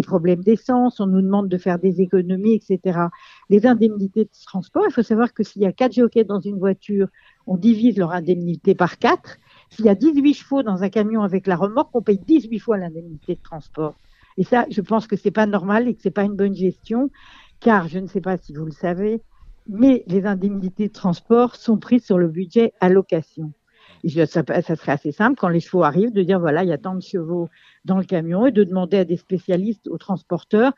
[0.03, 2.99] problèmes d'essence, on nous demande de faire des économies, etc.
[3.49, 6.59] Les indemnités de transport, il faut savoir que s'il y a quatre jockeys dans une
[6.59, 7.07] voiture,
[7.47, 9.38] on divise leur indemnité par quatre.
[9.72, 12.77] S'il y a 18 chevaux dans un camion avec la remorque, on paye 18 fois
[12.77, 13.95] l'indemnité de transport.
[14.38, 17.09] Et ça, je pense que c'est pas normal et que c'est pas une bonne gestion,
[17.59, 19.23] car je ne sais pas si vous le savez,
[19.69, 23.53] mais les indemnités de transport sont prises sur le budget allocation.
[24.03, 26.73] Et ça, ça, serait assez simple quand les chevaux arrivent de dire voilà, il y
[26.73, 27.49] a tant de chevaux
[27.85, 30.73] dans le camion et de demander à des spécialistes, aux transporteurs,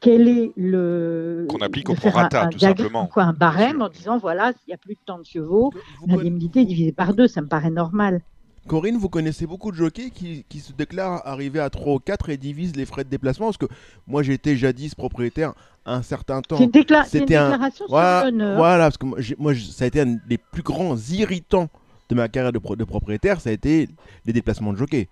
[0.00, 1.46] quel est le.
[1.48, 3.06] Qu'on applique au prorata, tout simplement.
[3.06, 5.70] Quoi, un barème en disant voilà, s'il y a plus de tant de chevaux,
[6.06, 8.20] l'indemnité est divisée par deux, ça me paraît normal.
[8.66, 12.30] Corinne, vous connaissez beaucoup de jockeys qui, qui, se déclarent arriver à 3 ou 4
[12.30, 13.66] et divisent les frais de déplacement Parce que
[14.06, 15.52] moi, j'étais jadis propriétaire
[15.84, 16.56] un certain temps.
[16.58, 20.62] C'était une, déclaration voilà, Voilà, parce que moi, moi, ça a été un des plus
[20.62, 21.68] grands irritants
[22.08, 23.88] de ma carrière de, de propriétaire, ça a été
[24.26, 25.08] les déplacements de jockey.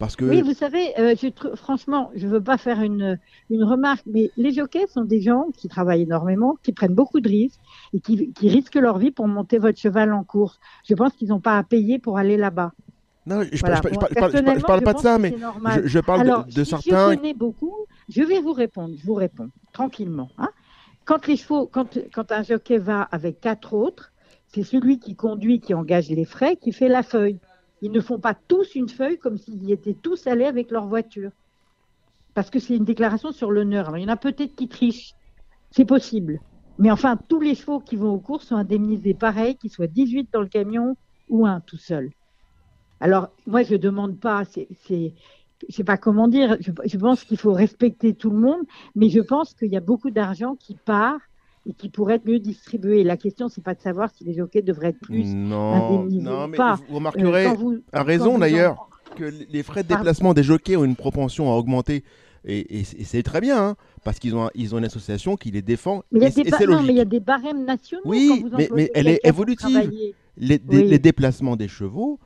[0.00, 0.24] Parce que...
[0.24, 1.14] Oui, vous savez, euh,
[1.56, 3.18] franchement, je ne veux pas faire une,
[3.50, 7.28] une remarque, mais les jockeys sont des gens qui travaillent énormément, qui prennent beaucoup de
[7.28, 7.60] risques
[7.92, 10.58] et qui, qui risquent leur vie pour monter votre cheval en course.
[10.88, 12.72] Je pense qu'ils n'ont pas à payer pour aller là-bas.
[13.26, 13.82] Non, je, voilà.
[13.82, 15.36] parle, je, parle, pas de ça, mais
[15.84, 17.10] je, parle Alors, de, de si certains.
[17.10, 17.76] Je connais beaucoup.
[18.08, 18.94] Je vais vous répondre.
[18.98, 20.30] Je vous réponds tranquillement.
[20.38, 20.48] Hein.
[21.04, 24.12] Quand les chevaux, quand, quand un jockey va avec quatre autres,
[24.48, 27.38] c'est celui qui conduit, qui engage les frais, qui fait la feuille.
[27.82, 30.86] Ils ne font pas tous une feuille comme s'ils y étaient tous allés avec leur
[30.86, 31.30] voiture.
[32.34, 33.88] Parce que c'est une déclaration sur l'honneur.
[33.88, 35.14] Alors, il y en a peut-être qui trichent.
[35.70, 36.40] C'est possible.
[36.78, 40.30] Mais enfin, tous les chevaux qui vont aux courses sont indemnisés pareil, qu'ils soient 18
[40.32, 40.96] dans le camion
[41.28, 42.10] ou un tout seul.
[43.00, 47.38] Alors, moi, je ne demande pas, c'est, je sais pas comment dire, je pense qu'il
[47.38, 48.62] faut respecter tout le monde,
[48.94, 51.20] mais je pense qu'il y a beaucoup d'argent qui part
[51.70, 53.04] et qui pourrait être mieux distribué.
[53.04, 56.58] La question, c'est pas de savoir si les jockeys devraient être plus non, non, mais
[56.88, 57.46] Vous remarquerez,
[57.92, 62.04] à raison d'ailleurs, que les frais de déplacement des jockeys ont une propension à augmenter.
[62.44, 66.02] Et, c'est très bien, hein, parce qu'ils ont, ils ont une association qui les défend.
[66.10, 68.02] Mais il y, mais a des barèmes nationaux.
[68.04, 68.44] Oui,
[68.74, 69.90] mais, elle est évolutive.
[70.36, 72.18] Les, les, déplacements des chevaux,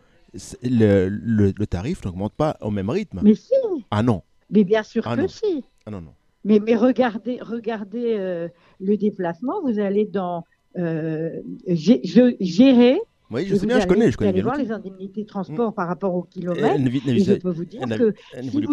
[0.62, 3.20] le, le, tarif n'augmente pas au même rythme.
[3.22, 3.52] Mais si.
[3.90, 4.22] Ah non.
[4.50, 5.64] Mais bien sûr ah que si.
[5.84, 6.12] Ah non, non.
[6.44, 8.48] Mais, mais regardez, regardez euh,
[8.80, 9.62] le déplacement.
[9.62, 10.44] Vous allez dans
[10.76, 13.00] euh, gérer.
[13.30, 15.70] Oui, je sais bien, je connais, je connais vous allez voir les indemnités de transport
[15.70, 15.74] mm.
[15.74, 16.78] par rapport au kilomètre.
[17.08, 18.68] et je peux vous dire que si, vous,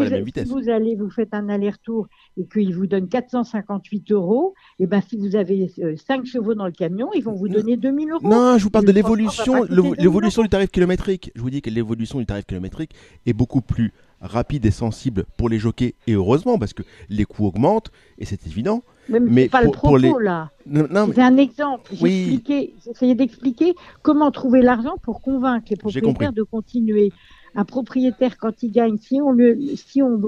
[0.46, 2.08] vous, allez, vous faites un aller-retour
[2.38, 6.66] et qu'ils vous donnent 458 euros, et ben si vous avez 5 euh, chevaux dans
[6.66, 8.28] le camion, ils vont vous donner 2000 euros.
[8.28, 9.64] Non, je vous parle de l'évolution,
[9.98, 11.32] l'évolution du tarif kilométrique.
[11.34, 12.92] Je vous dis que l'évolution du tarif kilométrique
[13.26, 17.46] est beaucoup plus rapide et sensible pour les jockeys, et heureusement, parce que les coûts
[17.46, 18.84] augmentent, et c'est évident.
[19.10, 20.52] Mais, pas le propos, là.
[20.66, 21.92] C'est un exemple.
[21.94, 23.74] J'ai essayé d'expliquer
[24.04, 27.12] comment trouver l'argent pour convaincre les propriétaires de continuer.
[27.56, 30.22] Un propriétaire, quand il gagne, si on, lui, si on,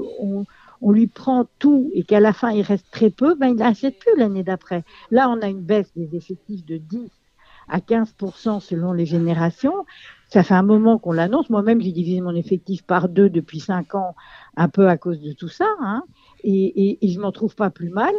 [0.82, 3.98] on, lui prend tout et qu'à la fin il reste très peu, ben, il n'achète
[3.98, 4.84] plus l'année d'après.
[5.10, 7.10] Là, on a une baisse des effectifs de 10
[7.68, 9.86] à 15% selon les générations.
[10.34, 11.48] Ça fait un moment qu'on l'annonce.
[11.48, 14.16] Moi-même, j'ai divisé mon effectif par deux depuis cinq ans,
[14.56, 15.68] un peu à cause de tout ça.
[15.80, 16.02] Hein.
[16.42, 18.12] Et, et, je m'en trouve pas plus mal.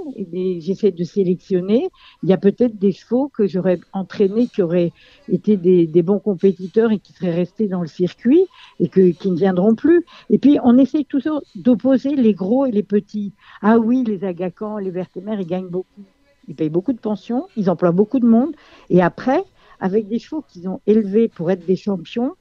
[0.59, 1.89] J'essaie de sélectionner.
[2.23, 4.93] Il y a peut-être des chevaux que j'aurais entraînés qui auraient
[5.27, 8.45] été des, des, bons compétiteurs et qui seraient restés dans le circuit
[8.79, 10.05] et que, qui ne viendront plus.
[10.29, 13.33] Et puis, on essaye toujours d'opposer les gros et les petits.
[13.61, 16.05] Ah oui, les agacans, les vertémères, ils gagnent beaucoup.
[16.47, 18.55] Ils payent beaucoup de pensions, ils emploient beaucoup de monde.
[18.89, 19.43] Et après,
[19.79, 22.35] avec des chevaux qu'ils ont élevés pour être des champions,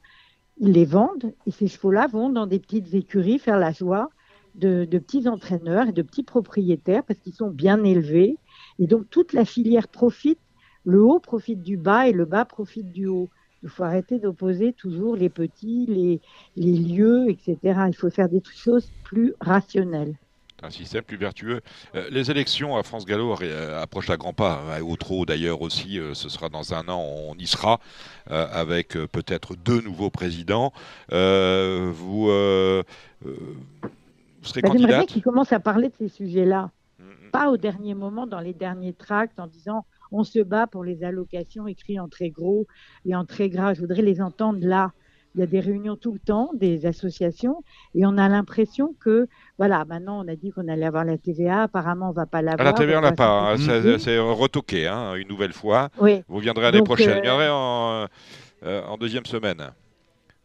[0.59, 4.09] ils les vendent et ces chevaux-là vont dans des petites écuries faire la joie
[4.55, 8.37] de, petits entraîneurs et de petits propriétaires parce qu'ils sont bien élevés.
[8.79, 10.39] Et donc toute la filière profite,
[10.85, 13.29] le haut profite du bas et le bas profite du haut.
[13.63, 16.21] Il faut arrêter d'opposer toujours les petits, les,
[16.55, 17.57] les lieux, etc.
[17.87, 20.15] Il faut faire des choses plus rationnelles
[20.63, 21.61] un système plus vertueux.
[21.95, 25.61] Euh, les élections à France Gallo euh, approchent à grands pas, hein, au trop d'ailleurs
[25.61, 27.79] aussi, euh, ce sera dans un an, on y sera,
[28.27, 30.73] avec peut-être deux nouveaux présidents.
[31.09, 32.29] vous,
[34.41, 37.31] serez bah, candidate qui commence à parler de ces sujets-là, mm, mm.
[37.31, 41.03] pas au dernier moment dans les derniers tracts en disant on se bat pour les
[41.03, 42.67] allocations écrites en très gros
[43.05, 43.73] et en très gras.
[43.73, 44.91] Je voudrais les entendre là
[45.35, 47.61] il y a des réunions tout le temps, des associations,
[47.93, 49.27] et on a l'impression que,
[49.57, 52.65] voilà, maintenant on a dit qu'on allait avoir la TVA, apparemment on va pas l'avoir.
[52.65, 55.89] la TVA, on l'a pas, hein, c'est retoqué hein, une nouvelle fois.
[55.99, 56.23] Oui.
[56.27, 58.07] Vous viendrez l'année prochaine, vous viendrez en,
[58.63, 59.71] euh, en deuxième semaine.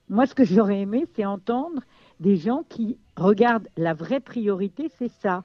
[0.09, 1.83] Moi, ce que j'aurais aimé, c'est entendre
[2.19, 5.45] des gens qui regardent la vraie priorité, c'est ça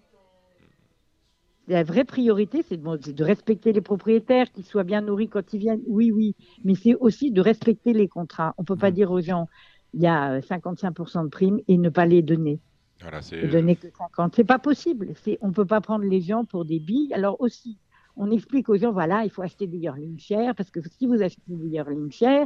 [1.68, 5.82] la vraie priorité, c'est de, respecter les propriétaires, qu'ils soient bien nourris quand ils viennent.
[5.88, 8.54] Oui, oui, mais c'est aussi de respecter les contrats.
[8.58, 8.96] On ne peut pas mmh.
[8.96, 9.48] dire aux gens,
[9.94, 12.60] il y a 55% euh, de primes et ne pas les donner.
[13.02, 13.48] Voilà, c'est...
[13.48, 14.36] donner que 50.
[14.36, 15.14] C'est pas possible.
[15.42, 17.14] On peut pas prendre les gens pour des billes.
[17.14, 17.78] Alors aussi,
[18.16, 21.22] on explique aux gens, voilà, il faut acheter des yearlings chers, parce que si vous
[21.22, 22.46] achetez des yearlings chers,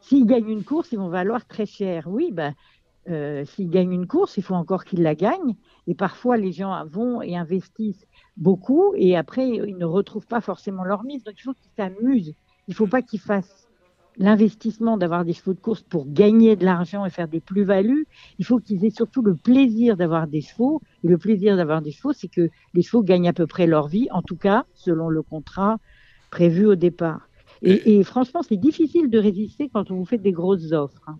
[0.00, 2.06] s'ils gagnent une course, ils vont valoir très cher.
[2.08, 2.54] Oui, ben,
[3.08, 5.56] euh, s'ils gagnent une course, il faut encore qu'ils la gagnent.
[5.86, 8.06] Et parfois, les gens vont et investissent
[8.36, 11.24] beaucoup et après, ils ne retrouvent pas forcément leur mise.
[11.24, 12.34] Donc, il faut qu'ils s'amusent.
[12.68, 13.69] Il ne faut pas qu'ils fassent
[14.16, 18.06] l'investissement d'avoir des chevaux de course pour gagner de l'argent et faire des plus-values.
[18.38, 20.82] Il faut qu'ils aient surtout le plaisir d'avoir des chevaux.
[21.04, 23.88] Et le plaisir d'avoir des chevaux, c'est que les chevaux gagnent à peu près leur
[23.88, 25.78] vie, en tout cas, selon le contrat
[26.30, 27.28] prévu au départ.
[27.62, 31.02] Et, franchement, c'est difficile de résister quand on vous fait des grosses offres.
[31.08, 31.18] Hein.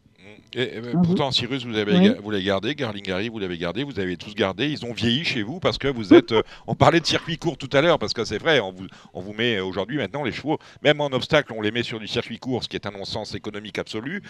[0.54, 4.34] Et, pourtant, Cyrus, vous avez, vous l'avez gardé, Garlingari, vous l'avez gardé, vous avez tous
[4.34, 4.68] gardé.
[4.68, 6.34] Ils ont vieilli chez vous parce que vous êtes.
[6.66, 9.20] on parlait de circuit court tout à l'heure parce que c'est vrai, on vous, on
[9.20, 12.38] vous met aujourd'hui maintenant les chevaux, même en obstacle, on les met sur du circuit
[12.38, 14.22] court, ce qui est un non-sens économique absolu.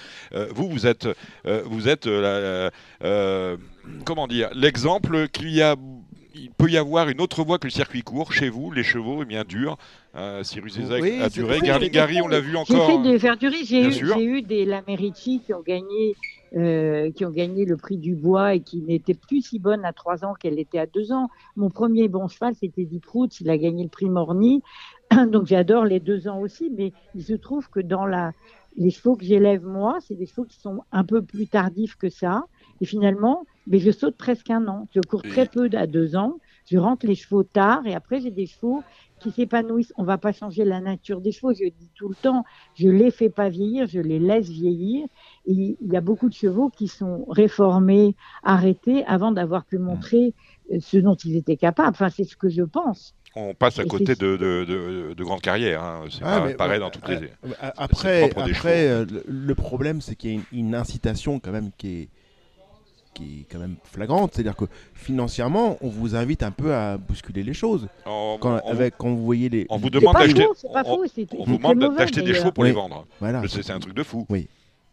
[0.50, 1.08] vous, vous êtes,
[1.44, 2.08] vous êtes
[4.04, 5.76] comment dire, l'exemple qu'il y a
[6.34, 8.32] il peut y avoir une autre voie que le circuit court.
[8.32, 9.78] Chez vous, les chevaux, eh bien, durent.
[10.16, 11.60] Euh, Cyrus Ezek a duré.
[11.60, 12.88] Garlingari, on l'a vu encore.
[12.88, 13.64] J'ai fait de faire durer.
[13.64, 16.16] J'ai eu, eu, des Lamerici qui ont gagné.
[16.56, 19.92] Euh, qui ont gagné le prix du bois et qui n'étaient plus si bonnes à
[19.92, 21.28] 3 ans qu'elle était à 2 ans.
[21.54, 24.60] Mon premier bon cheval, c'était Deep Roots, il a gagné le prix Morny,
[25.28, 28.32] donc j'adore les 2 ans aussi, mais il se trouve que dans la,
[28.76, 32.08] les chevaux que j'élève moi, c'est des chevaux qui sont un peu plus tardifs que
[32.08, 32.42] ça,
[32.80, 34.88] et finalement, mais je saute presque un an.
[34.94, 36.38] Je cours très peu à deux ans.
[36.70, 38.82] Je rentre les chevaux tard et après j'ai des chevaux
[39.20, 39.92] qui s'épanouissent.
[39.96, 41.52] On va pas changer la nature des chevaux.
[41.52, 42.44] Je dis tout le temps,
[42.74, 45.06] je les fais pas vieillir, je les laisse vieillir.
[45.46, 50.34] Et il y a beaucoup de chevaux qui sont réformés, arrêtés avant d'avoir pu montrer
[50.72, 51.90] euh, ce dont ils étaient capables.
[51.90, 53.14] Enfin, c'est ce que je pense.
[53.36, 55.84] On passe à côté de, de, de, grandes carrières.
[55.84, 56.04] Hein.
[56.10, 57.30] C'est ah, pareil dans toutes les.
[57.60, 62.08] Après, après euh, le problème, c'est qu'il y a une, incitation quand même qui est
[63.14, 64.32] qui est quand même flagrante.
[64.34, 67.88] C'est-à-dire que financièrement, on vous invite un peu à bousculer les choses.
[68.04, 69.66] quand, avec, quand vous voyez les.
[69.68, 70.46] On vous demande d'acheter.
[71.38, 73.06] On, vous demande d'acheter des chevaux pour les vendre.
[73.20, 73.42] Voilà.
[73.48, 74.26] C'est un truc de fou.
[74.28, 74.48] Oui.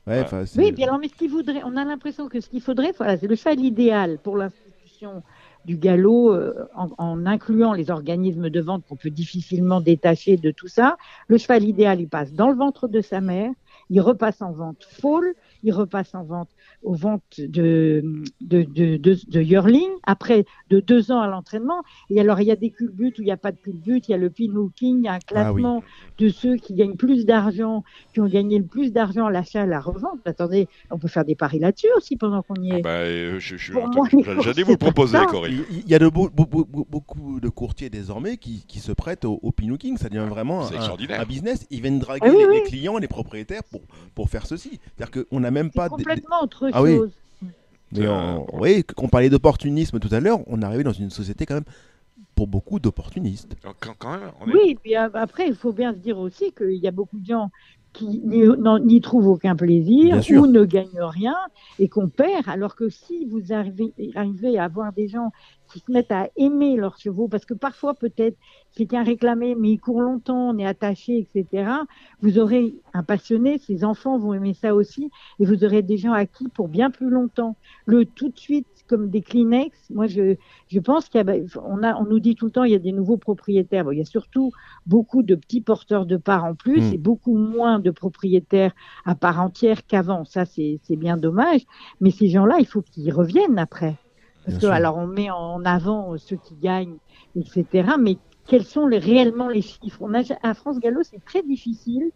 [0.08, 0.24] Ouais,
[0.56, 3.18] oui, puis alors, mais ce qu'il voudrait, on a l'impression que ce qu'il faudrait, voilà,
[3.18, 5.22] c'est le cheval idéal pour l'institution
[5.66, 10.52] du galop, euh, en, en, incluant les organismes de vente qu'on peut difficilement détacher de
[10.52, 10.96] tout ça.
[11.28, 13.52] Le cheval idéal, il passe dans le ventre de sa mère,
[13.90, 16.48] il repasse en vente folle, il repasse en vente
[16.84, 18.04] aux ventes de,
[18.42, 21.82] de, de, de, Yearling, après de deux ans à l'entraînement.
[22.10, 24.12] Et alors, il y a des culbutes où il n'y a pas de culbutes, il
[24.12, 25.84] y a le pinhooking, il y a un ah classement
[26.18, 27.84] de ceux qui gagnent plus d'argent,
[28.14, 30.20] qui ont gagné le plus d'argent à l'achat à la revente.
[30.26, 32.80] Attendez, on peut faire des paris là-dessus aussi pendant qu'on y est.
[32.80, 35.64] Ah bah, je, J'allais vous le proposer, Corinne.
[35.72, 39.98] Il y a de beaucoup de courtiers désormais qui, qui se prêtent au, au pinhooking.
[39.98, 41.66] Ça devient vraiment un, business.
[41.70, 43.82] Ils viennent draguer ah les, clients, les propriétaires pour,
[44.16, 44.80] pour faire ceci.
[44.96, 45.90] C'est-à-dire qu'on n'a même pas.
[45.90, 47.12] complètement autre ah, chose.
[47.42, 47.50] Oui.
[47.94, 48.46] Mais on,
[48.96, 51.64] qu'on parlait d'opportunisme tout à l'heure, on est arrivé dans une société quand même
[52.36, 53.56] pour beaucoup d'opportunistes.
[54.46, 57.50] Oui, puis après, il faut bien se dire aussi qu'il y a beaucoup de gens
[57.98, 61.36] qui n'y trouvent aucun plaisir ou ne gagnent rien
[61.80, 65.32] et qu'on perd, alors que si vous arrivez, arrivez à avoir des gens
[65.68, 68.38] qui se mettent à aimer leurs chevaux, parce que parfois peut-être
[68.76, 71.70] quelqu'un réclamé, mais il court longtemps, on est attaché, etc.
[72.22, 75.10] Vous aurez un passionné, ses enfants vont aimer ça aussi,
[75.40, 77.58] et vous aurez des gens acquis pour bien plus longtemps.
[77.86, 80.36] Le tout de suite, comme des Kleenex, moi je,
[80.68, 81.24] je pense qu'il
[81.64, 83.84] on a, on nous dit tout le temps, il y a des nouveaux propriétaires.
[83.84, 84.52] Bon, il y a surtout
[84.86, 86.94] beaucoup de petits porteurs de parts en plus, hmm.
[86.94, 88.74] et beaucoup moins de propriétaires
[89.06, 90.26] à part entière qu'avant.
[90.26, 91.62] Ça, c'est bien dommage.
[92.02, 93.96] Mais ces gens-là, il faut qu'ils reviennent après.
[94.46, 96.98] Parce que, alors, on met en avant ceux qui gagnent,
[97.36, 97.96] etc.
[98.00, 100.00] Mais quels sont les, réellement les chiffres?
[100.02, 102.12] On a, À France Gallo, c'est très difficile.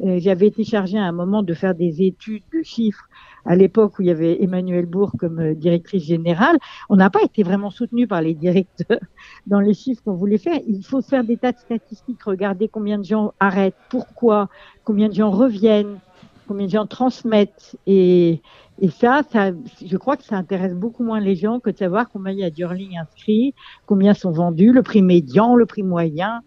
[0.00, 3.04] Euh, J'avais été chargée à un moment de faire des études de chiffres
[3.46, 6.58] à l'époque où il y avait Emmanuel Bourg comme euh, directrice générale.
[6.88, 9.00] On n'a pas été vraiment soutenu par les directeurs
[9.46, 10.60] dans les chiffres qu'on voulait faire.
[10.66, 14.48] Il faut faire des tas de statistiques, regarder combien de gens arrêtent, pourquoi,
[14.84, 15.98] combien de gens reviennent,
[16.46, 17.76] combien de gens transmettent.
[17.86, 18.40] Et,
[18.90, 19.22] ça,
[19.84, 22.44] je crois que ça intéresse beaucoup moins les gens que de savoir combien il y
[22.44, 23.54] a d'Urling inscrits,
[23.86, 26.42] combien sont vendus, le prix médian, le prix moyen.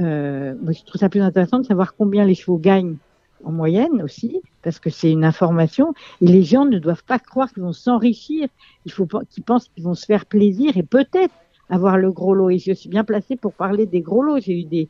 [0.00, 2.96] Euh, je trouve ça plus intéressant de savoir combien les chevaux gagnent
[3.44, 5.94] en moyenne aussi, parce que c'est une information.
[6.20, 8.48] Et les gens ne doivent pas croire qu'ils vont s'enrichir.
[8.86, 11.34] Il faut qu'ils pensent qu'ils vont se faire plaisir et peut-être
[11.68, 12.50] avoir le gros lot.
[12.50, 14.38] Et je suis bien placée pour parler des gros lots.
[14.38, 14.88] J'ai eu des,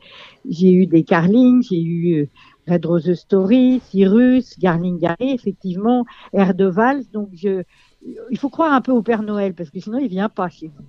[0.49, 2.27] j'ai eu des Carlings, j'ai eu euh,
[2.67, 7.03] Red Rose Story, Cyrus, Garling Gary, effectivement, Air de Vals.
[7.13, 7.63] Donc, je,
[8.29, 10.67] il faut croire un peu au Père Noël, parce que sinon, il vient pas chez
[10.67, 10.83] vous.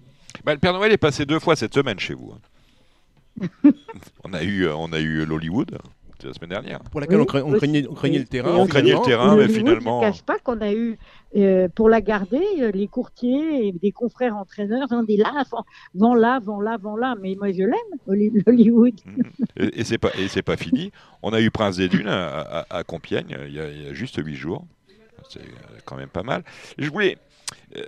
[0.44, 2.32] Bah, le Père Noël est passé deux fois cette semaine chez vous.
[2.32, 3.50] Hein.
[4.24, 5.78] on a eu, on a eu l'Hollywood
[6.24, 6.80] la semaine dernière.
[6.90, 8.54] Pour laquelle on, craignait, le terrain.
[8.56, 10.02] On craignait le terrain, mais finalement.
[10.02, 10.98] Je ne cache pas qu'on a eu,
[11.36, 15.44] euh, pour la garder, euh, les courtiers et des confrères entraîneurs, hein, des là,
[15.94, 17.14] vont là, vont là, vont là.
[17.20, 18.94] Mais moi, je l'aime, Hollywood.
[19.04, 19.70] Mhm.
[19.72, 20.92] et, c'est pas, et c'est pas fini.
[21.22, 24.64] On a eu Prince des Dunes à, Compiègne il y, a, juste huit jours.
[25.28, 25.40] C'est
[25.84, 26.44] quand même pas mal.
[26.78, 27.18] Je voulais.
[27.76, 27.82] Euh,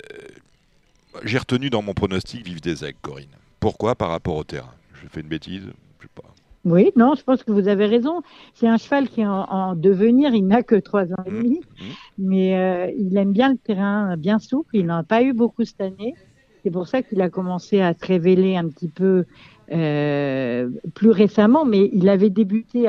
[1.24, 3.26] j'ai retenu dans mon pronostic Vive des aigles, Corinne.
[3.60, 4.74] Pourquoi par rapport au terrain?
[4.94, 5.62] Je fais une bêtise
[6.00, 6.34] Je sais pas.
[6.70, 8.22] Oui, non, je pense que vous avez raison.
[8.54, 11.84] C'est un cheval qui est en, devenir, il n'a que trois ans et demi, mmh,
[11.84, 11.92] mmh.
[12.18, 14.76] mais euh, il aime bien le terrain bien souple.
[14.76, 16.14] Il n'en a pas eu beaucoup cette année.
[16.62, 19.24] C'est pour ça qu'il a commencé à se révéler un petit peu
[19.72, 22.82] euh, plus récemment, mais il avait débuté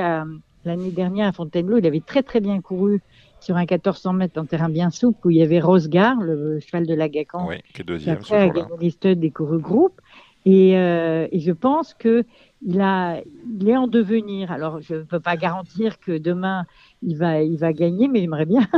[0.66, 1.78] l'année dernière à Fontainebleau.
[1.78, 3.02] Il avait très très bien couru.
[3.40, 6.86] sur un 1400 mètres en terrain bien souple où il y avait Rosgar, le cheval
[6.86, 10.02] de Lagacan, oui, qui est deuxième qui a gagné des courus groupe.
[10.50, 12.24] Et, euh, et, je pense que
[12.66, 13.22] il, a,
[13.60, 14.52] il est en devenir.
[14.52, 16.66] Alors, je ne peux pas garantir que demain,
[17.04, 18.68] il va, il va gagner, mais j'aimerais bien.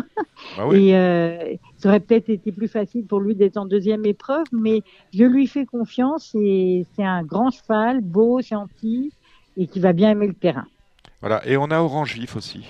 [0.57, 4.47] Ah Et euh, ça aurait peut-être été plus facile pour lui d'être en deuxième épreuve,
[4.51, 4.81] mais
[5.13, 9.13] je lui fais confiance et c'est un grand cheval, beau, gentil
[9.55, 10.65] et qui va bien aimer le terrain.
[11.19, 12.65] Voilà, et on a Orange Vif aussi.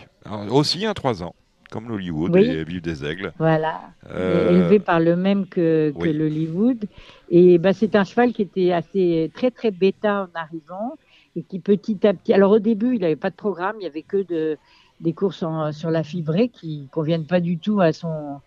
[0.50, 1.34] aussi un 3 ans,
[1.72, 3.34] comme l'Hollywood et Vive des Aigles.
[3.40, 3.82] Voilà,
[4.12, 6.86] euh, élevé par le même que, que l'Hollywood.
[7.30, 10.98] Et bah, c'est un cheval qui était assez très très bêta en arrivant
[11.36, 12.34] et qui petit à petit.
[12.34, 14.58] Alors au début, il n'avait pas de programme, il y avait que de,
[15.00, 18.42] des courses sur la fibrée qui conviennent pas du tout à son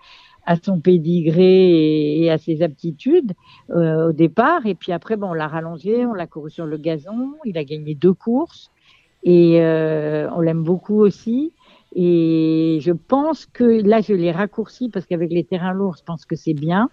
[0.46, 3.32] à son pédigré et, à ses aptitudes
[3.70, 4.66] euh, au départ.
[4.66, 7.32] Et puis après, bon, on l'a rallongé, on l'a couru sur le gazon.
[7.46, 8.70] Il a gagné deux courses
[9.22, 11.52] et euh, on l'aime beaucoup aussi.
[11.94, 16.24] Et je pense que là, je l'ai raccourci parce qu'avec les terrains lourds, je pense
[16.24, 16.90] que c'est bien.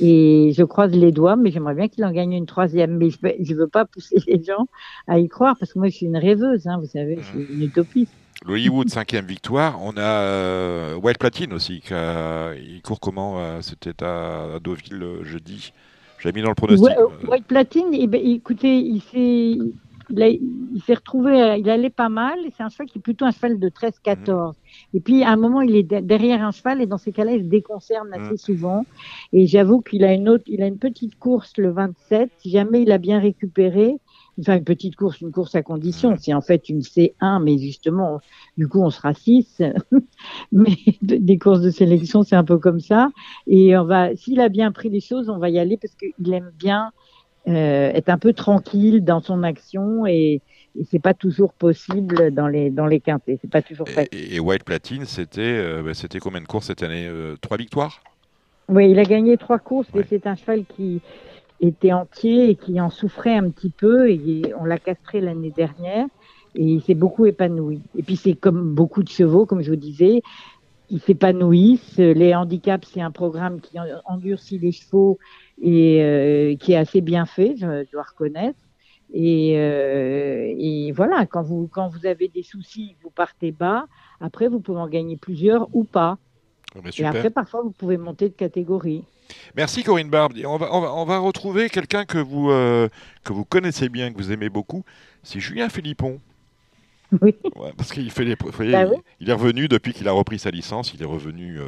[0.00, 2.96] Et je croise les doigts, mais j'aimerais bien qu'il en gagne une troisième.
[2.96, 4.66] Mais je ne veux pas pousser les gens
[5.06, 7.54] à y croire parce que moi, je suis une rêveuse, hein, vous savez, je suis
[7.54, 8.12] une utopiste.
[8.46, 9.80] Hollywood, cinquième victoire.
[9.82, 11.80] On a euh, Wild Platine aussi.
[11.80, 15.72] Qui il court comment euh, C'était à, Deauville jeudi?
[16.18, 16.88] J'avais mis dans le pronostic.
[17.28, 19.58] Wild Platine, eh ben, écoutez, il s'est
[20.10, 22.38] il, s'est retrouvé, euh, il allait pas mal.
[22.56, 24.28] C'est un cheval qui est plutôt un cheval de 13-14.
[24.28, 24.52] Mhm.
[24.94, 27.42] Et puis, à un moment, il est derrière un cheval et dans ces cas-là, il
[27.42, 28.36] se déconcerne assez mhm.
[28.36, 28.86] souvent.
[29.32, 32.30] Et j'avoue qu'il a une autre, il a une petite course le 27.
[32.38, 33.96] Si jamais il a bien récupéré,
[34.40, 36.10] enfin, une petite course, une course à condition.
[36.10, 36.16] Mhm.
[36.18, 38.20] C'est en fait une C1, mais justement,
[38.56, 39.62] du coup, on sera 6.
[40.52, 43.10] mais des courses de sélection, c'est un peu comme ça.
[43.46, 46.32] Et on va, s'il a bien pris les choses, on va y aller parce qu'il
[46.32, 46.92] aime bien
[47.48, 50.40] euh, être un peu tranquille dans son action et,
[50.78, 53.38] et c'est pas toujours possible dans les dans les quintés.
[53.42, 54.08] C'est pas toujours facile.
[54.12, 58.00] Et, White Platine, c'était euh, bah, c'était combien de courses cette année euh, Trois victoires?
[58.68, 61.00] Oui, il a gagné trois courses et c'est un cheval qui
[61.60, 66.06] était entier et qui en souffrait un petit peu et on l'a castré l'année dernière
[66.54, 67.80] et il s'est beaucoup épanoui.
[67.96, 70.22] Et puis c'est comme beaucoup de chevaux, comme je vous disais,
[70.92, 71.96] ils s'épanouissent.
[71.96, 75.18] Les handicaps, c'est un programme qui endurcit les chevaux
[75.60, 78.58] et euh, qui est assez bien fait, je dois reconnaître.
[79.14, 83.86] Et, euh, et, voilà, quand vous, quand vous avez des soucis, vous partez bas.
[84.20, 86.18] Après, vous pouvez en gagner plusieurs ou pas.
[86.74, 89.04] Ben, et après, parfois, vous pouvez monter de catégorie.
[89.56, 90.34] Merci Corinne Barbe.
[90.46, 92.88] On va, on va, retrouver quelqu'un que vous, euh,
[93.24, 94.84] que vous connaissez bien, que vous aimez beaucoup.
[95.22, 96.20] C'est Julien Philippon.
[97.20, 97.34] Oui.
[97.76, 98.84] parce qu'il fait les, bah
[99.20, 101.58] il est revenu depuis qu'il a repris sa licence, il est revenu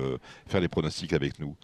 [0.47, 1.55] faire les pronostics avec nous.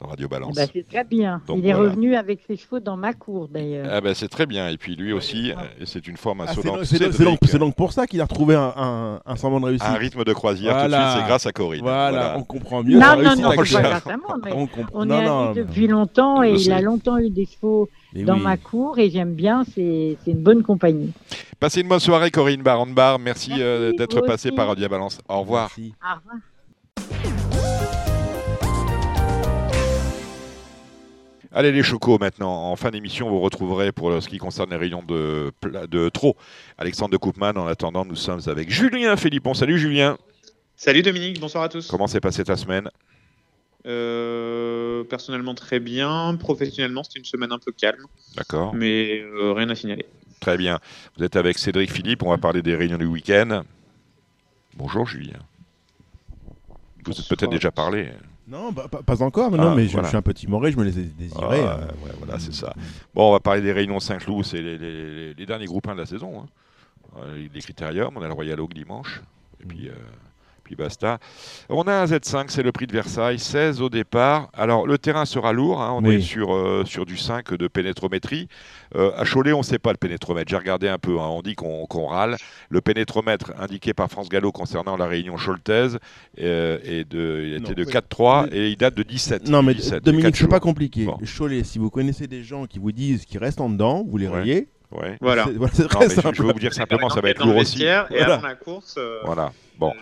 [0.00, 0.54] Radio Balance.
[0.56, 1.42] Bah, c'est très bien.
[1.54, 3.86] il est revenu avec ses chevaux dans ma cour d'ailleurs.
[3.90, 4.68] Ah bah, c'est très bien.
[4.68, 5.52] Et puis lui aussi,
[5.84, 6.84] c'est une forme ah, insolente.
[6.84, 9.86] c'est donc, pour ça qu'il a retrouvé un, un, semblant de réussite.
[9.86, 11.82] Un rythme de croisière tout de suite, c'est grâce à Corinne.
[11.82, 12.98] Voilà, on comprend mieux.
[12.98, 16.42] Non, non, non, c'est pas grâce à moi, mais on, on est amis depuis longtemps
[16.42, 20.42] et il a longtemps eu des chevaux dans ma cour et j'aime bien, c'est une
[20.42, 21.12] bonne compagnie.
[21.58, 23.18] Passez une bonne soirée Corinne Barandbar.
[23.18, 25.20] Merci, Merci euh, d'être passé par Radio Balance.
[25.28, 25.70] Au revoir.
[25.76, 25.94] Merci.
[26.02, 26.16] Au
[27.12, 27.39] revoir.
[31.52, 32.52] Allez les chocos maintenant.
[32.70, 35.52] En fin d'émission, vous retrouverez pour ce qui concerne les rayons de,
[35.88, 36.36] de trop
[36.78, 37.56] Alexandre de Koopman.
[37.56, 39.52] En attendant, nous sommes avec Julien Philippon.
[39.54, 40.16] Salut Julien.
[40.76, 41.88] Salut Dominique, bonsoir à tous.
[41.88, 42.88] Comment s'est passée ta semaine?
[43.86, 46.36] Euh, Personnellement très bien.
[46.36, 48.04] Professionnellement, c'était une semaine un peu calme.
[48.36, 48.72] D'accord.
[48.74, 50.06] Mais euh, rien à signaler.
[50.38, 50.78] Très bien.
[51.16, 52.22] Vous êtes avec Cédric Philippe.
[52.22, 53.64] On va parler des réunions du week-end.
[54.76, 55.40] Bonjour Julien.
[57.04, 58.10] Vous êtes peut-être déjà parlé.
[58.50, 60.98] Non, pas, encore, mais, non, ah, mais je, suis un petit moré, je me les
[60.98, 61.62] ai désirés.
[61.64, 62.12] Ah, euh.
[62.18, 62.74] voilà, c'est ça.
[63.14, 66.42] Bon, on va parler des Réunions Saint-Cloud, c'est les, derniers groupes 1 de la saison.
[66.42, 66.46] Hein.
[67.18, 69.22] Euh, les Critériums, on a le Royal Oak dimanche.
[69.62, 69.94] Et puis, euh,
[70.76, 71.18] basta.
[71.68, 74.50] On a un Z5, c'est le prix de Versailles, 16 au départ.
[74.54, 75.92] Alors le terrain sera lourd, hein.
[75.94, 78.48] on est sur, euh, sur du 5 de pénétrométrie.
[78.96, 80.50] Euh, à Cholet, on ne sait pas le pénétromètre.
[80.50, 81.28] J'ai regardé un peu, hein.
[81.28, 82.36] on dit qu'on râle.
[82.68, 85.98] Le pénétromètre indiqué par France Gallo concernant la réunion choltaise
[86.40, 89.48] euh, est de, il était de 4-3 et il date de 17.
[89.48, 91.06] Non, mais 17, Dominique, c'est pas compliqué.
[91.38, 94.28] Cholet, si vous connaissez des gens qui vous disent qu'ils restent en dedans, vous les
[94.28, 94.68] rayez.
[94.92, 95.16] Ouais.
[95.20, 95.46] Voilà.
[95.46, 97.84] Je, vais vous dire simplement, ça va être lourd aussi.
[97.84, 99.52] Et avant la course, voilà.
[99.80, 99.94] Bon.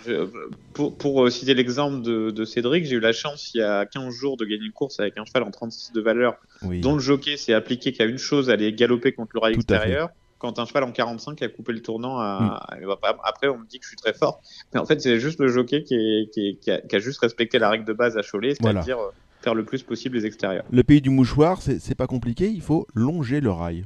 [0.73, 3.87] pour, pour euh, citer l'exemple de, de, Cédric, j'ai eu la chance il y a
[3.87, 6.99] 15 jours de gagner une course avec un cheval en 36 de valeur, dont le
[6.99, 10.11] jockey s'est appliqué qu'à une chose, aller galoper contre le rail extérieur.
[10.39, 12.65] Quand un cheval en 45 a coupé le tournant, à...
[12.81, 12.87] Mm.
[13.25, 14.41] après on me dit que je suis très fort.
[14.73, 17.21] Mais en fait, c'est juste le jockey qui, est, qui, qui, a, qui, a, juste
[17.21, 19.11] respecté la règle de base à Cholet, c'est-à-dire euh,
[19.43, 20.65] faire le plus possible les extérieurs.
[20.71, 23.85] Le pays du mouchoir, c'est pas compliqué, il faut longer le rail.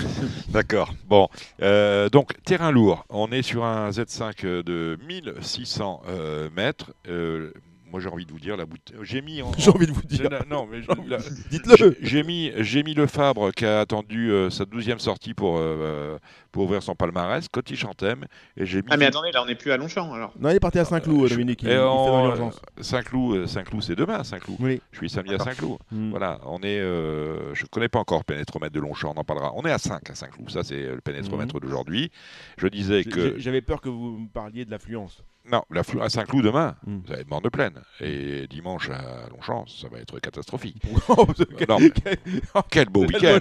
[0.48, 0.92] D'accord.
[1.06, 1.28] Bon.
[1.62, 3.04] Euh, donc, terrain lourd.
[3.08, 6.92] On est sur un Z5 de 1600 euh, mètres.
[7.92, 8.96] Euh, moi j'ai envie de vous dire la bouteille.
[9.02, 9.42] J'ai mis.
[9.58, 10.28] J'ai envie de vous dire.
[10.48, 10.80] Non, mais
[11.50, 11.96] dites-le.
[12.00, 16.18] J'ai mis, j'ai mis le Fabre qui a attendu euh, sa douzième sortie pour euh,
[16.50, 18.24] pour ouvrir son palmarès, Coty Chantem,
[18.56, 18.88] et j'ai mis.
[18.90, 20.32] Ah mais attendez, là on n'est plus à Longchamp alors.
[20.38, 21.62] Non, il est parti à Saint-Cloud, Dominique.
[21.62, 21.68] Il,
[22.80, 24.58] Saint-Cloud, Saint-Cloud, c'est demain, Saint-Cloud.
[24.60, 24.80] Oui.
[24.92, 25.78] Je suis samedi à Saint-Cloud.
[25.90, 26.10] Hmm.
[26.10, 26.80] Voilà, on est.
[26.80, 29.52] Euh, je connais pas encore pénétromètre de Longchamp, on en parlera.
[29.54, 31.60] On est à 5 à Saint-Cloud, ça c'est le pénétromètre hmm.
[31.60, 32.10] d'aujourd'hui.
[32.58, 33.38] Je disais que.
[33.38, 35.22] J'avais peur que vous me parliez de l'affluence.
[35.50, 35.62] Non,
[36.00, 37.00] à Saint-Cloud demain, hmm.
[37.04, 37.74] vous allez être de pleine.
[38.00, 40.82] Et dimanche à Longchamp, ça va être catastrophique.
[41.08, 41.26] Oh,
[42.70, 43.38] quel, beau week-end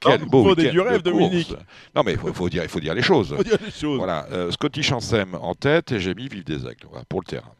[0.00, 1.54] Quel beau week-end du rêve, Dominique
[1.94, 3.34] Non, mais il faut, dire, il faut dire les choses.
[3.82, 7.52] Voilà, euh, Scotty Chansem en tête et j'ai mis Vive des Aigles pour le terrain.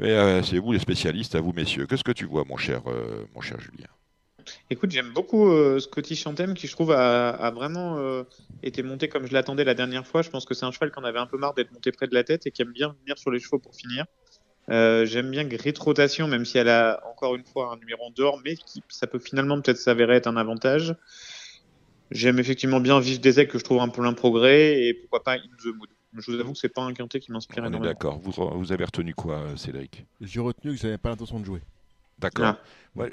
[0.00, 1.86] Et euh, c'est vous les spécialistes, à vous messieurs.
[1.86, 3.88] Qu'est-ce que tu vois, mon cher, euh, mon cher Julien?
[4.72, 8.22] Écoute, j'aime beaucoup euh, Scotty Chantem qui, je trouve, a, vraiment euh,
[8.62, 10.22] été monté comme je l'attendais la dernière fois.
[10.22, 12.06] Je pense que c'est un cheval qui en avait un peu marre d'être monté près
[12.06, 14.06] de la tête et qui aime bien venir sur les chevaux pour finir.
[14.70, 18.10] Euh, j'aime bien Grit Rotation, même si elle a encore une fois un numéro en
[18.10, 20.94] dehors, mais qui, ça peut finalement peut-être s'avérer être un avantage.
[22.12, 25.24] J'aime effectivement bien Vive des Aigles que je trouve un peu un progrès et pourquoi
[25.24, 25.88] pas In the Mood.
[26.16, 27.84] Je vous avoue que c'est pas un quintet qui m'inspire énormément.
[27.84, 28.20] D'accord.
[28.20, 30.06] Vous, vous avez retenu quoi, Cédric?
[30.20, 31.60] J'ai retenu que j'avais pas l'intention de jouer.
[32.20, 32.54] D'accord.
[32.98, 33.04] Ah,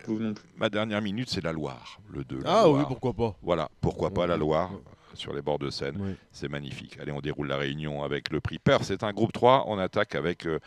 [0.58, 2.40] ma dernière minute, c'est la Loire, le 2.
[2.46, 3.36] Ah oui, pourquoi pas.
[3.42, 4.72] Voilà, pourquoi pas la Loire
[5.14, 6.16] sur les bords de Seine.
[6.32, 6.98] C'est magnifique.
[7.02, 8.84] Allez, on déroule la réunion avec le prix Peur.
[8.84, 9.66] C'est un groupe 3.
[9.68, 10.60] On attaque avec euh,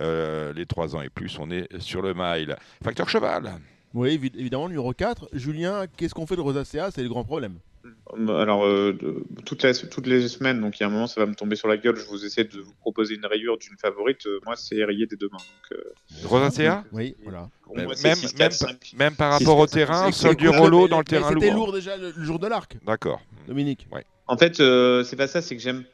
[0.00, 1.38] euh, les 3 ans et plus.
[1.38, 2.56] On est sur le mile.
[2.82, 3.52] Facteur cheval.
[3.94, 5.30] Oui, évidemment, numéro 4.
[5.32, 7.58] Julien, qu'est-ce qu'on fait de Rosacea C'est le grand problème.
[8.16, 8.96] Euh, alors, euh,
[9.44, 11.56] toutes, les, toutes les semaines, donc il y a un moment, ça va me tomber
[11.56, 11.96] sur la gueule.
[11.96, 14.26] Je vous essaie de vous proposer une rayure d'une favorite.
[14.26, 15.38] Euh, moi, c'est rayé des deux mains.
[15.72, 15.80] Donc,
[16.92, 17.48] Oui, voilà.
[17.74, 17.88] Même,
[18.38, 18.50] même,
[18.96, 21.42] même, par rapport au terrain, sol du rollo dans le terrain lourd.
[21.42, 22.76] C'était lourd déjà le, jour de l'arc.
[22.86, 23.20] D'accord.
[23.48, 23.88] Dominique.
[23.92, 24.04] Ouais.
[24.26, 25.84] En fait, c'est pas ça, c'est que j'aime.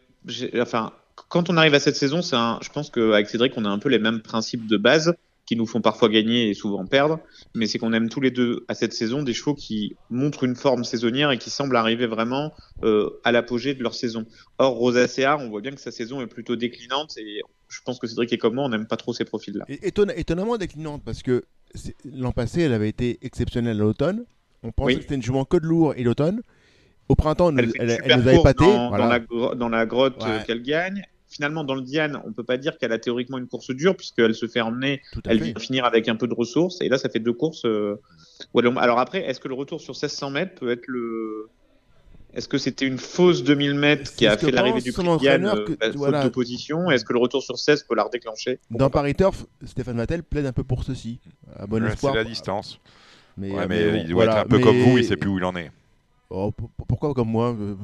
[0.60, 0.93] Enfin,
[1.28, 3.89] quand on arrive à cette saison, un, je pense qu'avec Cédric, on a un peu
[3.89, 5.14] les mêmes principes de base
[5.53, 7.20] qui nous font parfois gagner et souvent perdre,
[7.55, 10.57] mais c'est qu'on aime tous les deux à cette saison des chevaux qui montrent une
[10.57, 12.55] forme saisonnière et qui semblent arriver vraiment
[12.85, 14.24] euh, à l'apogée de leur saison.
[14.57, 18.07] Or, Rosacea, on voit bien que sa saison est plutôt déclinante et je pense que
[18.07, 19.66] Cédric et comme moi, on n'aime pas trop ces profils-là.
[19.83, 21.45] étonnamment déclinante parce que
[22.11, 24.24] l'an passé, elle avait été exceptionnelle à l'automne.
[24.62, 26.41] On pensait que c'était une jument que de lourd et l'automne.
[27.11, 28.65] Au printemps, elle, elle, nous pâté.
[28.65, 29.19] Dans, dans, la,
[29.55, 32.99] dans la grotte qu'elle gagne finalement, dans le Diane, on peut pas dire qu'elle a
[32.99, 36.35] théoriquement une course dure, puisqu'elle se fait emmener, elle vient finir avec un peu de
[36.35, 37.65] ressources, et là, ça fait deux courses.
[37.65, 37.97] Euh,
[38.55, 41.49] alors après, est-ce que le retour sur 1600 mètres peut être le.
[42.35, 45.77] Est-ce que c'était une fausse 2000 mètres qui a fait l'arrivée du prix Diane euh,
[45.79, 48.59] bah, d'opposition Est-ce que le retour sur 16 peut la redéclencher?
[48.71, 51.21] Dans Paris Turf, Stéphane Mattel plaide un peu pour ceci.
[51.57, 52.81] À bon C'est la distance.
[53.37, 53.51] Mais,
[54.03, 55.71] il doit être un peu comme vous, il sait plus où il en est.
[56.35, 56.51] Oh,
[56.89, 57.75] pourquoi comme moi euh,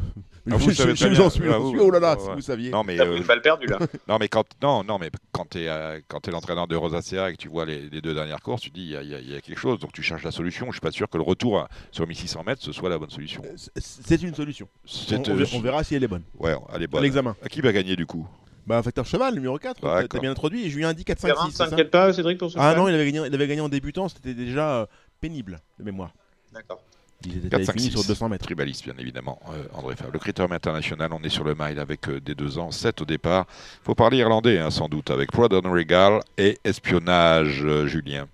[0.51, 2.71] ah, vous, je, je, j'en suis, ah, oh là là, si vous saviez.
[2.71, 3.79] Non, mais, euh, une balle perdue là.
[4.09, 7.29] non, mais quand, non, non, mais quand tu es, euh, quand es l'entraîneur de Rosacea
[7.29, 9.41] et que tu vois les, les, deux dernières courses, tu dis il y, y, a
[9.43, 10.67] quelque chose, donc tu cherches la solution.
[10.69, 13.43] Je suis pas sûr que le retour sur 1600 mètres ce soit la bonne solution.
[13.77, 14.67] C'est une solution.
[15.13, 15.23] On,
[15.55, 16.25] on, verra si elle est bonne.
[16.39, 17.01] Ouais, elle est bonne.
[17.01, 17.37] À l'examen.
[17.51, 18.27] Qui va gagner du coup?
[18.67, 20.65] Bah, facteur cheval, numéro 4, t'as bien introduit.
[20.65, 21.59] Et Julien dit 4, 5, 6.
[21.59, 24.09] t'inquiète pas, Cédric, pour ce Ah non, il avait, gagné, il avait gagné en débutant,
[24.09, 24.89] c'était déjà
[25.21, 26.13] pénible de mémoire.
[26.53, 26.83] D'accord.
[27.27, 28.45] Ils étaient 4, sur 200 mètres.
[28.45, 30.13] Tribaliste, bien évidemment, euh, André Fabre.
[30.13, 33.05] Le critérium international, on est sur le mile avec euh, des deux ans, 7 au
[33.05, 33.47] départ.
[33.83, 38.29] Il faut parler irlandais, hein, sans doute, avec Prod Regal et Espionnage, euh, Julien.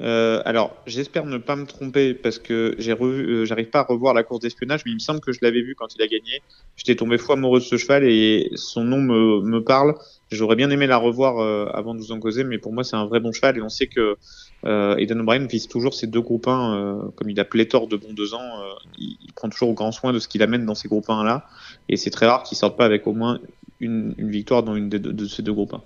[0.00, 4.22] alors, j'espère ne pas me tromper parce que j'ai revu, j'arrive pas à revoir la
[4.22, 6.40] course d'espionnage, mais il me semble que je l'avais vu quand il a gagné.
[6.76, 9.94] J'étais tombé fou amoureux de ce cheval et son nom me, me parle.
[10.30, 11.38] J'aurais bien aimé la revoir
[11.74, 13.68] avant de vous en causer, mais pour moi, c'est un vrai bon cheval et on
[13.68, 14.16] sait que
[14.64, 17.96] euh, Eden O'Brien vise toujours ces deux groupes 1, euh, comme il a pléthore de
[17.96, 20.88] bons deux ans, euh, il, prend toujours grand soin de ce qu'il amène dans ces
[20.88, 21.48] groupes 1 là,
[21.88, 23.40] et c'est très rare qu'il sorte pas avec au moins
[23.80, 25.82] une, victoire dans une de ces deux groupes 1.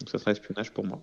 [0.00, 1.00] Donc ça sera espionnage pour moi.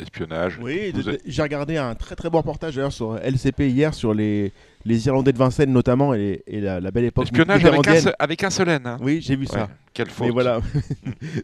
[0.00, 0.58] Espionnage.
[0.60, 0.92] Oui,
[1.24, 4.52] j'ai regardé un très très bon reportage d'ailleurs sur LCP hier sur les,
[4.84, 7.26] les Irlandais de Vincennes notamment et, la, belle époque.
[7.26, 8.82] Espionnage avec un, avec un seul N.
[8.84, 8.96] Hein.
[9.00, 9.68] Oui, j'ai vu ça.
[9.92, 10.26] Quelle faute.
[10.26, 10.60] Mais voilà,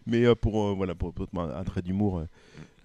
[0.05, 2.25] mais pour, voilà, pour, un trait d'humour.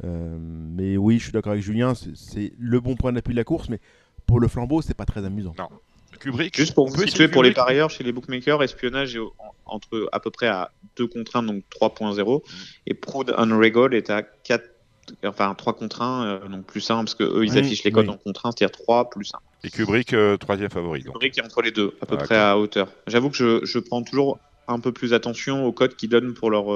[0.03, 3.43] Euh, mais oui, je suis d'accord avec Julien, c'est le bon point d'appui de la
[3.43, 3.79] course, mais
[4.25, 5.53] pour le flambeau, c'est pas très amusant.
[5.57, 5.69] Non.
[6.19, 6.55] Kubrick.
[6.55, 9.19] Juste pour vous situer pour les parieurs chez les bookmakers, espionnage est
[9.65, 12.41] entre à peu près à 2 contre 1, donc 3.0, mm.
[12.87, 14.63] et Proud Unregal est à 4,
[15.25, 18.17] enfin 3 contre 1, euh, donc plus 1, parce qu'eux ils affichent les codes en
[18.17, 19.39] contre 1, c'est-à-dire 3 plus 1.
[19.67, 21.01] Et Kubrick, euh, troisième favori.
[21.03, 21.13] Donc.
[21.13, 22.87] Kubrick est entre les deux, à peu près à hauteur.
[23.07, 26.49] J'avoue que je, je, prends toujours un peu plus attention aux codes qu'ils donnent pour
[26.49, 26.71] leur,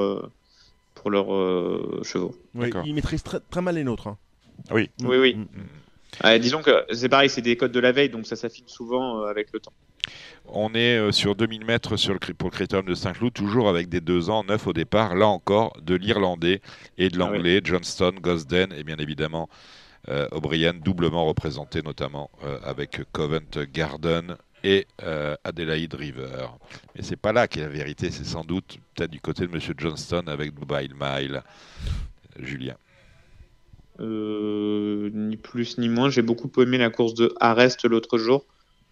[0.99, 2.35] pour leurs euh, chevaux.
[2.55, 4.07] Oui, ils maîtrisent très, très, mal les nôtres.
[4.07, 4.17] Hein.
[4.71, 4.89] Oui.
[5.03, 5.35] Oui, oui.
[5.35, 6.39] Mm, mm.
[6.39, 9.27] disons que c'est pareil, c'est des codes de la veille, donc ça s'affine souvent euh,
[9.27, 9.73] avec le temps.
[10.47, 13.89] On est euh, sur 2000 mètres sur le, pour le Critérium de Saint-Cloud, toujours avec
[13.89, 15.15] des deux ans, neuf au départ.
[15.15, 16.61] Là encore, de l'Irlandais
[16.97, 19.49] et de ah l'Anglais, Johnston, Gosden et bien évidemment
[20.07, 24.87] euh, O'Brien, doublement représenté notamment euh, avec Covent Garden et
[25.45, 26.47] Adelaide River.
[26.93, 28.77] Mais c'est pas là qu'est la vérité, c'est sans doute
[29.07, 29.59] du côté de M.
[29.77, 31.43] Johnston avec Mobile Mile.
[32.39, 32.75] Julien.
[33.99, 36.09] ni plus ni moins.
[36.09, 38.45] J'ai beaucoup aimé la course de Arrest l'autre jour.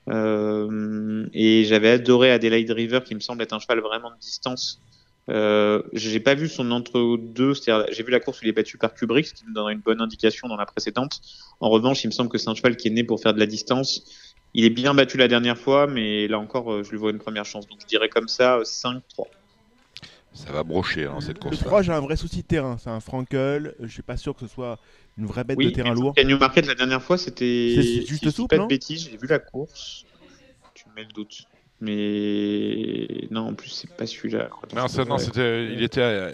[0.09, 4.81] Euh, et j'avais adoré Adelaide River, qui me semble être un cheval vraiment de distance.
[5.29, 7.53] Euh, j'ai pas vu son entre-deux,
[7.91, 9.81] j'ai vu la course où il est battu par Kubrick, ce qui me donnerait une
[9.81, 11.19] bonne indication dans la précédente.
[11.59, 13.39] En revanche, il me semble que c'est un cheval qui est né pour faire de
[13.39, 14.03] la distance.
[14.53, 17.19] Il est bien battu la dernière fois, mais là encore, euh, je lui vois une
[17.19, 17.67] première chance.
[17.67, 19.01] Donc je dirais comme ça 5-3.
[20.37, 21.57] Ça va brocher dans hein, cette course.
[21.57, 22.77] Le 3, j'ai un vrai souci de terrain.
[22.79, 23.73] C'est un Frankel.
[23.79, 24.77] Je suis pas sûr que ce soit
[25.17, 26.13] une vraie bête de terrain lourd.
[26.23, 27.73] New Market la dernière fois, c'était.
[27.75, 28.55] C'est juste souple.
[28.55, 30.05] Pas de bêtises, j'ai vu la course.
[30.73, 31.47] Tu mets le doute.
[31.79, 34.49] Mais non, en plus, c'est pas celui-là.
[34.75, 35.73] Non, ça, non c'était.
[35.73, 36.01] Il était.
[36.01, 36.31] À...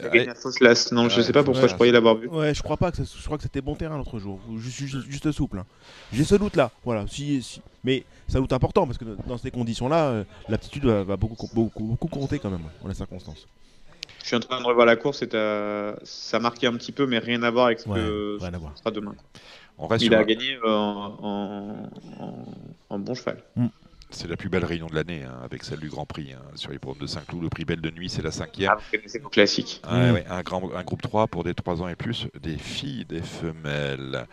[0.92, 2.28] Non, je sais pas pourquoi je croyais l'avoir vu.
[2.28, 4.40] Ouais, je crois pas que je crois que c'était bon terrain l'autre jour.
[4.58, 5.60] Juste, juste, souple.
[5.60, 5.66] Hein.
[6.14, 6.72] J'ai ce doute là.
[6.86, 7.06] Voilà.
[7.08, 7.62] Si, si...
[7.84, 11.84] Mais c'est un doute important parce que dans ces conditions-là, euh, l'aptitude va, beaucoup, beaucoup,
[11.84, 13.48] beaucoup compter quand même dans les circonstances.
[14.24, 15.30] Je suis en train de revoir la course et
[16.04, 19.14] ça marquait un petit peu, mais rien à voir avec ce que ce sera demain.
[20.00, 21.90] Il a gagné en,
[22.90, 23.38] bon cheval.
[23.56, 23.68] Mm.
[24.12, 26.72] C'est la plus belle réunion de l'année, hein, avec celle du Grand Prix hein, sur
[26.72, 27.42] les de Saint-Cloud.
[27.42, 28.70] Le prix Belle de Nuit, c'est la cinquième.
[28.72, 29.82] Ah, connaissez classique.
[29.90, 30.18] Mm.
[30.30, 34.28] un, grand, un groupe 3 pour des 3 ans et plus, des filles, des femelles.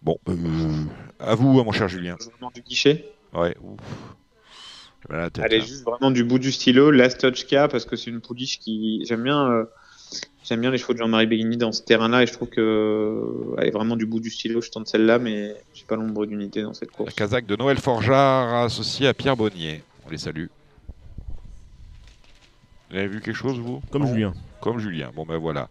[0.00, 0.84] Bon, euh,
[1.18, 2.16] à vous, mon cher Julien.
[2.20, 3.12] Je vous demande du guichet.
[3.32, 3.56] Ouais.
[5.10, 8.20] Elle est juste vraiment du bout du stylo, Last Touch K, parce que c'est une
[8.20, 9.04] pouliche qui.
[9.06, 9.64] J'aime bien, euh,
[10.44, 13.56] j'aime bien les chevaux de Jean-Marie Béguigny dans ce terrain-là, et je trouve qu'elle euh,
[13.58, 14.60] est vraiment du bout du stylo.
[14.60, 17.10] Je tente celle-là, mais j'ai pas l'ombre d'unité dans cette course.
[17.10, 19.82] La Kazakh de Noël Forgeard, associé à Pierre Bonnier.
[20.06, 20.46] On les salue.
[22.90, 23.82] Vous avez vu quelque chose, vous?
[23.90, 24.32] Comme Julien.
[24.60, 25.10] Comme Julien.
[25.14, 25.68] Bon, ben voilà.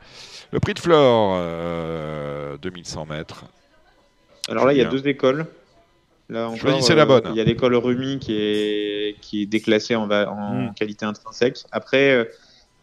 [0.51, 1.39] Le prix de Flore,
[2.61, 3.45] 2100 euh, mètres.
[4.49, 5.47] Alors là, il y a deux écoles.
[6.29, 7.23] Là Choisissez la bonne.
[7.31, 10.73] Il y a l'école Rumi qui est, qui est déclassée en, en hmm.
[10.73, 11.59] qualité intrinsèque.
[11.71, 12.25] Après, euh,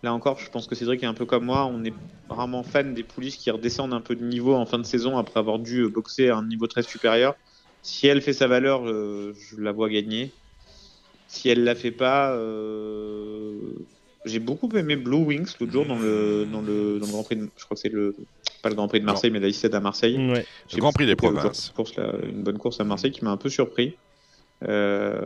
[0.02, 1.66] là encore, je pense que Cédric est un peu comme moi.
[1.66, 1.94] On est
[2.28, 5.40] vraiment fan des pouliches qui redescendent un peu de niveau en fin de saison après
[5.40, 7.34] avoir dû boxer à un niveau très supérieur.
[7.82, 10.32] Si elle fait sa valeur, je, la vois gagner.
[11.28, 13.56] Si elle la fait pas, euh,
[14.26, 17.36] j'ai beaucoup aimé Blue Wings l'autre jour dans le, dans le, dans le Grand Prix.
[17.36, 18.14] De, je crois que c'est le
[18.62, 20.16] pas le Grand Prix de Marseille, mais la 17 à Marseille.
[20.16, 20.47] Ouais.
[20.73, 21.73] Le Grand Prix des provinces.
[21.74, 23.97] Course, là, une bonne course à Marseille qui m'a un peu surpris.
[24.69, 25.20] Euh...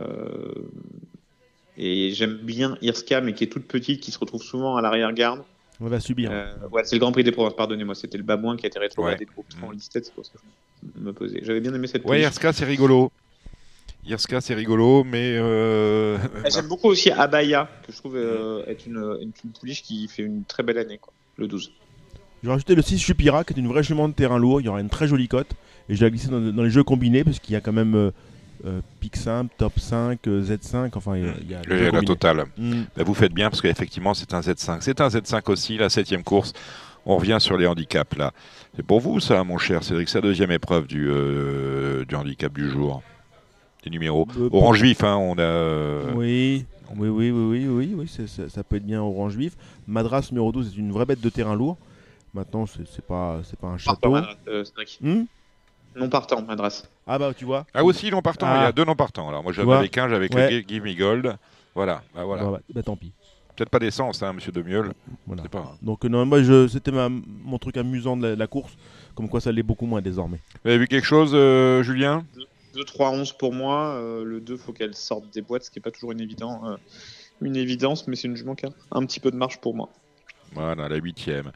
[1.77, 5.43] Et j'aime bien Irska, mais qui est toute petite, qui se retrouve souvent à l'arrière-garde.
[5.81, 6.29] On va subir.
[6.31, 8.79] Euh, ouais, c'est le Grand Prix des provinces, pardonnez-moi, c'était le babouin qui a été
[8.79, 9.67] rétrogradé ouais.
[9.67, 10.39] en 17, c'est pour ça que
[10.95, 11.39] je me posais.
[11.43, 13.11] J'avais bien aimé cette Ouais, Irska, c'est rigolo.
[14.05, 15.35] Irska, c'est rigolo, mais.
[15.37, 16.17] Euh...
[16.49, 20.23] J'aime beaucoup aussi Abaya, que je trouve euh, être une, une, une, pouliche qui fait
[20.23, 21.71] une très belle année, quoi, le 12.
[22.41, 24.61] Je vais rajouter le 6 Chupira, qui est une vraie jument de terrain lourd.
[24.61, 25.53] Il y aura une très jolie cote.
[25.89, 27.95] Et je vais la glisser dans, les jeux combinés, parce qu'il y a quand même
[27.95, 28.11] euh,
[28.65, 30.91] euh Pic 5, Top 5, euh, Z5.
[30.95, 32.45] Enfin, il y a, le, la totale.
[32.57, 32.83] Mm.
[32.95, 34.77] Bah, vous faites bien, parce qu'effectivement, c'est un Z5.
[34.81, 36.53] C'est un Z5 aussi, la septième course.
[37.05, 38.31] On revient sur les handicaps, là.
[38.75, 42.69] C'est pour vous, ça, mon cher Cédric, sa deuxième épreuve du, euh, du handicap du
[42.69, 43.03] jour.
[43.85, 44.27] Les numéros.
[44.51, 46.13] Orange vif, hein, on a.
[46.15, 46.65] Oui.
[46.95, 49.53] Oui, oui, oui, oui, oui, ça, ça, peut être bien orange vif.
[49.87, 51.77] Madras numéro 12 est une vraie bête de terrain lourd.
[52.35, 54.11] Maintenant, c'est pas, pas un château.
[54.11, 54.63] Partant, euh,
[54.99, 55.23] hmm
[55.95, 56.83] non partant, Madras.
[57.07, 57.65] Ah bah tu vois.
[57.73, 58.71] Ah aussi non partant, il y a ah.
[58.73, 59.29] deux non partants.
[59.29, 60.65] Alors moi j'avais avec un, j'avais ouais.
[60.67, 61.37] Give Me Gold.
[61.73, 62.43] Voilà, bah, voilà.
[62.43, 63.13] Bah, bah, tant pis.
[63.55, 64.93] Peut-être pas d'essence, hein, monsieur Demiol.
[65.25, 65.43] Voilà.
[65.43, 65.77] Pas...
[65.81, 68.75] Donc non, moi je, c'était mon truc amusant de la, course,
[69.15, 70.41] comme quoi ça l'est beaucoup moins désormais.
[70.65, 72.25] Vous avez vu quelque chose, euh, Julien?
[72.75, 73.95] 2-3-11 pour moi.
[73.95, 76.75] Euh, le 2, faut qu'elle sorte des boîtes, ce qui n'est pas toujours une, évident,
[77.39, 79.87] une évidence, mais c'est une jument qui a un petit peu de marge pour moi.
[80.51, 81.53] Voilà, la huitième.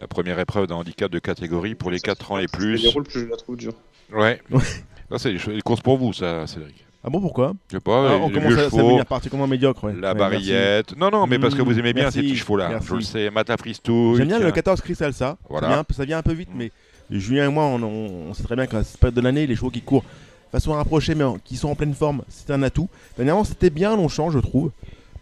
[0.00, 2.82] La première épreuve d'un handicap de catégorie pour les 4 ans et plus.
[2.82, 3.74] Les rôles, plus je la trouve dure.
[4.12, 4.40] Ouais.
[5.10, 6.84] ça, c'est les courses pour vous, ça, Cédric.
[7.04, 7.52] Ah bon, pourquoi?
[7.68, 8.12] Je sais pas.
[8.12, 9.84] Ah, on commence à, devenir particulièrement médiocre.
[9.84, 9.94] Ouais.
[9.98, 10.96] La barillette.
[10.96, 12.78] Non, non, mais parce que vous aimez bien ces petits chevaux-là.
[12.80, 14.14] Je le sais, Matafristou.
[14.16, 15.36] J'aime bien le 14 Crystal, ça.
[15.48, 15.84] Voilà.
[15.90, 16.70] Ça, vient, un peu vite, mais
[17.10, 19.82] Julien et moi, on, sait très bien qu'à cette période de l'année, les chevaux qui
[19.82, 22.88] courent de façon rapprochée, mais qui sont en pleine forme, c'est un atout.
[23.16, 24.70] Dernièrement, c'était bien Longchamp, je trouve.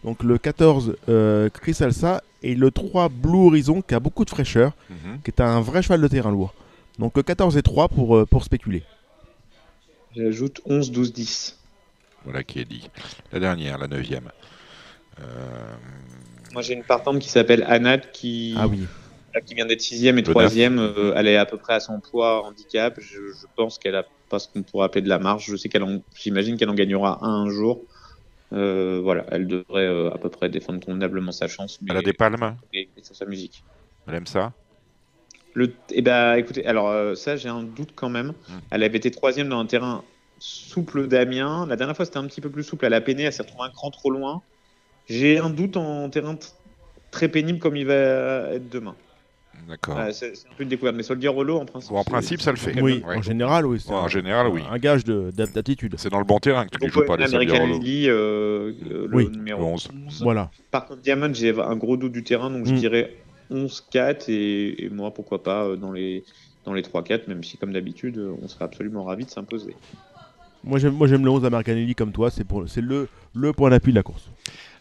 [0.04, 4.30] Donc le 14 euh, Chris Alsa et le 3 Blue Horizon qui a beaucoup de
[4.30, 5.20] fraîcheur, mhm.
[5.24, 6.54] qui est un vrai cheval de terrain lourd.
[6.98, 8.82] Donc le 14 et 3 pour, euh, pour spéculer.
[10.14, 11.58] J'ajoute 11, 12, 10.
[12.24, 12.90] Voilà qui est dit.
[13.32, 14.30] La dernière, la neuvième.
[15.20, 15.22] Euh...
[16.52, 18.86] Moi j'ai une partante qui s'appelle Anat qui, ah oui.
[19.46, 20.78] qui vient d'être sixième et troisième.
[20.78, 22.98] Euh, elle est à peu près à son poids handicap.
[22.98, 25.46] Je, je pense qu'elle a pas ce qu'on pourrait appeler de la marge.
[25.46, 27.82] Je sais qu'elle, j'imagine qu'elle en gagnera un, un jour.
[28.50, 31.78] Voilà, elle devrait à peu près défendre convenablement sa chance.
[31.88, 33.62] elle a des palmes et, sur sa musique.
[34.06, 34.52] Elle aime ça
[35.54, 38.28] le, eh ben, écoutez, alors ça, j'ai un doute quand même.
[38.28, 38.58] Hmm.
[38.70, 40.04] Elle avait été troisième dans un terrain
[40.38, 41.66] souple d'Amiens.
[41.66, 42.86] La dernière fois, c'était un petit peu plus souple.
[42.86, 44.42] Elle a peiné, elle s'est retrouvée un cran trop loin.
[45.08, 46.36] J'ai un doute en terrain
[47.10, 48.96] très pénible comme il va être demain.
[49.68, 49.98] D'accord.
[50.12, 51.92] c'est un peu une découverte, mais Soldier Rollo, en principe.
[51.92, 52.80] en principe, ça le fait.
[52.80, 53.80] Oui, en général, oui.
[53.88, 54.62] en général, oui.
[54.70, 55.94] Un gage d'aptitude.
[55.98, 57.80] C'est dans le bon terrain que tu ne joues pas les Soldier Rollo.
[57.84, 58.72] Euh,
[59.08, 59.90] le numéro 11.
[60.20, 60.50] Voilà.
[60.70, 62.76] Par contre, Diamond, j'ai un gros doute du terrain, donc je mm.
[62.76, 63.16] dirais
[63.50, 66.24] 11-4 et, moi, pourquoi pas, euh, dans les,
[66.64, 69.74] dans les 3-4, même si, comme d'habitude, on serait absolument ravis de s'imposer.
[70.64, 72.44] Moi, j'aime le 11 à Marcanelli comme toi, c'est
[72.80, 74.28] le, le point d'appui de la course.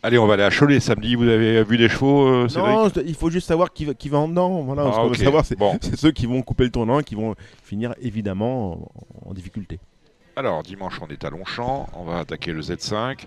[0.02, 1.16] Allez, on va aller à Cholet samedi.
[1.16, 4.20] Vous avez vu des chevaux euh, Non, il faut juste savoir qui va, qui va
[4.20, 4.62] en dedans.
[4.62, 8.90] Voilà, ah, savoir, c'est ceux qui vont couper le tournant, qui vont finir évidemment
[9.26, 9.80] en, difficulté.
[10.38, 11.90] Alors, dimanche, on est à Longchamp.
[11.94, 13.26] On va attaquer le Z5.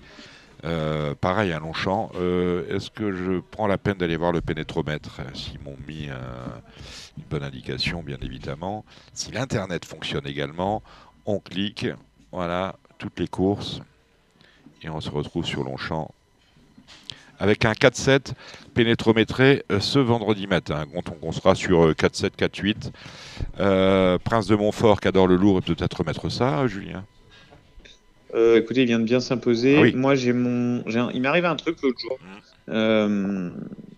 [0.64, 2.10] Euh, pareil à Longchamp.
[2.14, 7.24] Euh, est-ce que je prends la peine d'aller voir le pénétromètre S'ils m'ont mis une
[7.28, 8.86] bonne indication, bien évidemment.
[9.12, 10.82] Si l'Internet fonctionne également,
[11.26, 11.86] on clique.
[12.30, 13.82] Voilà, toutes les courses.
[14.82, 16.10] Et on se retrouve sur Longchamp
[17.42, 18.34] avec un 4-7
[18.72, 20.84] pénétrométré euh, ce vendredi matin.
[21.22, 22.76] On, sera sur 4-7, euh, 4-8.
[23.58, 27.04] Euh, Prince de Montfort qui adore le lourd peut-être remettre ça, Julien
[28.34, 29.92] Écoutez, il vient de bien s'imposer.
[29.92, 30.82] Ah Moi, j'ai mon,
[31.12, 32.18] il m'est arrivé un truc l'autre jour.
[32.68, 33.50] Mmh.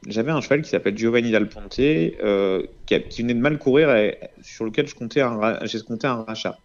[0.09, 4.65] J'avais un cheval qui s'appelle Giovanni Dal Ponte, qui, venait de mal courir et sur
[4.65, 5.23] lequel je comptais
[5.67, 6.59] j'ai compté un rachat.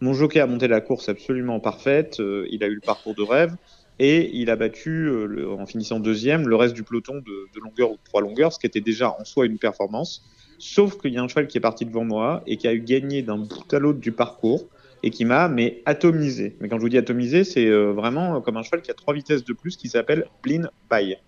[0.00, 2.18] Mon jockey a monté la course absolument parfaite.
[2.20, 3.56] il a eu le parcours de rêve
[3.98, 7.94] et il a battu, euh, en finissant deuxième, le reste du peloton de, longueur ou
[7.94, 10.24] de trois longueurs, ce qui était déjà en soi une performance.
[10.58, 12.80] Sauf qu'il y a un cheval qui est parti devant moi et qui a eu
[12.80, 14.66] gagné d'un bout à l'autre du parcours
[15.02, 16.56] et qui m'a mais atomisé.
[16.60, 19.14] Mais quand je vous dis atomisé, c'est euh, vraiment comme un cheval qui a trois
[19.14, 21.18] vitesses de plus qui s'appelle Blin Bay.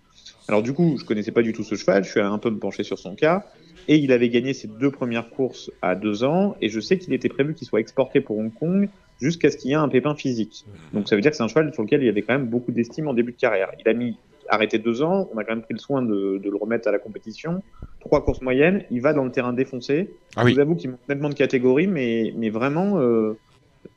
[0.47, 2.57] Alors du coup, je connaissais pas du tout ce cheval, je suis un peu me
[2.57, 3.45] pencher sur son cas
[3.87, 7.13] et il avait gagné ses deux premières courses à deux ans et je sais qu'il
[7.13, 8.89] était prévu qu'il soit exporté pour Hong Kong
[9.21, 10.65] jusqu'à ce qu'il y ait un pépin physique.
[10.93, 12.47] Donc ça veut dire que c'est un cheval sur lequel il y avait quand même
[12.47, 13.71] beaucoup d'estime en début de carrière.
[13.79, 14.17] Il a mis
[14.49, 16.99] arrêté deux ans, on a quand même pris le soin de, le remettre à la
[16.99, 17.63] compétition.
[17.99, 20.09] Trois courses moyennes, il va dans le terrain défoncé.
[20.35, 23.37] Ah je vous avoue qu'il manque nettement de catégorie, mais, mais vraiment, euh,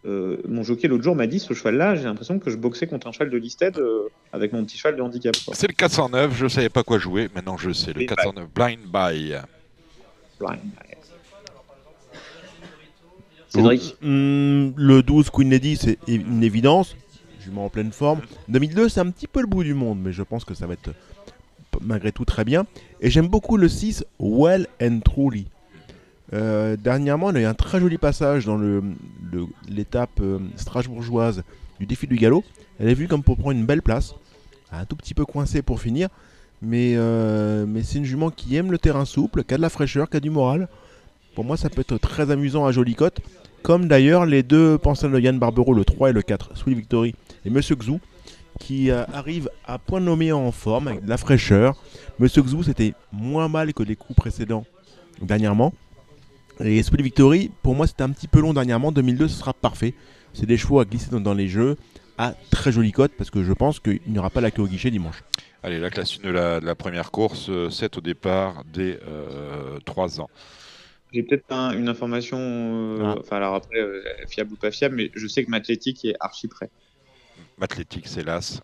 [0.05, 3.07] euh, mon jockey l'autre jour m'a dit ce cheval-là, j'ai l'impression que je boxais contre
[3.07, 5.35] un cheval de listed euh, avec mon petit cheval de handicap.
[5.53, 8.81] C'est le 409, je ne savais pas quoi jouer, maintenant je sais, le 409, Blind
[8.93, 9.35] Buy.
[10.39, 10.92] Blind Buy.
[13.55, 16.97] Hmm, Le 12 Queen Lady, c'est une évidence.
[17.45, 18.21] Je mets en pleine forme.
[18.49, 20.75] 2002, c'est un petit peu le bout du monde, mais je pense que ça va
[20.75, 20.91] être
[21.81, 22.67] malgré tout très bien.
[23.01, 25.47] Et j'aime beaucoup le 6 Well and Truly.
[26.33, 28.59] Euh, dernièrement, on a eu un très joli passage dans
[29.69, 31.43] l'étape euh, strasbourgeoise
[31.79, 32.45] du défi du galop.
[32.79, 34.15] Elle est vue comme pour prendre une belle place.
[34.71, 36.09] Un tout petit peu coincée pour finir.
[36.63, 39.69] Mais, euh, mais c'est une jument qui aime le terrain souple, qui a de la
[39.69, 40.69] fraîcheur, qui a du moral.
[41.35, 43.21] Pour moi, ça peut être très amusant à Jolicotte.
[43.63, 47.15] Comme d'ailleurs les deux pensions de Yann Barbero, le 3 et le 4, Sweet Victory
[47.45, 48.01] et Monsieur Xou,
[48.59, 51.81] qui euh, arrivent à point nommé en forme, avec de la fraîcheur.
[52.19, 54.65] Monsieur Xou, c'était moins mal que les coups précédents
[55.21, 55.73] dernièrement.
[56.59, 58.91] Et Sweet Victory, pour moi, c'était un petit peu long dernièrement.
[58.91, 59.95] 2002, ce sera parfait.
[60.33, 61.77] C'est des chevaux à glisser dans, les jeux
[62.19, 64.67] à très jolie cote parce que je pense qu'il n'y aura pas la queue au
[64.67, 65.23] guichet dimanche.
[65.63, 68.99] Allez, la classe 1 de la, première course, 7 euh, au départ des
[69.85, 70.31] 3 euh, ans.
[71.13, 73.17] J'ai peut-être une information, euh, ah.
[73.19, 76.49] enfin alors après, euh, fiable ou pas fiable, mais je sais que Mathétique est archi
[76.49, 76.71] prêt.
[77.59, 78.61] Mathétique, c'est l'As.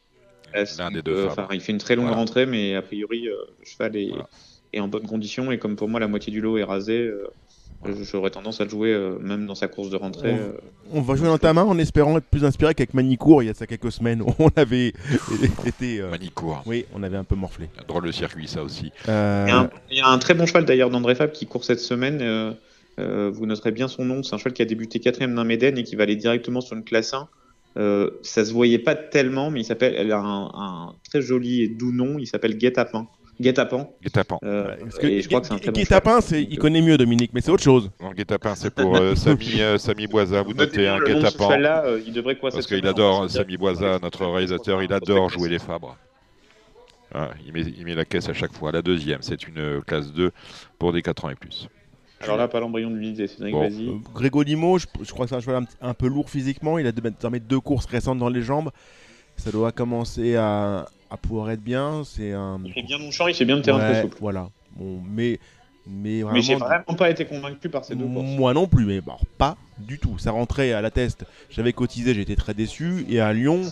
[0.78, 1.28] L'un des deux.
[1.28, 4.12] Euh, il fait une très longue rentrée, mais a priori, le cheval est,
[4.72, 5.52] est, en bonne condition.
[5.52, 6.64] Et comme pour moi, la moitié du lot est
[7.84, 10.34] J'aurais tendance à le jouer euh, même dans sa course de rentrée.
[10.92, 11.02] On, euh.
[11.02, 13.54] va jouer dans ta main en espérant être plus inspiré qu'avec Manicourt il y a
[13.54, 14.22] ça quelques semaines.
[14.38, 14.92] On avait
[15.66, 16.00] été.
[16.00, 16.62] Euh, Manicourt.
[16.66, 17.68] Oui, on avait un peu morflé.
[17.80, 18.90] Un drôle de circuit, ça aussi.
[19.06, 19.10] Il,
[19.92, 22.56] y a un, très bon cheval d'ailleurs d'André Fab qui court cette semaine.
[22.98, 24.22] vous noterez bien son nom.
[24.22, 26.76] C'est un cheval qui a débuté quatrième d'un Méden et qui va aller directement sur
[26.76, 27.28] une classe 1.
[28.22, 29.94] ça se voyait pas tellement, mais il s'appelle.
[29.96, 32.18] Elle a un, un, très joli et doux nom.
[32.18, 33.06] Il s'appelle Guet-Apin.
[33.40, 33.88] Guet-apens.
[34.02, 34.38] Guet-apens.
[34.42, 37.40] Euh, et je crois que c'est un très bon c'est, il connaît mieux Dominique, mais
[37.40, 37.90] c'est autre chose.
[38.02, 40.42] Non, Guet-apens, c'est pour euh, Samy, euh, Samy Boisa.
[40.42, 41.56] Vous notez un Guet-apens.
[41.56, 45.48] là euh, il devrait quoi Parce qu'il adore, Samy Boisa, notre réalisateur, il adore jouer
[45.48, 45.96] les fabres.
[47.14, 48.72] Ah, il, met, il met la caisse à chaque fois.
[48.72, 50.30] La deuxième, c'est une classe 2
[50.78, 51.68] pour des 4 ans et plus.
[52.20, 53.60] Alors là, pas l'embryon de l'unité, c'est bon.
[53.60, 53.90] vas-y.
[54.14, 56.78] Grégo Limo, je, crois que c'est un cheval un, peu lourd physiquement.
[56.78, 58.70] Il a désormais deux courses récentes dans les jambes.
[59.36, 62.02] Ça doit commencer à, à pouvoir être bien.
[62.04, 62.60] C'est un.
[62.64, 64.18] Il fait bien mon champ, il fait bien le terrain très souple.
[64.20, 64.48] Voilà.
[64.76, 65.38] Bon, mais
[65.86, 66.34] mais vraiment.
[66.34, 68.36] Mais j'ai vraiment pas été convaincu par ces deux courses.
[68.36, 70.18] Moi non plus, mais bon, pas du tout.
[70.18, 71.24] Ça rentrait à la test.
[71.50, 73.06] J'avais cotisé, j'étais très déçu.
[73.08, 73.62] Et à Lyon,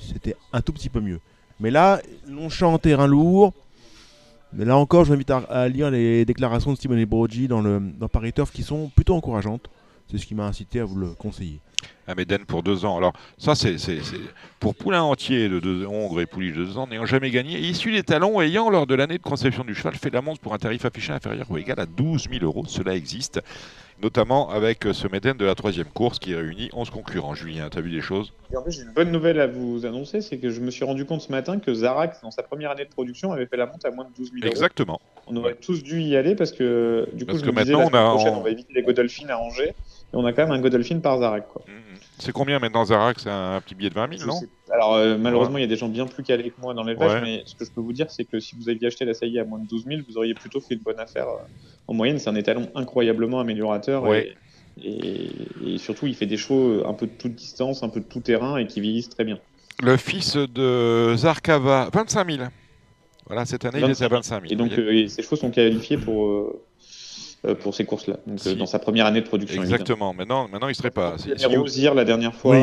[0.00, 1.20] c'était un tout petit peu mieux.
[1.60, 3.52] Mais là, Longchamp, terrain lourd.
[4.52, 7.80] Mais là encore, je vous invite à, lire les déclarations de Simone Brogi dans, le,
[7.98, 9.68] dans Paris Turf qui sont plutôt encourageantes.
[10.10, 11.60] C'est ce qui m'a incité à vous le conseiller.
[12.08, 12.96] À Méden pour deux ans.
[12.96, 13.76] Alors, ça, c'est
[14.60, 17.90] pour poulain entier de deux Hongre et pouliche de deux ans n'ayant jamais gagné, issu
[17.90, 20.84] des talons, ayant lors de l'année de conception du cheval fait l'amende pour un tarif
[20.84, 22.64] affiché inférieur ou égal à 12 000 euros.
[22.68, 23.40] Cela existe
[24.00, 27.34] notamment avec ce Méden de la troisième course qui réunit 11 concurrents.
[27.34, 28.32] Julien, tu as vu des choses?
[28.68, 31.32] J'ai une bonne nouvelle à vous annoncer, c'est que je me suis rendu compte ce
[31.32, 34.04] matin que Zarak, dans sa première année de production, avait fait la monte à moins
[34.04, 34.50] de 12 000 euros.
[34.50, 35.00] Exactement.
[35.26, 38.06] On aurait tous dû y aller parce que du coup, je me maintenant, disais, la
[38.06, 39.74] on, prochaine, on va éviter les Godolphins à Angers.
[40.12, 41.48] Et on a quand même un Godolphin par Zarak.
[41.48, 41.62] Quoi.
[41.66, 41.96] Mmh.
[42.18, 44.40] C'est combien maintenant Zarak C'est un petit billet de 20 000, non
[44.72, 47.22] Alors euh, malheureusement, il y a des gens bien plus calés que moi dans l'élevage,
[47.22, 49.38] mais ce que je peux vous dire, c'est que si vous aviez acheté la saillie
[49.38, 51.26] à moins de 12 000, vous auriez plutôt fait une bonne affaire.
[51.86, 54.04] En moyenne, c'est un étalon incroyablement améliorateur.
[54.82, 58.20] Et, surtout, il fait des chevaux un peu de toute distance, un peu de tout
[58.20, 59.38] terrain et qui vieillissent très bien.
[59.82, 62.44] Le fils de Zarkava, 25 000.
[63.26, 64.52] Voilà, cette année, il est à 25 000.
[64.52, 66.65] Et donc, euh, ces chevaux sont qualifiés pour, euh, euh,
[67.54, 68.16] pour ces courses-là,
[68.56, 69.62] dans sa première année de production.
[69.62, 71.16] Exactement, maintenant, maintenant il ne serait pas.
[71.18, 72.56] C'est Rosier la dernière fois.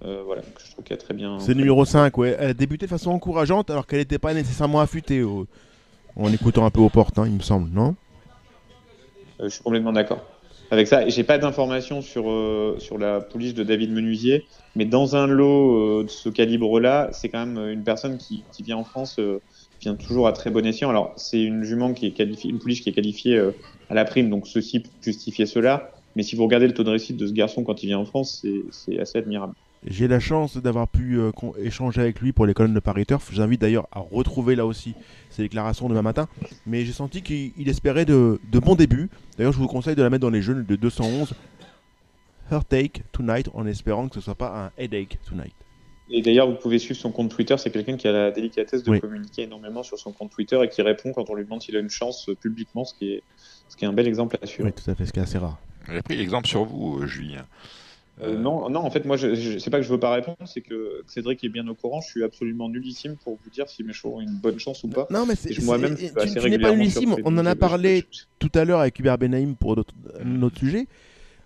[0.00, 1.38] voilà, je trouve qu'elle a très bien.
[1.40, 2.36] C'est numéro 5, ouais.
[2.38, 6.70] Elle a débuté de façon encourageante alors qu'elle n'était pas nécessairement affûtée en écoutant un
[6.70, 7.94] peu aux portes, hein, il me semble, non?
[9.40, 10.20] Je suis complètement d'accord
[10.72, 11.06] avec ça.
[11.06, 16.00] J'ai pas d'informations sur, euh, sur la police de David Menuisier, mais dans un lot
[16.00, 19.42] euh, de ce calibre-là, c'est quand même une personne qui, qui vient en France, euh,
[19.82, 20.88] vient toujours à très bon escient.
[20.88, 23.38] Alors, c'est une jument qui est qualifiée, une pouliche qui est qualifiée
[23.90, 25.90] à la prime, donc ceci justifier cela.
[26.16, 28.04] Mais si vous regardez le taux de réussite de ce garçon quand il vient en
[28.04, 29.54] France, c'est assez admirable.
[29.84, 31.18] J'ai la chance d'avoir pu
[31.58, 33.30] échanger avec lui pour les colonnes de Paris Turf.
[33.32, 34.94] J'invite d'ailleurs à retrouver là aussi
[35.30, 36.28] ses déclarations demain matin.
[36.66, 39.10] Mais j'ai senti qu'il espérait de, bons débuts.
[39.36, 41.34] D'ailleurs, je vous conseille de la mettre dans les jeunes de 211.
[42.52, 45.54] Her Take Tonight, en espérant que ce ne soit pas un Headache Tonight.
[46.14, 47.56] Et d'ailleurs, vous pouvez suivre son compte Twitter.
[47.56, 50.82] C'est quelqu'un qui a la délicatesse de communiquer énormément sur son compte Twitter et qui
[50.82, 53.22] répond quand on lui demande s'il a une chance publiquement, ce qui est,
[53.68, 54.68] ce qui est un bel exemple à suivre.
[54.68, 55.58] Oui, tout à fait, ce qui est assez rare.
[55.90, 57.46] J'ai pris l'exemple sur vous, euh, Julien.
[58.20, 60.36] Euh, non, non, en fait, moi, je, je c'est pas que je veux pas répondre,
[60.44, 62.02] c'est que Cédric est bien au courant.
[62.02, 64.88] Je suis absolument nullissime pour vous dire si mes chevaux ont une bonne chance ou
[64.88, 65.06] pas.
[65.08, 67.16] Non, mais c'est moi-même, tu, tu n'es pas nullissime.
[67.24, 68.04] On en a parlé
[68.38, 69.94] tout à l'heure avec Hubert Benaïm pour notre,
[70.42, 70.86] autre sujet.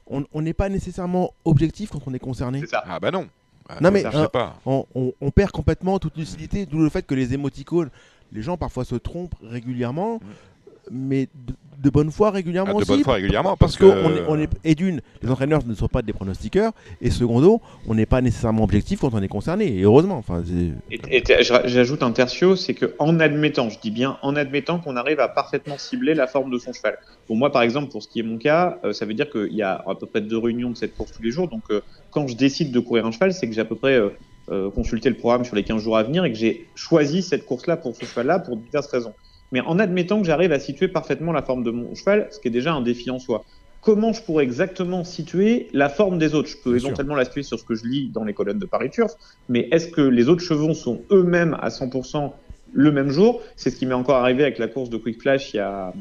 [0.09, 2.61] On n'est pas nécessairement objectif quand on est concerné.
[2.61, 2.83] C'est ça.
[2.85, 3.29] Ah bah non.
[3.81, 4.59] Non mais euh, pas.
[4.65, 7.91] On, on, perd complètement toute lucidité, d'où le fait que les émoticônes,
[8.33, 10.17] les gens parfois se trompent régulièrement.
[10.17, 10.27] Mm
[10.91, 11.29] mais
[11.83, 13.85] de, bonne foi régulièrement ah, de bonne foi régulièrement parce, que,
[14.29, 18.07] on est, et d'une les entraîneurs ne sont pas des pronostiqueurs et secondo on n'est
[18.07, 20.43] pas nécessairement objectif quand on est concerné et heureusement enfin
[20.91, 25.21] et, j'ajoute un tertio c'est que en admettant je dis bien en admettant qu'on arrive
[25.21, 26.99] à parfaitement cibler la forme de son cheval.
[27.27, 29.55] Pour moi par exemple pour ce qui est mon cas euh, ça veut dire qu'il
[29.55, 31.81] y a à peu près deux réunions de cette course tous les jours donc euh,
[32.11, 34.01] quand je décide de courir un cheval c'est que j'ai à peu près
[34.49, 37.47] euh, consulté le programme sur les 15 jours à venir et que j'ai choisi cette
[37.47, 39.13] course là pour ce cheval là pour diverses raisons
[39.53, 42.49] mais en admettant que j'arrive à situer parfaitement la forme de mon cheval, ce qui
[42.49, 43.45] est déjà un défi en soi.
[43.81, 46.49] Comment je pourrais exactement situer la forme des autres?
[46.49, 48.91] Je peux éventuellement la situer sur ce que je lis dans les colonnes de Paris
[48.91, 49.13] Turf,
[49.49, 52.33] mais est-ce que les autres chevaux sont eux-mêmes à 100%
[52.73, 53.43] le même jour?
[53.55, 55.93] C'est ce qui m'est encore arrivé avec la course de Quick Flash il y a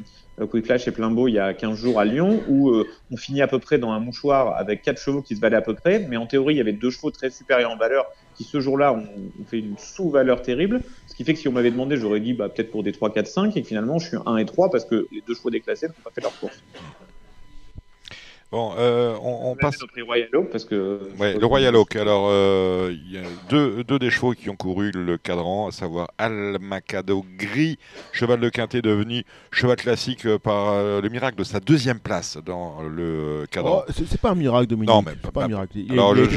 [0.42, 3.18] euh, Quick Flash et beau il y a 15 jours à Lyon, où euh, on
[3.18, 5.76] finit à peu près dans un mouchoir avec quatre chevaux qui se valaient à peu
[5.76, 8.06] près, mais en théorie il y avait deux chevaux très supérieurs en valeur
[8.36, 11.72] qui ce jour-là ont, fait une sous-valeur terrible, ce qui fait que si on m'avait
[11.72, 14.38] demandé, j'aurais dit bah, peut-être pour des 3, 4, 5, et finalement je suis 1
[14.38, 16.64] et 3 parce que les deux chevaux déclassés n'ont pas fait leur course.
[18.52, 19.82] Bon, euh, on, on passe.
[19.82, 21.00] Au Royal Oak parce que.
[21.20, 21.96] Ouais, le Royal Oak.
[21.96, 25.72] Alors, euh, il y a deux, deux, des chevaux qui ont couru le cadran, à
[25.72, 27.80] savoir Almacado Gris,
[28.12, 32.82] cheval de quintet devenu cheval classique euh, par le miracle de sa deuxième place dans
[32.84, 33.84] le cadran.
[33.88, 34.90] Oh, c'est pas un miracle, Dominique.
[34.94, 35.78] Non, mais pas, un miracle.
[35.78, 36.30] Il, alors, je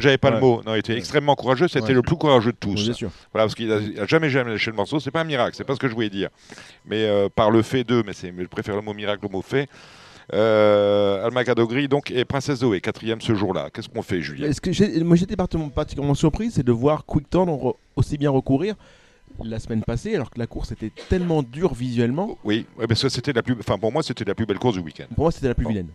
[0.00, 0.62] j'avais pas le mot.
[0.64, 1.66] Non, il était extrêmement courageux.
[1.66, 2.84] C'était le plus courageux de tous.
[2.84, 3.10] bien sûr.
[3.32, 5.00] Voilà, parce qu'il a, jamais jamais lâché le morceau.
[5.00, 5.56] C'est pas un miracle.
[5.56, 6.28] C'est pas ce que je voulais dire.
[6.86, 9.68] Mais par le fait de, mais, mais je préfère le mot miracle au mot fait.
[10.32, 13.68] Euh, Almagado Gris donc et Princesse Zoé, quatrième ce jour-là.
[13.72, 14.50] Qu'est-ce qu'on fait, Julien?
[15.04, 17.26] Moi j'étais particulièrement surpris, c'est de voir Quick
[17.96, 18.76] aussi bien recourir
[19.44, 22.38] la semaine passée, alors que la course était tellement dure visuellement.
[22.44, 24.82] Oui, mais ça c'était la plus, enfin pour moi c'était la plus belle course du
[24.82, 25.06] week-end.
[25.14, 25.88] Pour moi c'était la plus vilaine.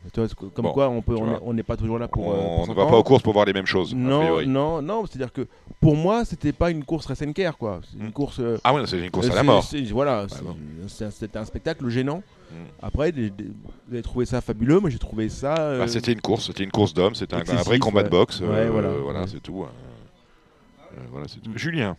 [0.53, 2.27] Comme quoi on peut, on n'est pas toujours là pour.
[2.27, 3.93] On euh, ne va pas aux courses pour voir les mêmes choses.
[3.93, 5.05] Non, non, non.
[5.05, 5.47] C'est-à-dire que
[5.79, 7.81] pour moi c'était pas une course race care quoi.
[7.99, 8.11] Une hmm.
[8.11, 8.39] course.
[8.39, 9.65] Euh, ah oui, c'est une course à la mort.
[9.91, 10.27] Voilà,
[10.87, 12.23] c'était un spectacle gênant.
[12.51, 12.65] Hmm.
[12.81, 13.31] Après, vous
[13.91, 14.79] avez trouvé ça fabuleux.
[14.79, 15.55] Moi, j'ai trouvé ça.
[15.57, 18.41] Euh, bah, c'était une course, c'était une course d'hommes, c'était un, vrai combat de boxe.
[18.41, 19.63] voilà, voilà c'est tout.
[19.63, 19.71] Hein.
[21.11, 21.51] voilà, tout.
[21.55, 21.97] Julien.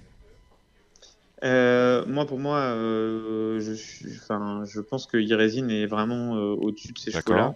[1.44, 6.54] Euh, moi, pour moi, euh, je, suis, enfin, je pense que Irésine est vraiment euh,
[6.54, 7.54] au-dessus de ces chevaux-là.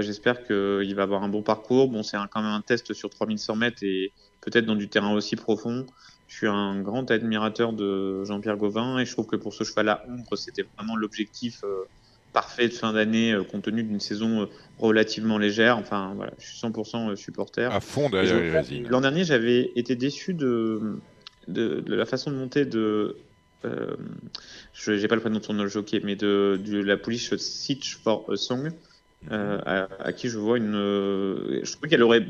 [0.00, 1.88] J'espère qu'il va avoir un bon parcours.
[1.88, 5.36] Bon, c'est quand même un test sur 3100 mètres et peut-être dans du terrain aussi
[5.36, 5.86] profond.
[6.26, 9.88] Je suis un grand admirateur de Jean-Pierre Gauvin et je trouve que pour ce cheval
[9.88, 11.62] à ombre, c'était vraiment l'objectif
[12.36, 14.46] parfait de fin d'année euh, compte tenu d'une saison euh,
[14.78, 15.78] relativement légère.
[15.78, 17.72] Enfin, voilà, je suis 100% euh, supporter.
[17.72, 20.98] À fond derrière L'an dernier, j'avais été déçu de,
[21.48, 23.16] de, la façon de monter de.
[23.62, 28.24] je n'ai pas le prénom de son jockey, mais de, de la pouliche Sitch for
[28.30, 28.70] a Song,
[29.30, 30.74] à, qui je vois une.
[30.74, 32.26] je trouvais qu'elle aurait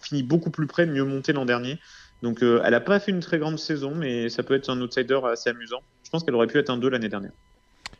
[0.00, 1.78] fini beaucoup plus près mieux monter l'an dernier.
[2.22, 5.20] Donc, elle n'a pas fait une très grande saison, mais ça peut être un outsider
[5.24, 5.82] assez amusant.
[6.02, 7.32] Je pense qu'elle aurait pu être un 2 l'année dernière.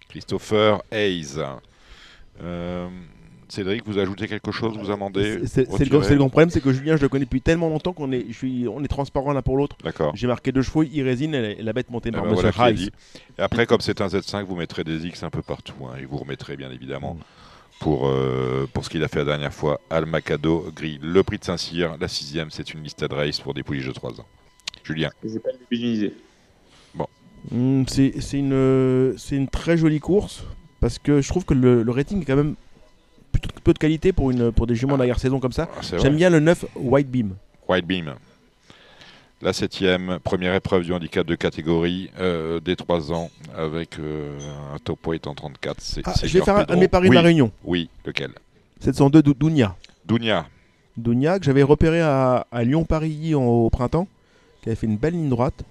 [0.08, 1.38] Christopher Hayes.
[3.48, 7.02] Cédric, vous ajoutez quelque chose, vous amendez C'est le, grand problème, c'est que Julien, je
[7.02, 9.76] le connais depuis tellement longtemps qu'on est, je suis, on est transparent l'un pour l'autre.
[9.84, 10.12] D'accord.
[10.14, 13.66] J'ai marqué deux chevaux, il résine et la bête montée par eh ben Et après,
[13.66, 15.86] comme c'est un Z5, vous mettrez des X un peu partout.
[15.86, 17.18] Hein, et vous remettrez bien évidemment mm.
[17.80, 19.80] pour, euh, pour ce qu'il a fait la dernière fois.
[19.90, 23.62] Almacado, Gris, le prix de Saint-Cyr, la sixième, c'est une liste de race pour des
[23.62, 24.26] pouliches de 3 ans.
[24.84, 25.10] Julien.
[25.24, 26.10] Je pas le
[27.50, 30.42] Hmm, c'est une, une très jolie course
[30.80, 32.56] parce que je trouve que le, rating est quand même
[33.38, 35.68] plutôt peu de qualité pour, une, pour des juments de saison comme ça.
[35.76, 37.34] Ah, J'aime bien le 9 White Beam.
[37.68, 38.14] White Beam.
[39.42, 44.38] La septième, première épreuve du handicap de catégorie euh, des 3 ans avec euh,
[44.74, 45.76] un top weight en 34.
[46.04, 47.50] Ah, je vais faire un, de mes paris de la Réunion.
[47.64, 48.30] Oui, lequel?
[48.80, 49.76] 702 Dounia.
[50.06, 50.46] Dounia.
[50.96, 54.08] Dounia que j'avais repéré à, à Lyon-Paris au printemps,
[54.62, 55.64] qui avait fait une belle ligne droite.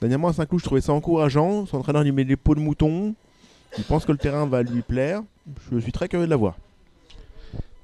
[0.00, 1.66] Dernièrement à Saint-Cloud, je trouvais ça encourageant.
[1.66, 3.14] Son entraîneur lui met des peaux de mouton.
[3.76, 5.22] Il pense que le terrain va lui plaire.
[5.72, 6.56] Je suis très curieux de la voir.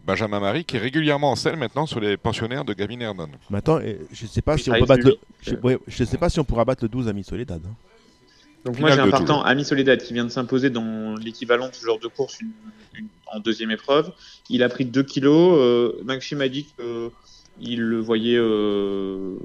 [0.07, 3.29] Benjamin Marie qui est régulièrement en selle maintenant sur les pensionnaires de Gavin Hernon.
[3.51, 5.79] Maintenant, je ne sais pas si on peut battre le...
[5.87, 7.63] je, sais pas si on pourra battre le 12 Ami Soledad.
[7.65, 7.75] Hein.
[8.65, 11.85] Donc moi j'ai un partant Ami Soledad qui vient de s'imposer dans l'équivalent de ce
[11.85, 12.39] genre de course
[13.27, 14.13] en deuxième épreuve.
[14.49, 15.59] Il a pris 2 kilos.
[15.59, 17.11] Euh, Maxime a dit que
[17.61, 19.37] il le voyait euh,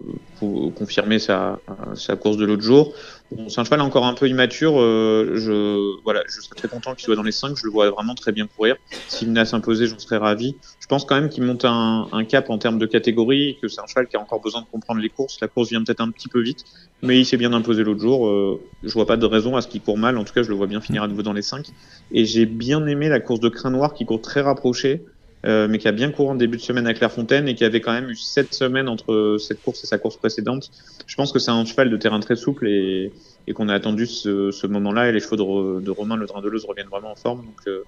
[0.76, 1.60] confirmer sa,
[1.94, 2.94] sa course de l'autre jour.
[3.32, 4.82] Bon, c'est un cheval encore un peu immature.
[4.82, 7.56] Euh, je, voilà, je serais très content qu'il soit dans les 5.
[7.56, 8.76] Je le vois vraiment très bien courir.
[9.08, 10.56] S'il venait à s'imposer, j'en serais ravi.
[10.80, 13.82] Je pense quand même qu'il monte un, un, cap en termes de catégorie, que c'est
[13.82, 15.38] un cheval qui a encore besoin de comprendre les courses.
[15.42, 16.66] La course vient peut-être un petit peu vite,
[17.04, 18.28] mais il s'est bien imposé l'autre jour.
[18.28, 20.18] Euh, je vois pas de raison à ce qu'il court mal.
[20.18, 21.68] En tout cas, je le vois bien finir à nouveau dans les 5.
[22.12, 25.04] Et j'ai bien aimé la course de Crin Noir qui court très rapproché.
[25.46, 27.80] Euh, mais qui a bien couru en début de semaine à Clairefontaine et qui avait
[27.80, 30.70] quand même eu 7 semaines entre cette course et sa course précédente.
[31.08, 33.12] Je pense que c'est un cheval de terrain très souple et,
[33.56, 36.90] qu'on a attendu ce, moment-là et les chevaux de, Romain Le Drain de Leuze reviennent
[36.90, 37.46] vraiment en forme.
[37.46, 37.84] Donc euh,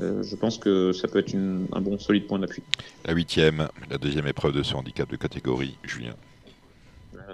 [0.00, 2.62] euh, je pense que ça peut être un bon solide point d'appui.
[3.04, 6.14] La huitième, la deuxième épreuve de ce handicap de catégorie, Julien.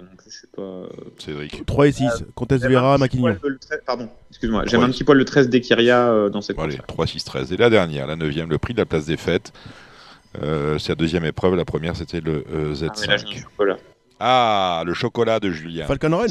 [0.01, 0.83] Non plus, je sais pas.
[1.19, 1.65] Cédric.
[1.65, 3.37] 3 et 6, Comtesse Vera, Maquignon.
[3.85, 7.53] Pardon, excuse-moi, j'aime un petit poil le 13 d'Ekiria dans cette Allez, 3, 6, 13.
[7.53, 9.53] Et la dernière, la neuvième, le prix de la place des fêtes.
[10.41, 11.55] Euh, c'est la deuxième épreuve.
[11.55, 13.35] La première, c'était le euh, Z5.
[13.59, 13.75] Ah,
[14.19, 15.85] ah, le chocolat de Julien.
[15.85, 16.25] Falcon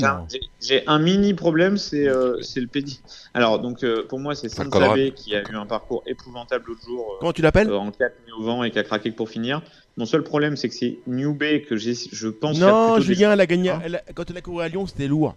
[0.61, 3.01] J'ai un mini problème, c'est euh, le pédi.
[3.35, 7.07] Alors, donc, euh, pour moi, c'est Saint-Xavier qui a eu un parcours épouvantable l'autre jour.
[7.13, 9.63] Euh, Comment tu l'appelles En 4 au vent et qui a craqué pour finir.
[9.97, 12.59] Mon seul problème, c'est que c'est New Bay que je pense.
[12.59, 13.73] Non, Julien, elle a gagné.
[14.15, 15.35] quand elle a couru à Lyon, c'était lourd.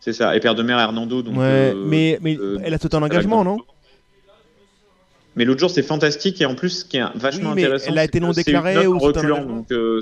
[0.00, 0.36] C'est ça.
[0.36, 1.22] Et père de mère Hernando.
[1.22, 3.58] Donc, ouais, mais, mais elle a sauté en engagement, non
[5.34, 7.98] mais l'autre jour, c'est fantastique et en plus, ce qui est vachement oui, intéressant, elle
[7.98, 10.00] a été non déclarée ou reculant, donc euh,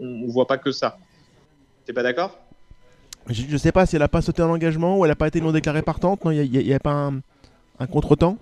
[0.00, 0.98] on, voit pas que ça.
[1.86, 2.38] T'es pas d'accord?
[3.28, 5.28] Je, je, sais pas si elle a pas sauté en engagement ou elle a pas
[5.28, 6.24] été non déclarée partante.
[6.24, 7.20] Non, il y, a pas un,
[7.78, 8.36] un contretemps?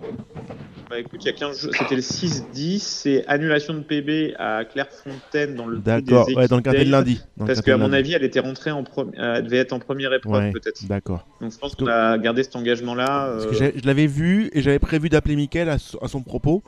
[0.91, 4.65] Bah écoute, il y a 15 jours, c'était le 6-10, c'est annulation de PB à
[4.65, 7.21] Clairefontaine dans le D'accord, ouais, dans le quartier de lundi.
[7.39, 8.83] Parce qu'à mon avis, elle était rentrée en
[9.15, 10.85] elle devait être en première épreuve peut-être.
[10.87, 11.25] D'accord.
[11.39, 13.27] Donc je pense qu'on a gardé cet engagement-là.
[13.27, 13.53] Euh...
[13.53, 16.61] je l'avais vu et j'avais prévu d'appeler Mickaël à, son propos.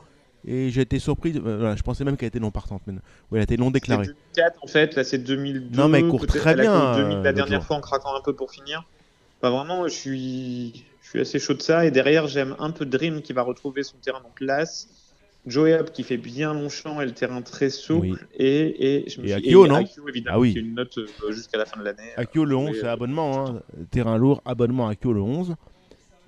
[0.46, 2.94] Et j'ai été surpris, je pensais même qu'elle était non partante, mais
[3.32, 4.06] elle a été non déclarée.
[4.06, 5.76] C'est 2004 en fait, là c'est 2002.
[5.76, 6.96] Non mais elle court très bien.
[6.96, 8.84] 2000, la dernière fois en craquant un peu pour finir.
[9.42, 10.84] Pas vraiment, je suis
[11.14, 11.86] suis assez chaud de ça.
[11.86, 14.88] Et derrière, j'aime un peu Dream qui va retrouver son terrain donc l'As.
[15.46, 18.26] Joey qui fait bien long champ et le terrain très souple.
[18.34, 20.54] Et, et, je me et Akio, non évidemment, ah oui.
[20.54, 22.12] qui une note euh, jusqu'à la fin de l'année.
[22.16, 23.46] Akio le 11, c'est abonnement.
[23.46, 23.60] Hein.
[23.90, 25.54] Terrain lourd, abonnement Akio le 11.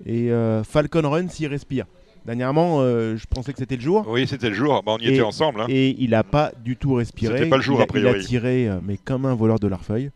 [0.05, 1.85] Et euh, Falcon Run s'il respire.
[2.25, 4.05] Dernièrement, euh, je pensais que c'était le jour.
[4.07, 4.83] Oui, c'était le jour.
[4.85, 5.61] Bah, on y était ensemble.
[5.61, 5.67] Hein.
[5.67, 7.37] Et il n'a pas du tout respiré.
[7.37, 8.19] C'était pas le jour, il a, priori.
[8.19, 10.11] Il a tiré, mais comme un voleur de l'Arfeuille.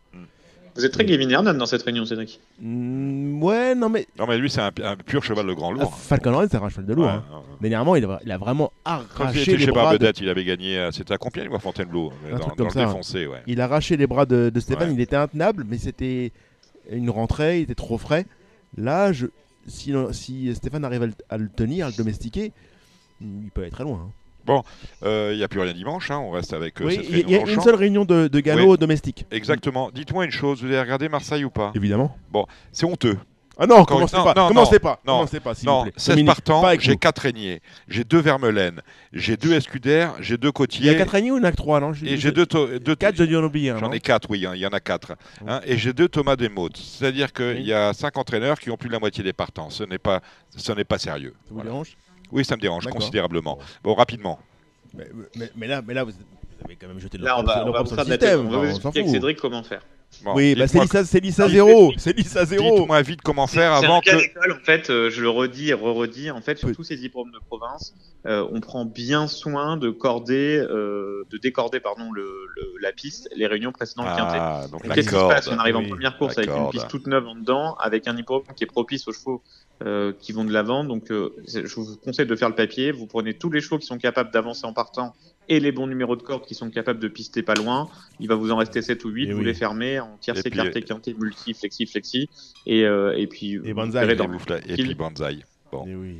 [0.74, 2.40] Vous êtes très Gavin Hernan dans cette réunion, Cédric.
[2.60, 4.06] Mm, ouais, non mais.
[4.18, 5.92] Non mais lui c'est un, pur cheval de grand lourd.
[5.92, 7.08] Ah, Falcon Red c'est un cheval de lourd.
[7.08, 7.24] hein.
[7.60, 9.96] Dernièrement, il a, il a, vraiment arraché les chez bras.
[9.98, 10.12] De...
[10.20, 10.78] il avait gagné.
[10.78, 13.42] Euh, c'était à Compiègne ou à Fontainebleau un dans, dans le défoncé, ouais.
[13.46, 14.88] Il a arraché les bras de, de Stéphane.
[14.88, 14.94] Ouais.
[14.94, 16.32] Il était intenable, mais c'était
[16.90, 17.58] une rentrée.
[17.58, 18.26] Il était trop frais.
[18.76, 19.26] Là, je...
[19.66, 22.52] si, si Stéphane arrive à le, à le, tenir, à le domestiquer,
[23.20, 24.06] il peut aller très loin.
[24.06, 24.10] Hein.
[24.46, 24.62] Bon,
[25.02, 27.60] il n'y a plus rien dimanche, hein, on reste avec oui, Il y a une
[27.60, 29.26] seule réunion de, de galop domestique.
[29.30, 29.90] Exactement.
[29.90, 31.72] Dites-moi une chose, vous avez regardé Marseille ou pas?
[31.74, 32.16] Évidemment.
[32.30, 33.18] Bon, c'est honteux.
[33.58, 34.32] Ah non, commencez pas.
[34.34, 35.00] Non, commencez pas.
[35.06, 35.92] Non, commencez pas, s'il vous plaît.
[35.96, 38.80] 16 partants, j'ai 4 régniers, j'ai 2 vermelaines,
[39.12, 40.86] j'ai 2 escudaires, j'ai 2 côtiers.
[40.86, 41.92] Il y a 4 régniers ou il y en a 3 non?
[42.02, 44.66] Et j'ai 2 4, je dis en oublier J'en ai 4, oui, hein, il y
[44.66, 45.12] en a 4.
[45.46, 46.76] Hein, et j'ai 2 Thomas Desmodes.
[46.76, 49.68] C'est-à-dire qu'il y a 5 entraîneurs qui ont plus de la moitié des partants.
[49.68, 50.22] Ce n'est pas,
[50.56, 51.34] ce pas sérieux.
[51.46, 51.96] Ça vous dérange?
[52.32, 53.58] Oui, ça me dérange considérablement.
[53.84, 54.38] Bon, rapidement.
[54.94, 55.06] Mais,
[55.36, 56.12] mais, mais, là, mais là, vous
[56.64, 58.46] avez quand même jeté le Là, on va, on va vous faire système.
[58.46, 59.82] On va vous expliquer avec Cédric comment faire?
[60.34, 61.92] Oui, bah c'est Lisa 0.
[61.96, 62.76] C'est Lisa 0.
[62.76, 64.10] Dites-moi vite comment faire avant que.
[64.50, 66.30] en fait, euh, je le redis et re-redis.
[66.30, 67.94] En fait, sur tous ces diplômes de province,
[68.26, 72.28] euh, on prend bien soin de corder, euh, de décorder, pardon, le,
[72.80, 75.48] la piste, les réunions précédentes ah, Donc Qu'est-ce qui se passe?
[75.48, 78.54] On arrive en première course avec une piste toute neuve en dedans, avec un hippodrome
[78.54, 79.42] qui est propice aux chevaux
[79.84, 80.84] euh, qui vont de l'avant.
[80.84, 82.92] Donc, euh, je vous conseille de faire le papier.
[82.92, 85.12] Vous prenez tous les chevaux qui sont capables d'avancer en partant
[85.48, 87.88] et les bons numéros de corde qui sont capables de pister pas loin.
[88.20, 89.28] Il va vous en rester 7 ou 8.
[89.28, 92.28] Eh vous les fermez en tiercé, écarté, quinté, multi, flexi, flexi.
[92.66, 94.14] Et, euh, et puis, et banzai.
[94.14, 94.30] Dans
[94.66, 95.38] et puis banzai.
[95.70, 95.84] Bon.
[95.86, 96.16] Eh oui.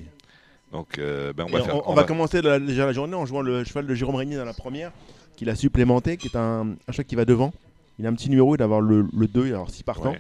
[0.72, 3.62] Donc, ben on, va, faire, on, va, commencer la, déjà la journée en jouant le
[3.62, 4.90] cheval de Jérôme Régnier dans la première,
[5.36, 7.52] qu'il a supplémenté, qui est un, un cheval qui va devant.
[7.98, 9.82] Il a un petit numéro, il va avoir le, le 2, il va avoir 6
[9.82, 10.14] partants.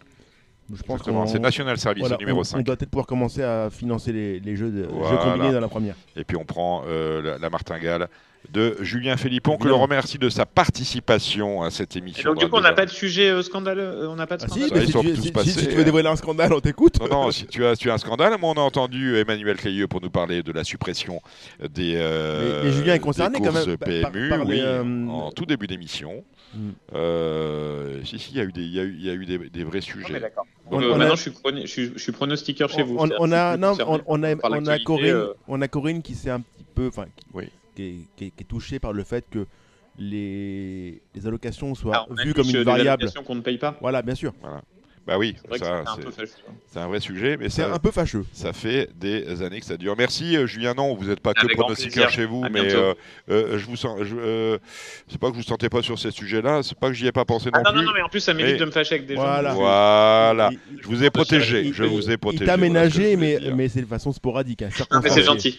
[0.74, 2.58] Je pense que c'est National Service numéro 5.
[2.58, 5.94] On doit peut-être pouvoir commencer à financer les, jeux, de, jeux, combinés dans la première.
[6.16, 8.08] Et puis on prend euh, la, martingale
[8.50, 12.30] de Julien Philippon, que je remercie de sa participation à cette émission.
[12.30, 14.44] donc, du coup, on n'a pas de sujet euh, scandaleux euh, On n'a pas de
[14.44, 14.86] ah, scandale
[15.44, 17.00] si, tu veux dévoiler un scandale, on t'écoute.
[17.00, 20.00] Non, non, si tu as, tu as un scandale, on a entendu Emmanuel Clayeux pour
[20.00, 21.20] nous parler de la suppression
[21.60, 21.94] des.
[22.64, 23.76] mais, Julien est concerné quand même.
[23.76, 24.62] PMU, oui,
[25.08, 26.24] en tout début d'émission.
[26.54, 28.04] Mm.
[28.04, 30.20] si, si, il y a eu des, y a eu, des, vrais sujets.
[30.70, 31.30] Maintenant, je,
[31.66, 32.96] suis je, suis pronostiqueur chez vous.
[32.98, 36.64] On, a, non, on, a, on, a Corinne, on a Corinne qui s'est un petit
[36.74, 36.86] peu.
[36.88, 39.46] Enfin, oui qui est, touché par le fait que
[39.98, 43.10] les, les allocations soient vues comme une variable.
[43.26, 43.76] qu'on ne paye pas.
[43.80, 44.32] Voilà, bien sûr.
[44.40, 44.62] Voilà.
[45.06, 48.24] Bah oui, c'est un, vrai sujet, mais c'est un peu fâcheux.
[48.32, 49.96] Ça fait des années que ça dure.
[49.98, 50.74] Merci euh, Julien.
[50.74, 52.94] Non, vous n'êtes pas que pronostiqueur chez vous, mais euh,
[53.28, 53.98] euh, je vous sens.
[55.08, 57.24] c'est pas que vous sentez pas sur ces sujets-là, c'est pas que j'y ai pas
[57.24, 57.80] pensé ah non, plus.
[57.80, 59.50] Non, non, mais en plus ça m'évite de me fâcher avec des voilà.
[59.50, 59.56] gens.
[59.56, 60.50] Voilà.
[60.80, 61.72] je vous ai protégé.
[61.72, 62.44] je vous ai protégé.
[62.44, 64.62] Il t'a ménagé, mais, mais c'est de façon sporadique.
[64.62, 65.58] Hein, mais c'est gentil.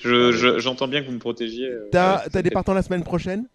[0.58, 1.70] J'entends bien que vous me protégiez.
[1.92, 3.46] T'as des partants la semaine prochaine?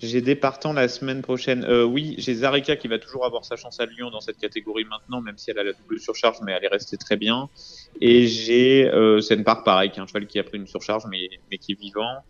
[0.00, 1.64] J'ai des partants la semaine prochaine.
[1.64, 4.84] Euh, oui, j'ai Zarika qui va toujours avoir sa chance à Lyon dans cette catégorie
[4.84, 7.48] maintenant, même si elle a la double surcharge, mais elle est restée très bien.
[8.00, 11.28] Et j'ai euh, Park, pareil, qui est un cheval qui a pris une surcharge, mais,
[11.50, 12.22] mais qui est vivant.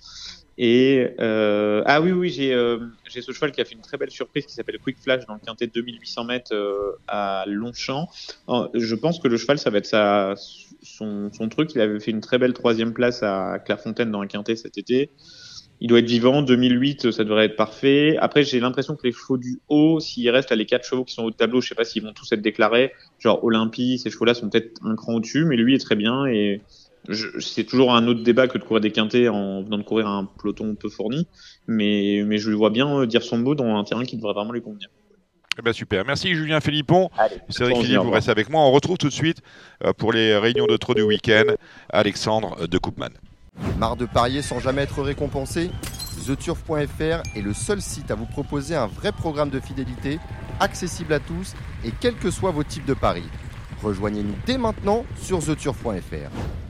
[0.60, 4.10] Et euh, ah oui, oui, j'ai euh, ce cheval qui a fait une très belle
[4.10, 8.08] surprise qui s'appelle Quick Flash dans le quintet de 2800 mètres euh, à Longchamp.
[8.74, 10.34] je pense que le cheval, ça va être sa,
[10.82, 11.76] son, son truc.
[11.76, 15.12] Il avait fait une très belle troisième place à Clairefontaine dans un quintet cet été
[15.80, 16.42] il doit être vivant.
[16.42, 18.16] 2008, ça devrait être parfait.
[18.18, 21.14] Après, j'ai l'impression que les chevaux du haut, s'il reste à les quatre chevaux qui
[21.14, 22.92] sont au tableau, je sais pas s'ils vont tous être déclarés.
[23.18, 26.60] Genre Olympie, ces chevaux-là sont peut-être un cran au-dessus, mais lui est très bien et
[27.38, 30.24] c'est toujours un autre débat que de courir des quintés en venant de courir un
[30.24, 31.26] peloton peu fourni.
[31.66, 34.52] Mais, mais je le vois bien dire son mot dans un terrain qui devrait vraiment
[34.52, 34.88] lui convenir.
[35.58, 36.04] Eh ben super.
[36.04, 37.10] Merci Julien Philippon.
[37.48, 38.60] Cédric Philippe, vous restez avec moi.
[38.62, 39.38] On retrouve tout de suite
[39.84, 41.54] euh, pour les réunions de trop du week-end
[41.90, 43.10] Alexandre de Koopman.
[43.78, 45.70] Marre de parier sans jamais être récompensé
[46.26, 50.18] TheTurf.fr est le seul site à vous proposer un vrai programme de fidélité,
[50.60, 51.54] accessible à tous
[51.84, 53.28] et quels que soient vos types de paris.
[53.82, 56.67] Rejoignez-nous dès maintenant sur TheTurf.fr.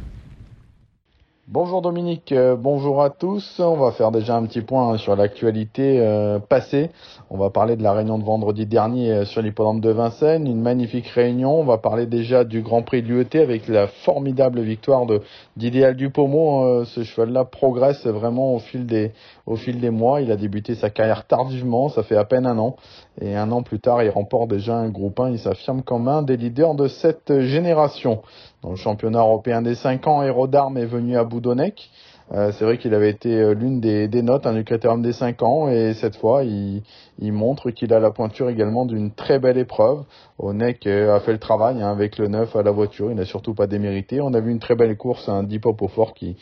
[1.51, 3.59] Bonjour Dominique, euh, bonjour à tous.
[3.59, 6.91] On va faire déjà un petit point sur l'actualité euh, passée.
[7.31, 10.61] On va parler de la réunion de vendredi dernier euh, sur l'hippodrome de Vincennes, une
[10.61, 11.59] magnifique réunion.
[11.59, 15.23] On va parler déjà du Grand Prix de l'UET avec la formidable victoire de
[15.57, 16.85] d'Idéal Dupomo.
[16.85, 19.13] ce cheval-là progresse vraiment au fil des
[19.47, 20.21] au fil des mois.
[20.21, 22.77] Il a débuté sa carrière tardivement, ça fait à peine un an.
[23.23, 25.31] Et un an plus tard, il remporte déjà un groupe 1.
[25.31, 28.21] Il s'affirme comme un des leaders de cette génération.
[28.63, 31.91] Dans le championnat européen des 5 ans, Hérodarme est venu à Boudonnec.
[32.33, 35.43] Euh, c'est vrai qu'il avait été euh, l'une des, des, notes du critérium des 5
[35.43, 36.83] ans et cette fois il,
[37.19, 40.03] il montre qu'il a la pointure également d'une très belle épreuve.
[40.39, 43.25] Onek euh, a fait le travail hein, avec le 9 à la voiture, il n'a
[43.25, 44.21] surtout pas démérité.
[44.21, 46.37] On a vu une très belle course, un Hop au fort qui,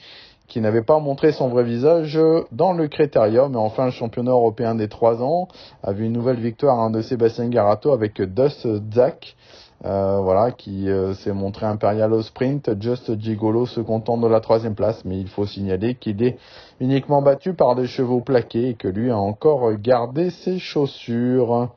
[0.48, 2.18] qui n'avait pas montré son vrai visage
[2.50, 3.52] dans le critérium.
[3.52, 5.48] Et enfin, le championnat européen des 3 ans
[5.84, 9.36] a vu une nouvelle victoire hein, de Sébastien Garato avec Dust Zach.
[9.84, 12.70] Euh, voilà, qui euh, s'est montré impérial au sprint.
[12.80, 16.38] Just Gigolo se contente de la troisième place, mais il faut signaler qu'il est
[16.80, 21.68] uniquement battu par des chevaux plaqués et que lui a encore gardé ses chaussures.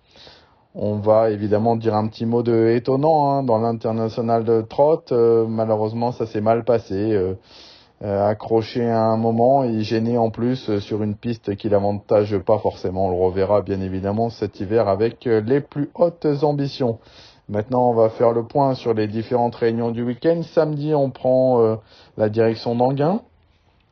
[0.75, 5.01] On va évidemment dire un petit mot de étonnant hein, dans l'international de trot.
[5.11, 7.35] Euh, malheureusement, ça s'est mal passé.
[8.01, 13.07] accroché à un moment et gêné en plus sur une piste qui l'avantage pas forcément.
[13.07, 16.99] On le reverra bien évidemment cet hiver avec les plus hautes ambitions.
[17.49, 20.43] Maintenant, on va faire le point sur les différentes réunions du week-end.
[20.43, 21.79] Samedi, on prend
[22.15, 23.21] la direction d'Anguin.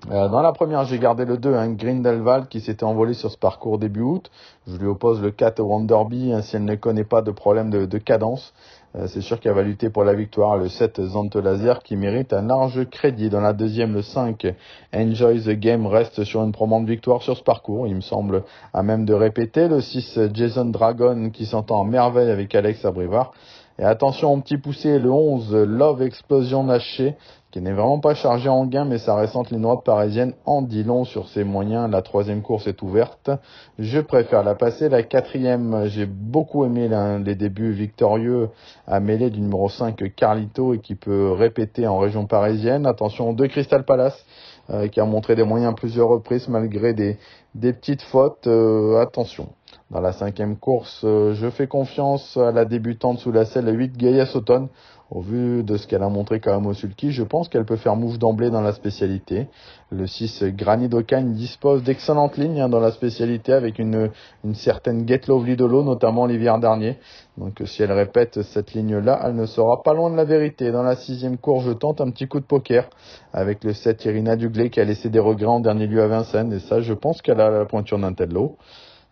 [0.10, 3.38] Euh, dans la première, j'ai gardé le 2, hein, Grindelwald, qui s'était envolé sur ce
[3.38, 4.32] parcours début août.
[4.66, 7.98] Je lui oppose le 4 Wonderby, hein, si elle ne connaît pas de problème de,
[7.98, 8.54] cadence.
[8.96, 10.56] Euh, c'est sûr qu'elle va lutter pour la victoire.
[10.56, 13.30] Le 7, Zante Laser, qui mérite un large crédit.
[13.30, 14.48] Dans la deuxième, le 5,
[14.96, 17.86] Enjoy the Game, reste sur une de victoire sur ce parcours.
[17.86, 18.44] Il me semble
[18.74, 19.68] à même de répéter.
[19.68, 23.34] Le 6, Jason Dragon, qui s'entend en merveille avec Alex Abrivard.
[23.80, 27.16] Et attention au petit poussé, le 11, Love Explosion Naché,
[27.52, 30.84] qui n'est vraiment pas chargé en gain, mais sa récente ligne droite parisienne en dit
[30.84, 31.90] long sur ses moyens.
[31.90, 33.30] La troisième course est ouverte.
[33.78, 34.90] Je préfère la passer.
[34.90, 36.90] La quatrième, j'ai beaucoup aimé
[37.24, 38.50] les débuts victorieux
[38.88, 42.86] à mêler du numéro 5 Carlito et qui peut répéter en région parisienne.
[42.86, 44.26] Attention, deux Crystal Palace.
[44.70, 47.18] Euh, qui a montré des moyens à plusieurs reprises malgré des,
[47.56, 48.48] des petites fautes.
[48.48, 49.48] Euh, attention.
[49.90, 53.96] Dans la cinquième course, euh, je fais confiance à la débutante sous la selle 8
[53.96, 54.68] Gaia Sauton.
[55.10, 58.20] Au vu de ce qu'elle a montré quand même je pense qu'elle peut faire mouche
[58.20, 59.48] d'emblée dans la spécialité.
[59.90, 64.12] Le 6 Granny Docagne dispose d'excellentes lignes hein, dans la spécialité avec une,
[64.44, 66.98] une certaine Get Lovely de l'eau, notamment l'hiver dernier.
[67.38, 70.74] Donc si elle répète cette ligne-là, elle ne sera pas loin de la vérité.
[70.74, 72.90] Dans la sixième course, je tente un petit coup de poker
[73.32, 76.52] avec le 7 Irina Duglé qui a laissé des regrets en dernier lieu à Vincennes.
[76.52, 78.58] Et ça, je pense qu'elle a la pointure d'un tel lot.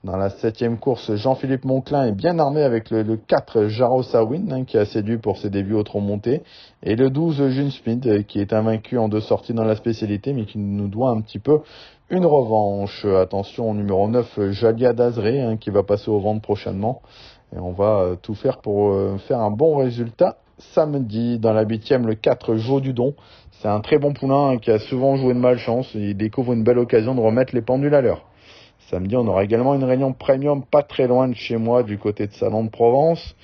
[0.05, 4.63] Dans la septième course, Jean-Philippe Monclin est bien armé avec le, 4 Jaro Sawin, hein,
[4.63, 6.43] qui a séduit pour ses débuts au tronc monté,
[6.83, 10.33] et le 12 June Smith, euh, qui est invaincu en deux sorties dans la spécialité,
[10.33, 11.61] mais qui nous doit un petit peu
[12.11, 13.03] une revanche.
[13.03, 17.01] Attention au numéro 9, Jalia Dazré, hein, qui va passer au ventre prochainement.
[17.55, 21.39] Et on va euh, tout faire pour euh, faire un bon résultat samedi.
[21.39, 23.15] Dans la huitième, le 4 Joe Dudon.
[23.53, 25.89] C'est un très bon poulain hein, qui a souvent joué de malchance.
[25.95, 28.23] Il découvre une belle occasion de remettre les pendules à l'heure.
[28.91, 32.27] Samedi, on aura également une réunion premium pas très loin de chez moi, du côté
[32.27, 33.35] de Salon de Provence.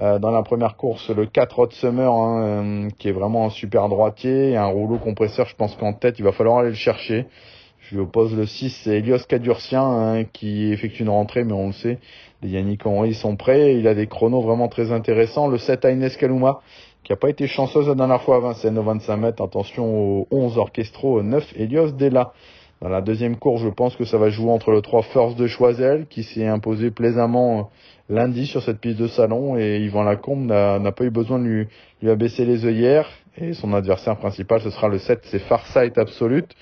[0.00, 3.50] Euh, dans la première course, le 4 Hot Summer, hein, euh, qui est vraiment un
[3.50, 7.26] super droitier, un rouleau compresseur, je pense qu'en tête, il va falloir aller le chercher.
[7.78, 11.68] Je lui oppose le 6, c'est Elios Cadurcien, hein, qui effectue une rentrée, mais on
[11.68, 11.98] le sait,
[12.42, 15.46] les Yannick Henry sont prêts, il a des chronos vraiment très intéressants.
[15.46, 16.60] Le 7 Aines Kaluma,
[17.04, 20.28] qui n'a pas été chanceuse la dernière fois à Vincennes au 25 mètres, attention aux
[20.32, 22.32] 11 orchestraux, 9 Elios Della.
[22.80, 25.48] Dans la deuxième course, je pense que ça va jouer entre le 3 Force de
[25.48, 30.46] Choisel, qui s'est imposé plaisamment euh, lundi sur cette piste de salon, et Yvan Lacombe
[30.46, 31.68] n'a pas eu besoin de lui,
[32.08, 33.08] abaisser les œillères.
[33.36, 36.54] Et son adversaire principal, ce sera le 7, c'est Farsight Absolute,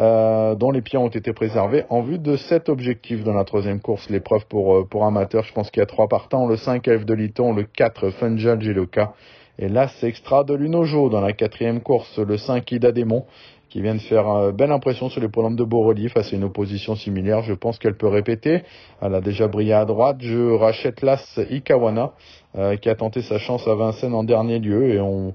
[0.00, 3.80] euh, dont les pieds ont été préservés en vue de cet objectif dans la troisième
[3.80, 5.44] course, l'épreuve pour, euh, pour amateurs.
[5.44, 8.60] Je pense qu'il y a trois partants, le 5 Elf de Liton, le 4 Funjal
[8.60, 9.14] Geloka,
[9.56, 13.24] et là c'est extra de Lunojo dans la quatrième course, le 5 Ida Démon
[13.74, 16.44] qui vient de faire une belle impression sur les programmes de relief face à une
[16.44, 17.42] opposition similaire.
[17.42, 18.62] Je pense qu'elle peut répéter.
[19.02, 20.18] Elle a déjà brillé à droite.
[20.20, 22.12] Je rachète l'As Ikawana,
[22.56, 25.34] euh, qui a tenté sa chance à Vincennes en dernier lieu et on,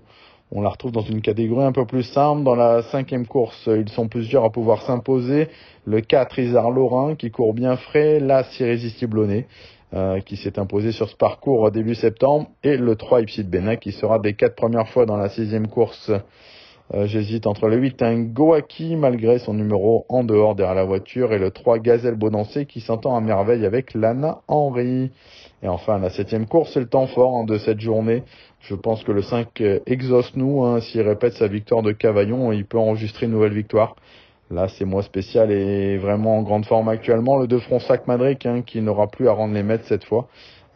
[0.54, 2.44] on la retrouve dans une catégorie un peu plus simple.
[2.44, 5.50] Dans la cinquième course, ils sont plusieurs à pouvoir s'imposer.
[5.84, 8.22] Le 4 Isard Lorrain qui court bien frais.
[8.22, 9.44] L'As Irrésistible
[9.94, 12.48] euh, qui s'est imposé sur ce parcours début septembre.
[12.64, 16.10] Et le 3 Ipsit Bena qui sera des quatre premières fois dans la sixième course
[16.94, 21.34] euh, j'hésite entre le 8 un Goaki malgré son numéro en dehors derrière la voiture
[21.34, 25.12] et le 3 Gazelle Bonancé qui s'entend à merveille avec Lana Henry.
[25.62, 28.24] Et enfin la septième course, c'est le temps fort hein, de cette journée.
[28.62, 30.64] Je pense que le 5 euh, exauce nous.
[30.64, 33.96] Hein, S'il répète sa victoire de Cavaillon, il peut enregistrer une nouvelle victoire.
[34.50, 37.38] Là, c'est moi spécial et vraiment en grande forme actuellement.
[37.38, 40.28] Le 2 Fronsac Madric hein, qui n'aura plus à rendre les mètres cette fois.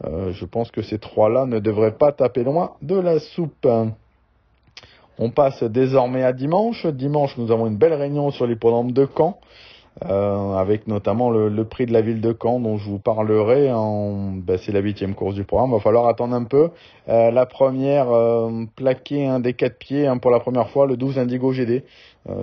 [0.04, 3.66] Euh, je pense que ces trois-là ne devraient pas taper loin de la soupe.
[5.18, 6.86] On passe désormais à dimanche.
[6.86, 9.38] Dimanche, nous avons une belle réunion sur l'hippodrome de Caen,
[10.04, 13.70] euh, avec notamment le, prix de la ville de Caen dont je vous parlerai.
[13.72, 15.70] En, ben, c'est la huitième course du programme.
[15.70, 16.70] Il va falloir attendre un peu.
[17.08, 20.96] Euh, la première, euh, plaquer un des quatre pieds hein, pour la première fois, le
[20.96, 21.84] 12 Indigo GD.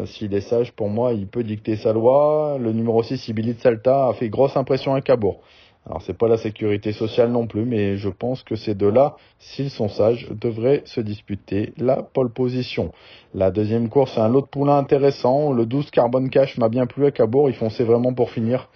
[0.06, 2.58] S'il est sage, pour moi, il peut dicter sa loi.
[2.60, 5.40] Le numéro 6, Sibylle Salta, a fait grosse impression à Cabourg.
[5.86, 9.72] Alors c'est pas la sécurité sociale non plus, mais je pense que ces deux-là, s'ils
[9.72, 12.92] sont sages, devraient se disputer la pole position.
[13.34, 15.54] La deuxième course, c'est un lot de poulain intéressant.
[15.54, 18.70] Le 12 Carbon Cash m'a bien plu à Cabourg, ils fonçaient vraiment pour finir.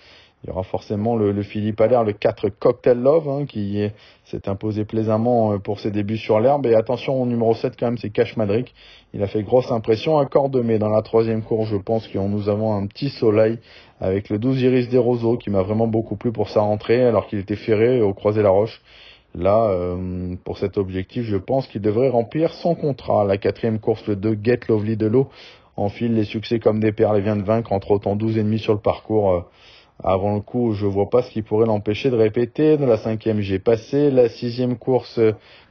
[0.45, 3.83] Il y aura forcément le, Philippe Allaire, le 4 Cocktail Love, hein, qui
[4.25, 6.67] s'est imposé plaisamment euh, pour ses débuts sur l'herbe.
[6.67, 8.75] Et attention au numéro 7 quand même, c'est Cash Madric.
[9.15, 10.27] Il a fait grosse impression à
[10.63, 13.57] mais Dans la troisième course, je pense que nous avons un petit soleil
[13.99, 17.25] avec le 12 Iris des Roseaux qui m'a vraiment beaucoup plu pour sa rentrée alors
[17.25, 18.83] qu'il était ferré au Croisé la Roche.
[19.33, 23.25] Là, euh, pour cet objectif, je pense qu'il devrait remplir son contrat.
[23.25, 25.27] La quatrième course, le 2 Get Lovely de l'eau
[25.75, 28.73] enfile les succès comme des perles et vient de vaincre entre autant 12 ennemis sur
[28.73, 29.45] le parcours.
[30.03, 32.77] Avant le coup, je vois pas ce qui pourrait l'empêcher de répéter.
[32.77, 34.11] De la cinquième, j'ai passé.
[34.11, 35.19] La sixième course,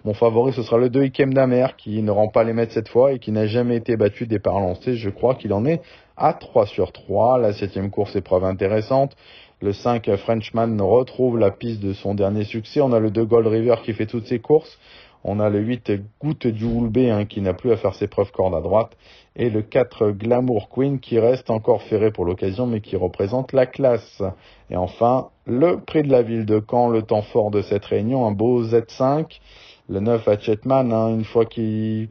[0.05, 2.89] mon favori, ce sera le 2 Ikem Damer, qui ne rend pas les mètres cette
[2.89, 4.97] fois et qui n'a jamais été battu départ lancé.
[4.97, 5.83] Je crois qu'il en est
[6.17, 7.39] à 3 sur 3.
[7.39, 9.15] La septième course, épreuve intéressante.
[9.61, 12.81] Le 5 Frenchman retrouve la piste de son dernier succès.
[12.81, 14.79] On a le 2 Gold River qui fait toutes ses courses.
[15.23, 18.31] On a le 8 Goutte du Houlbé hein, qui n'a plus à faire ses preuves
[18.31, 18.97] corde à droite.
[19.37, 23.67] Et le 4 Glamour Queen qui reste encore ferré pour l'occasion mais qui représente la
[23.67, 24.23] classe.
[24.71, 28.27] Et enfin, le prix de la ville de Caen, le temps fort de cette réunion,
[28.27, 29.41] un beau Z5.
[29.89, 32.09] Le 9 Hatchetman, hein, une fois qu'il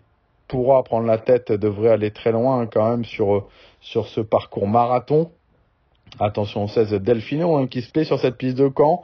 [0.47, 3.47] pourra prendre la tête, devrait aller très loin hein, quand même sur,
[3.79, 5.31] sur ce parcours marathon.
[6.19, 9.03] Attention au 16 Delfino hein, qui se plaît sur cette piste de Caen.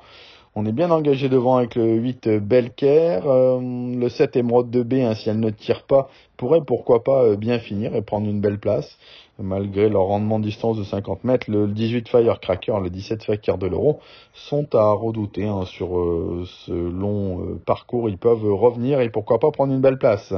[0.62, 3.22] On est bien engagé devant avec le 8 Belker.
[3.26, 7.24] Euh, le 7 Emeraude de B, hein, si elle ne tire pas, pourrait pourquoi pas
[7.24, 8.98] euh, bien finir et prendre une belle place.
[9.42, 13.68] Malgré leur rendement de distance de 50 mètres, le 18 Firecracker, le 17 Fakir de
[13.68, 14.02] l'Euro
[14.34, 18.10] sont à redouter hein, sur euh, ce long parcours.
[18.10, 20.34] Ils peuvent revenir et pourquoi pas prendre une belle place.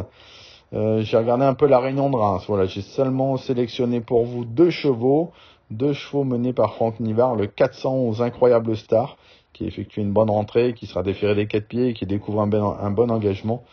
[0.72, 2.43] j'ai regardé un peu la Réunion de Reims.
[2.48, 5.31] Voilà, j'ai seulement sélectionné pour vous deux chevaux,
[5.72, 9.18] deux chevaux menés par Franck Nivard, le 400 aux incroyables stars
[9.53, 12.76] qui effectue une bonne rentrée, qui sera déféré des quatre pieds qui découvre un, bon,
[12.80, 13.64] un bon engagement.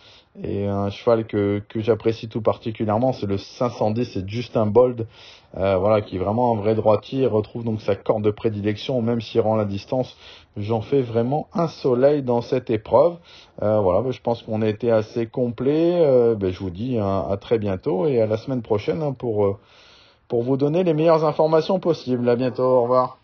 [0.44, 5.08] Et un cheval que, que j'apprécie tout particulièrement, c'est le 510, c'est Justin Bold,
[5.56, 9.20] euh, voilà, qui est vraiment un vrai droitier, retrouve donc sa corde de prédilection, même
[9.20, 10.16] s'il rend la distance.
[10.56, 13.16] J'en fais vraiment un soleil dans cette épreuve.
[13.62, 15.94] Euh, voilà, ben, je pense qu'on a été assez complet.
[15.96, 19.14] Euh, ben, je vous dis hein, à très bientôt et à la semaine prochaine hein,
[19.18, 19.58] pour,
[20.28, 22.28] pour vous donner les meilleures informations possibles.
[22.28, 23.18] À bientôt, au revoir.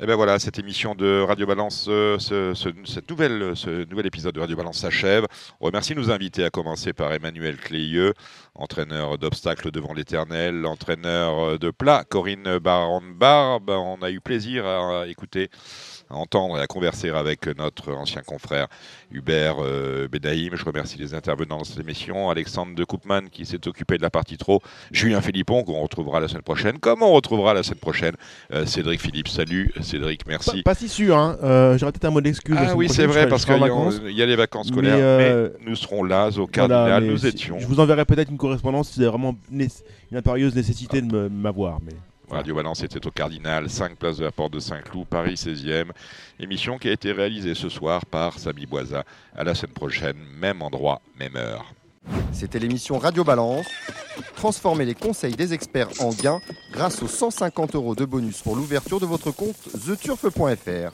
[0.00, 4.56] Et eh ben voilà, cette émission de Radio Balance, euh, ce, nouvel épisode de Radio
[4.56, 5.26] Balance s'achève.
[5.60, 8.14] On remercie nos invités, à commencer par Emmanuel Cléieux,
[8.54, 13.68] entraîneur d'obstacles devant l'éternel, entraîneur de plat, Corinne Baron-Barbe.
[13.68, 15.50] On a eu plaisir à écouter
[16.10, 18.66] à entendre et à converser avec notre ancien confrère
[19.12, 20.54] Hubert euh, Bedaïm.
[20.56, 24.10] Je remercie les intervenants de cette émission, Alexandre de Koopman qui s'est occupé de la
[24.10, 24.60] partie trop,
[24.90, 28.14] Julien Philippon qu'on retrouvera la semaine prochaine, comme on retrouvera la semaine prochaine
[28.52, 29.28] euh, Cédric Philippe.
[29.28, 30.62] Salut Cédric, merci.
[30.62, 31.38] Pas, si sûr, hein.
[31.42, 32.56] Euh, j'aurais peut-être un mot d'excuse.
[32.58, 33.56] Ah oui, c'est vrai, parce qu'il
[34.10, 37.58] y, a les vacances scolaires, mais, nous serons là au Cardinal, nous étions.
[37.58, 39.68] Je vous enverrai peut-être une correspondance si c'est vraiment une
[40.16, 41.78] impérieuse nécessité de m'avoir.
[41.84, 41.92] Mais...
[42.30, 45.90] Radio Balance était au Cardinal, 5 places de la Porte de Saint-Cloud, Paris 16e.
[46.38, 49.04] Émission qui a été réalisée ce soir par Samy Boisa.
[49.34, 51.74] À la semaine prochaine, même endroit, même heure.
[52.32, 53.66] C'était l'émission Radio Balance.
[54.36, 56.40] Transformez les conseils des experts en gains
[56.72, 60.92] grâce aux 150 euros de bonus pour l'ouverture de votre compte theturf.fr.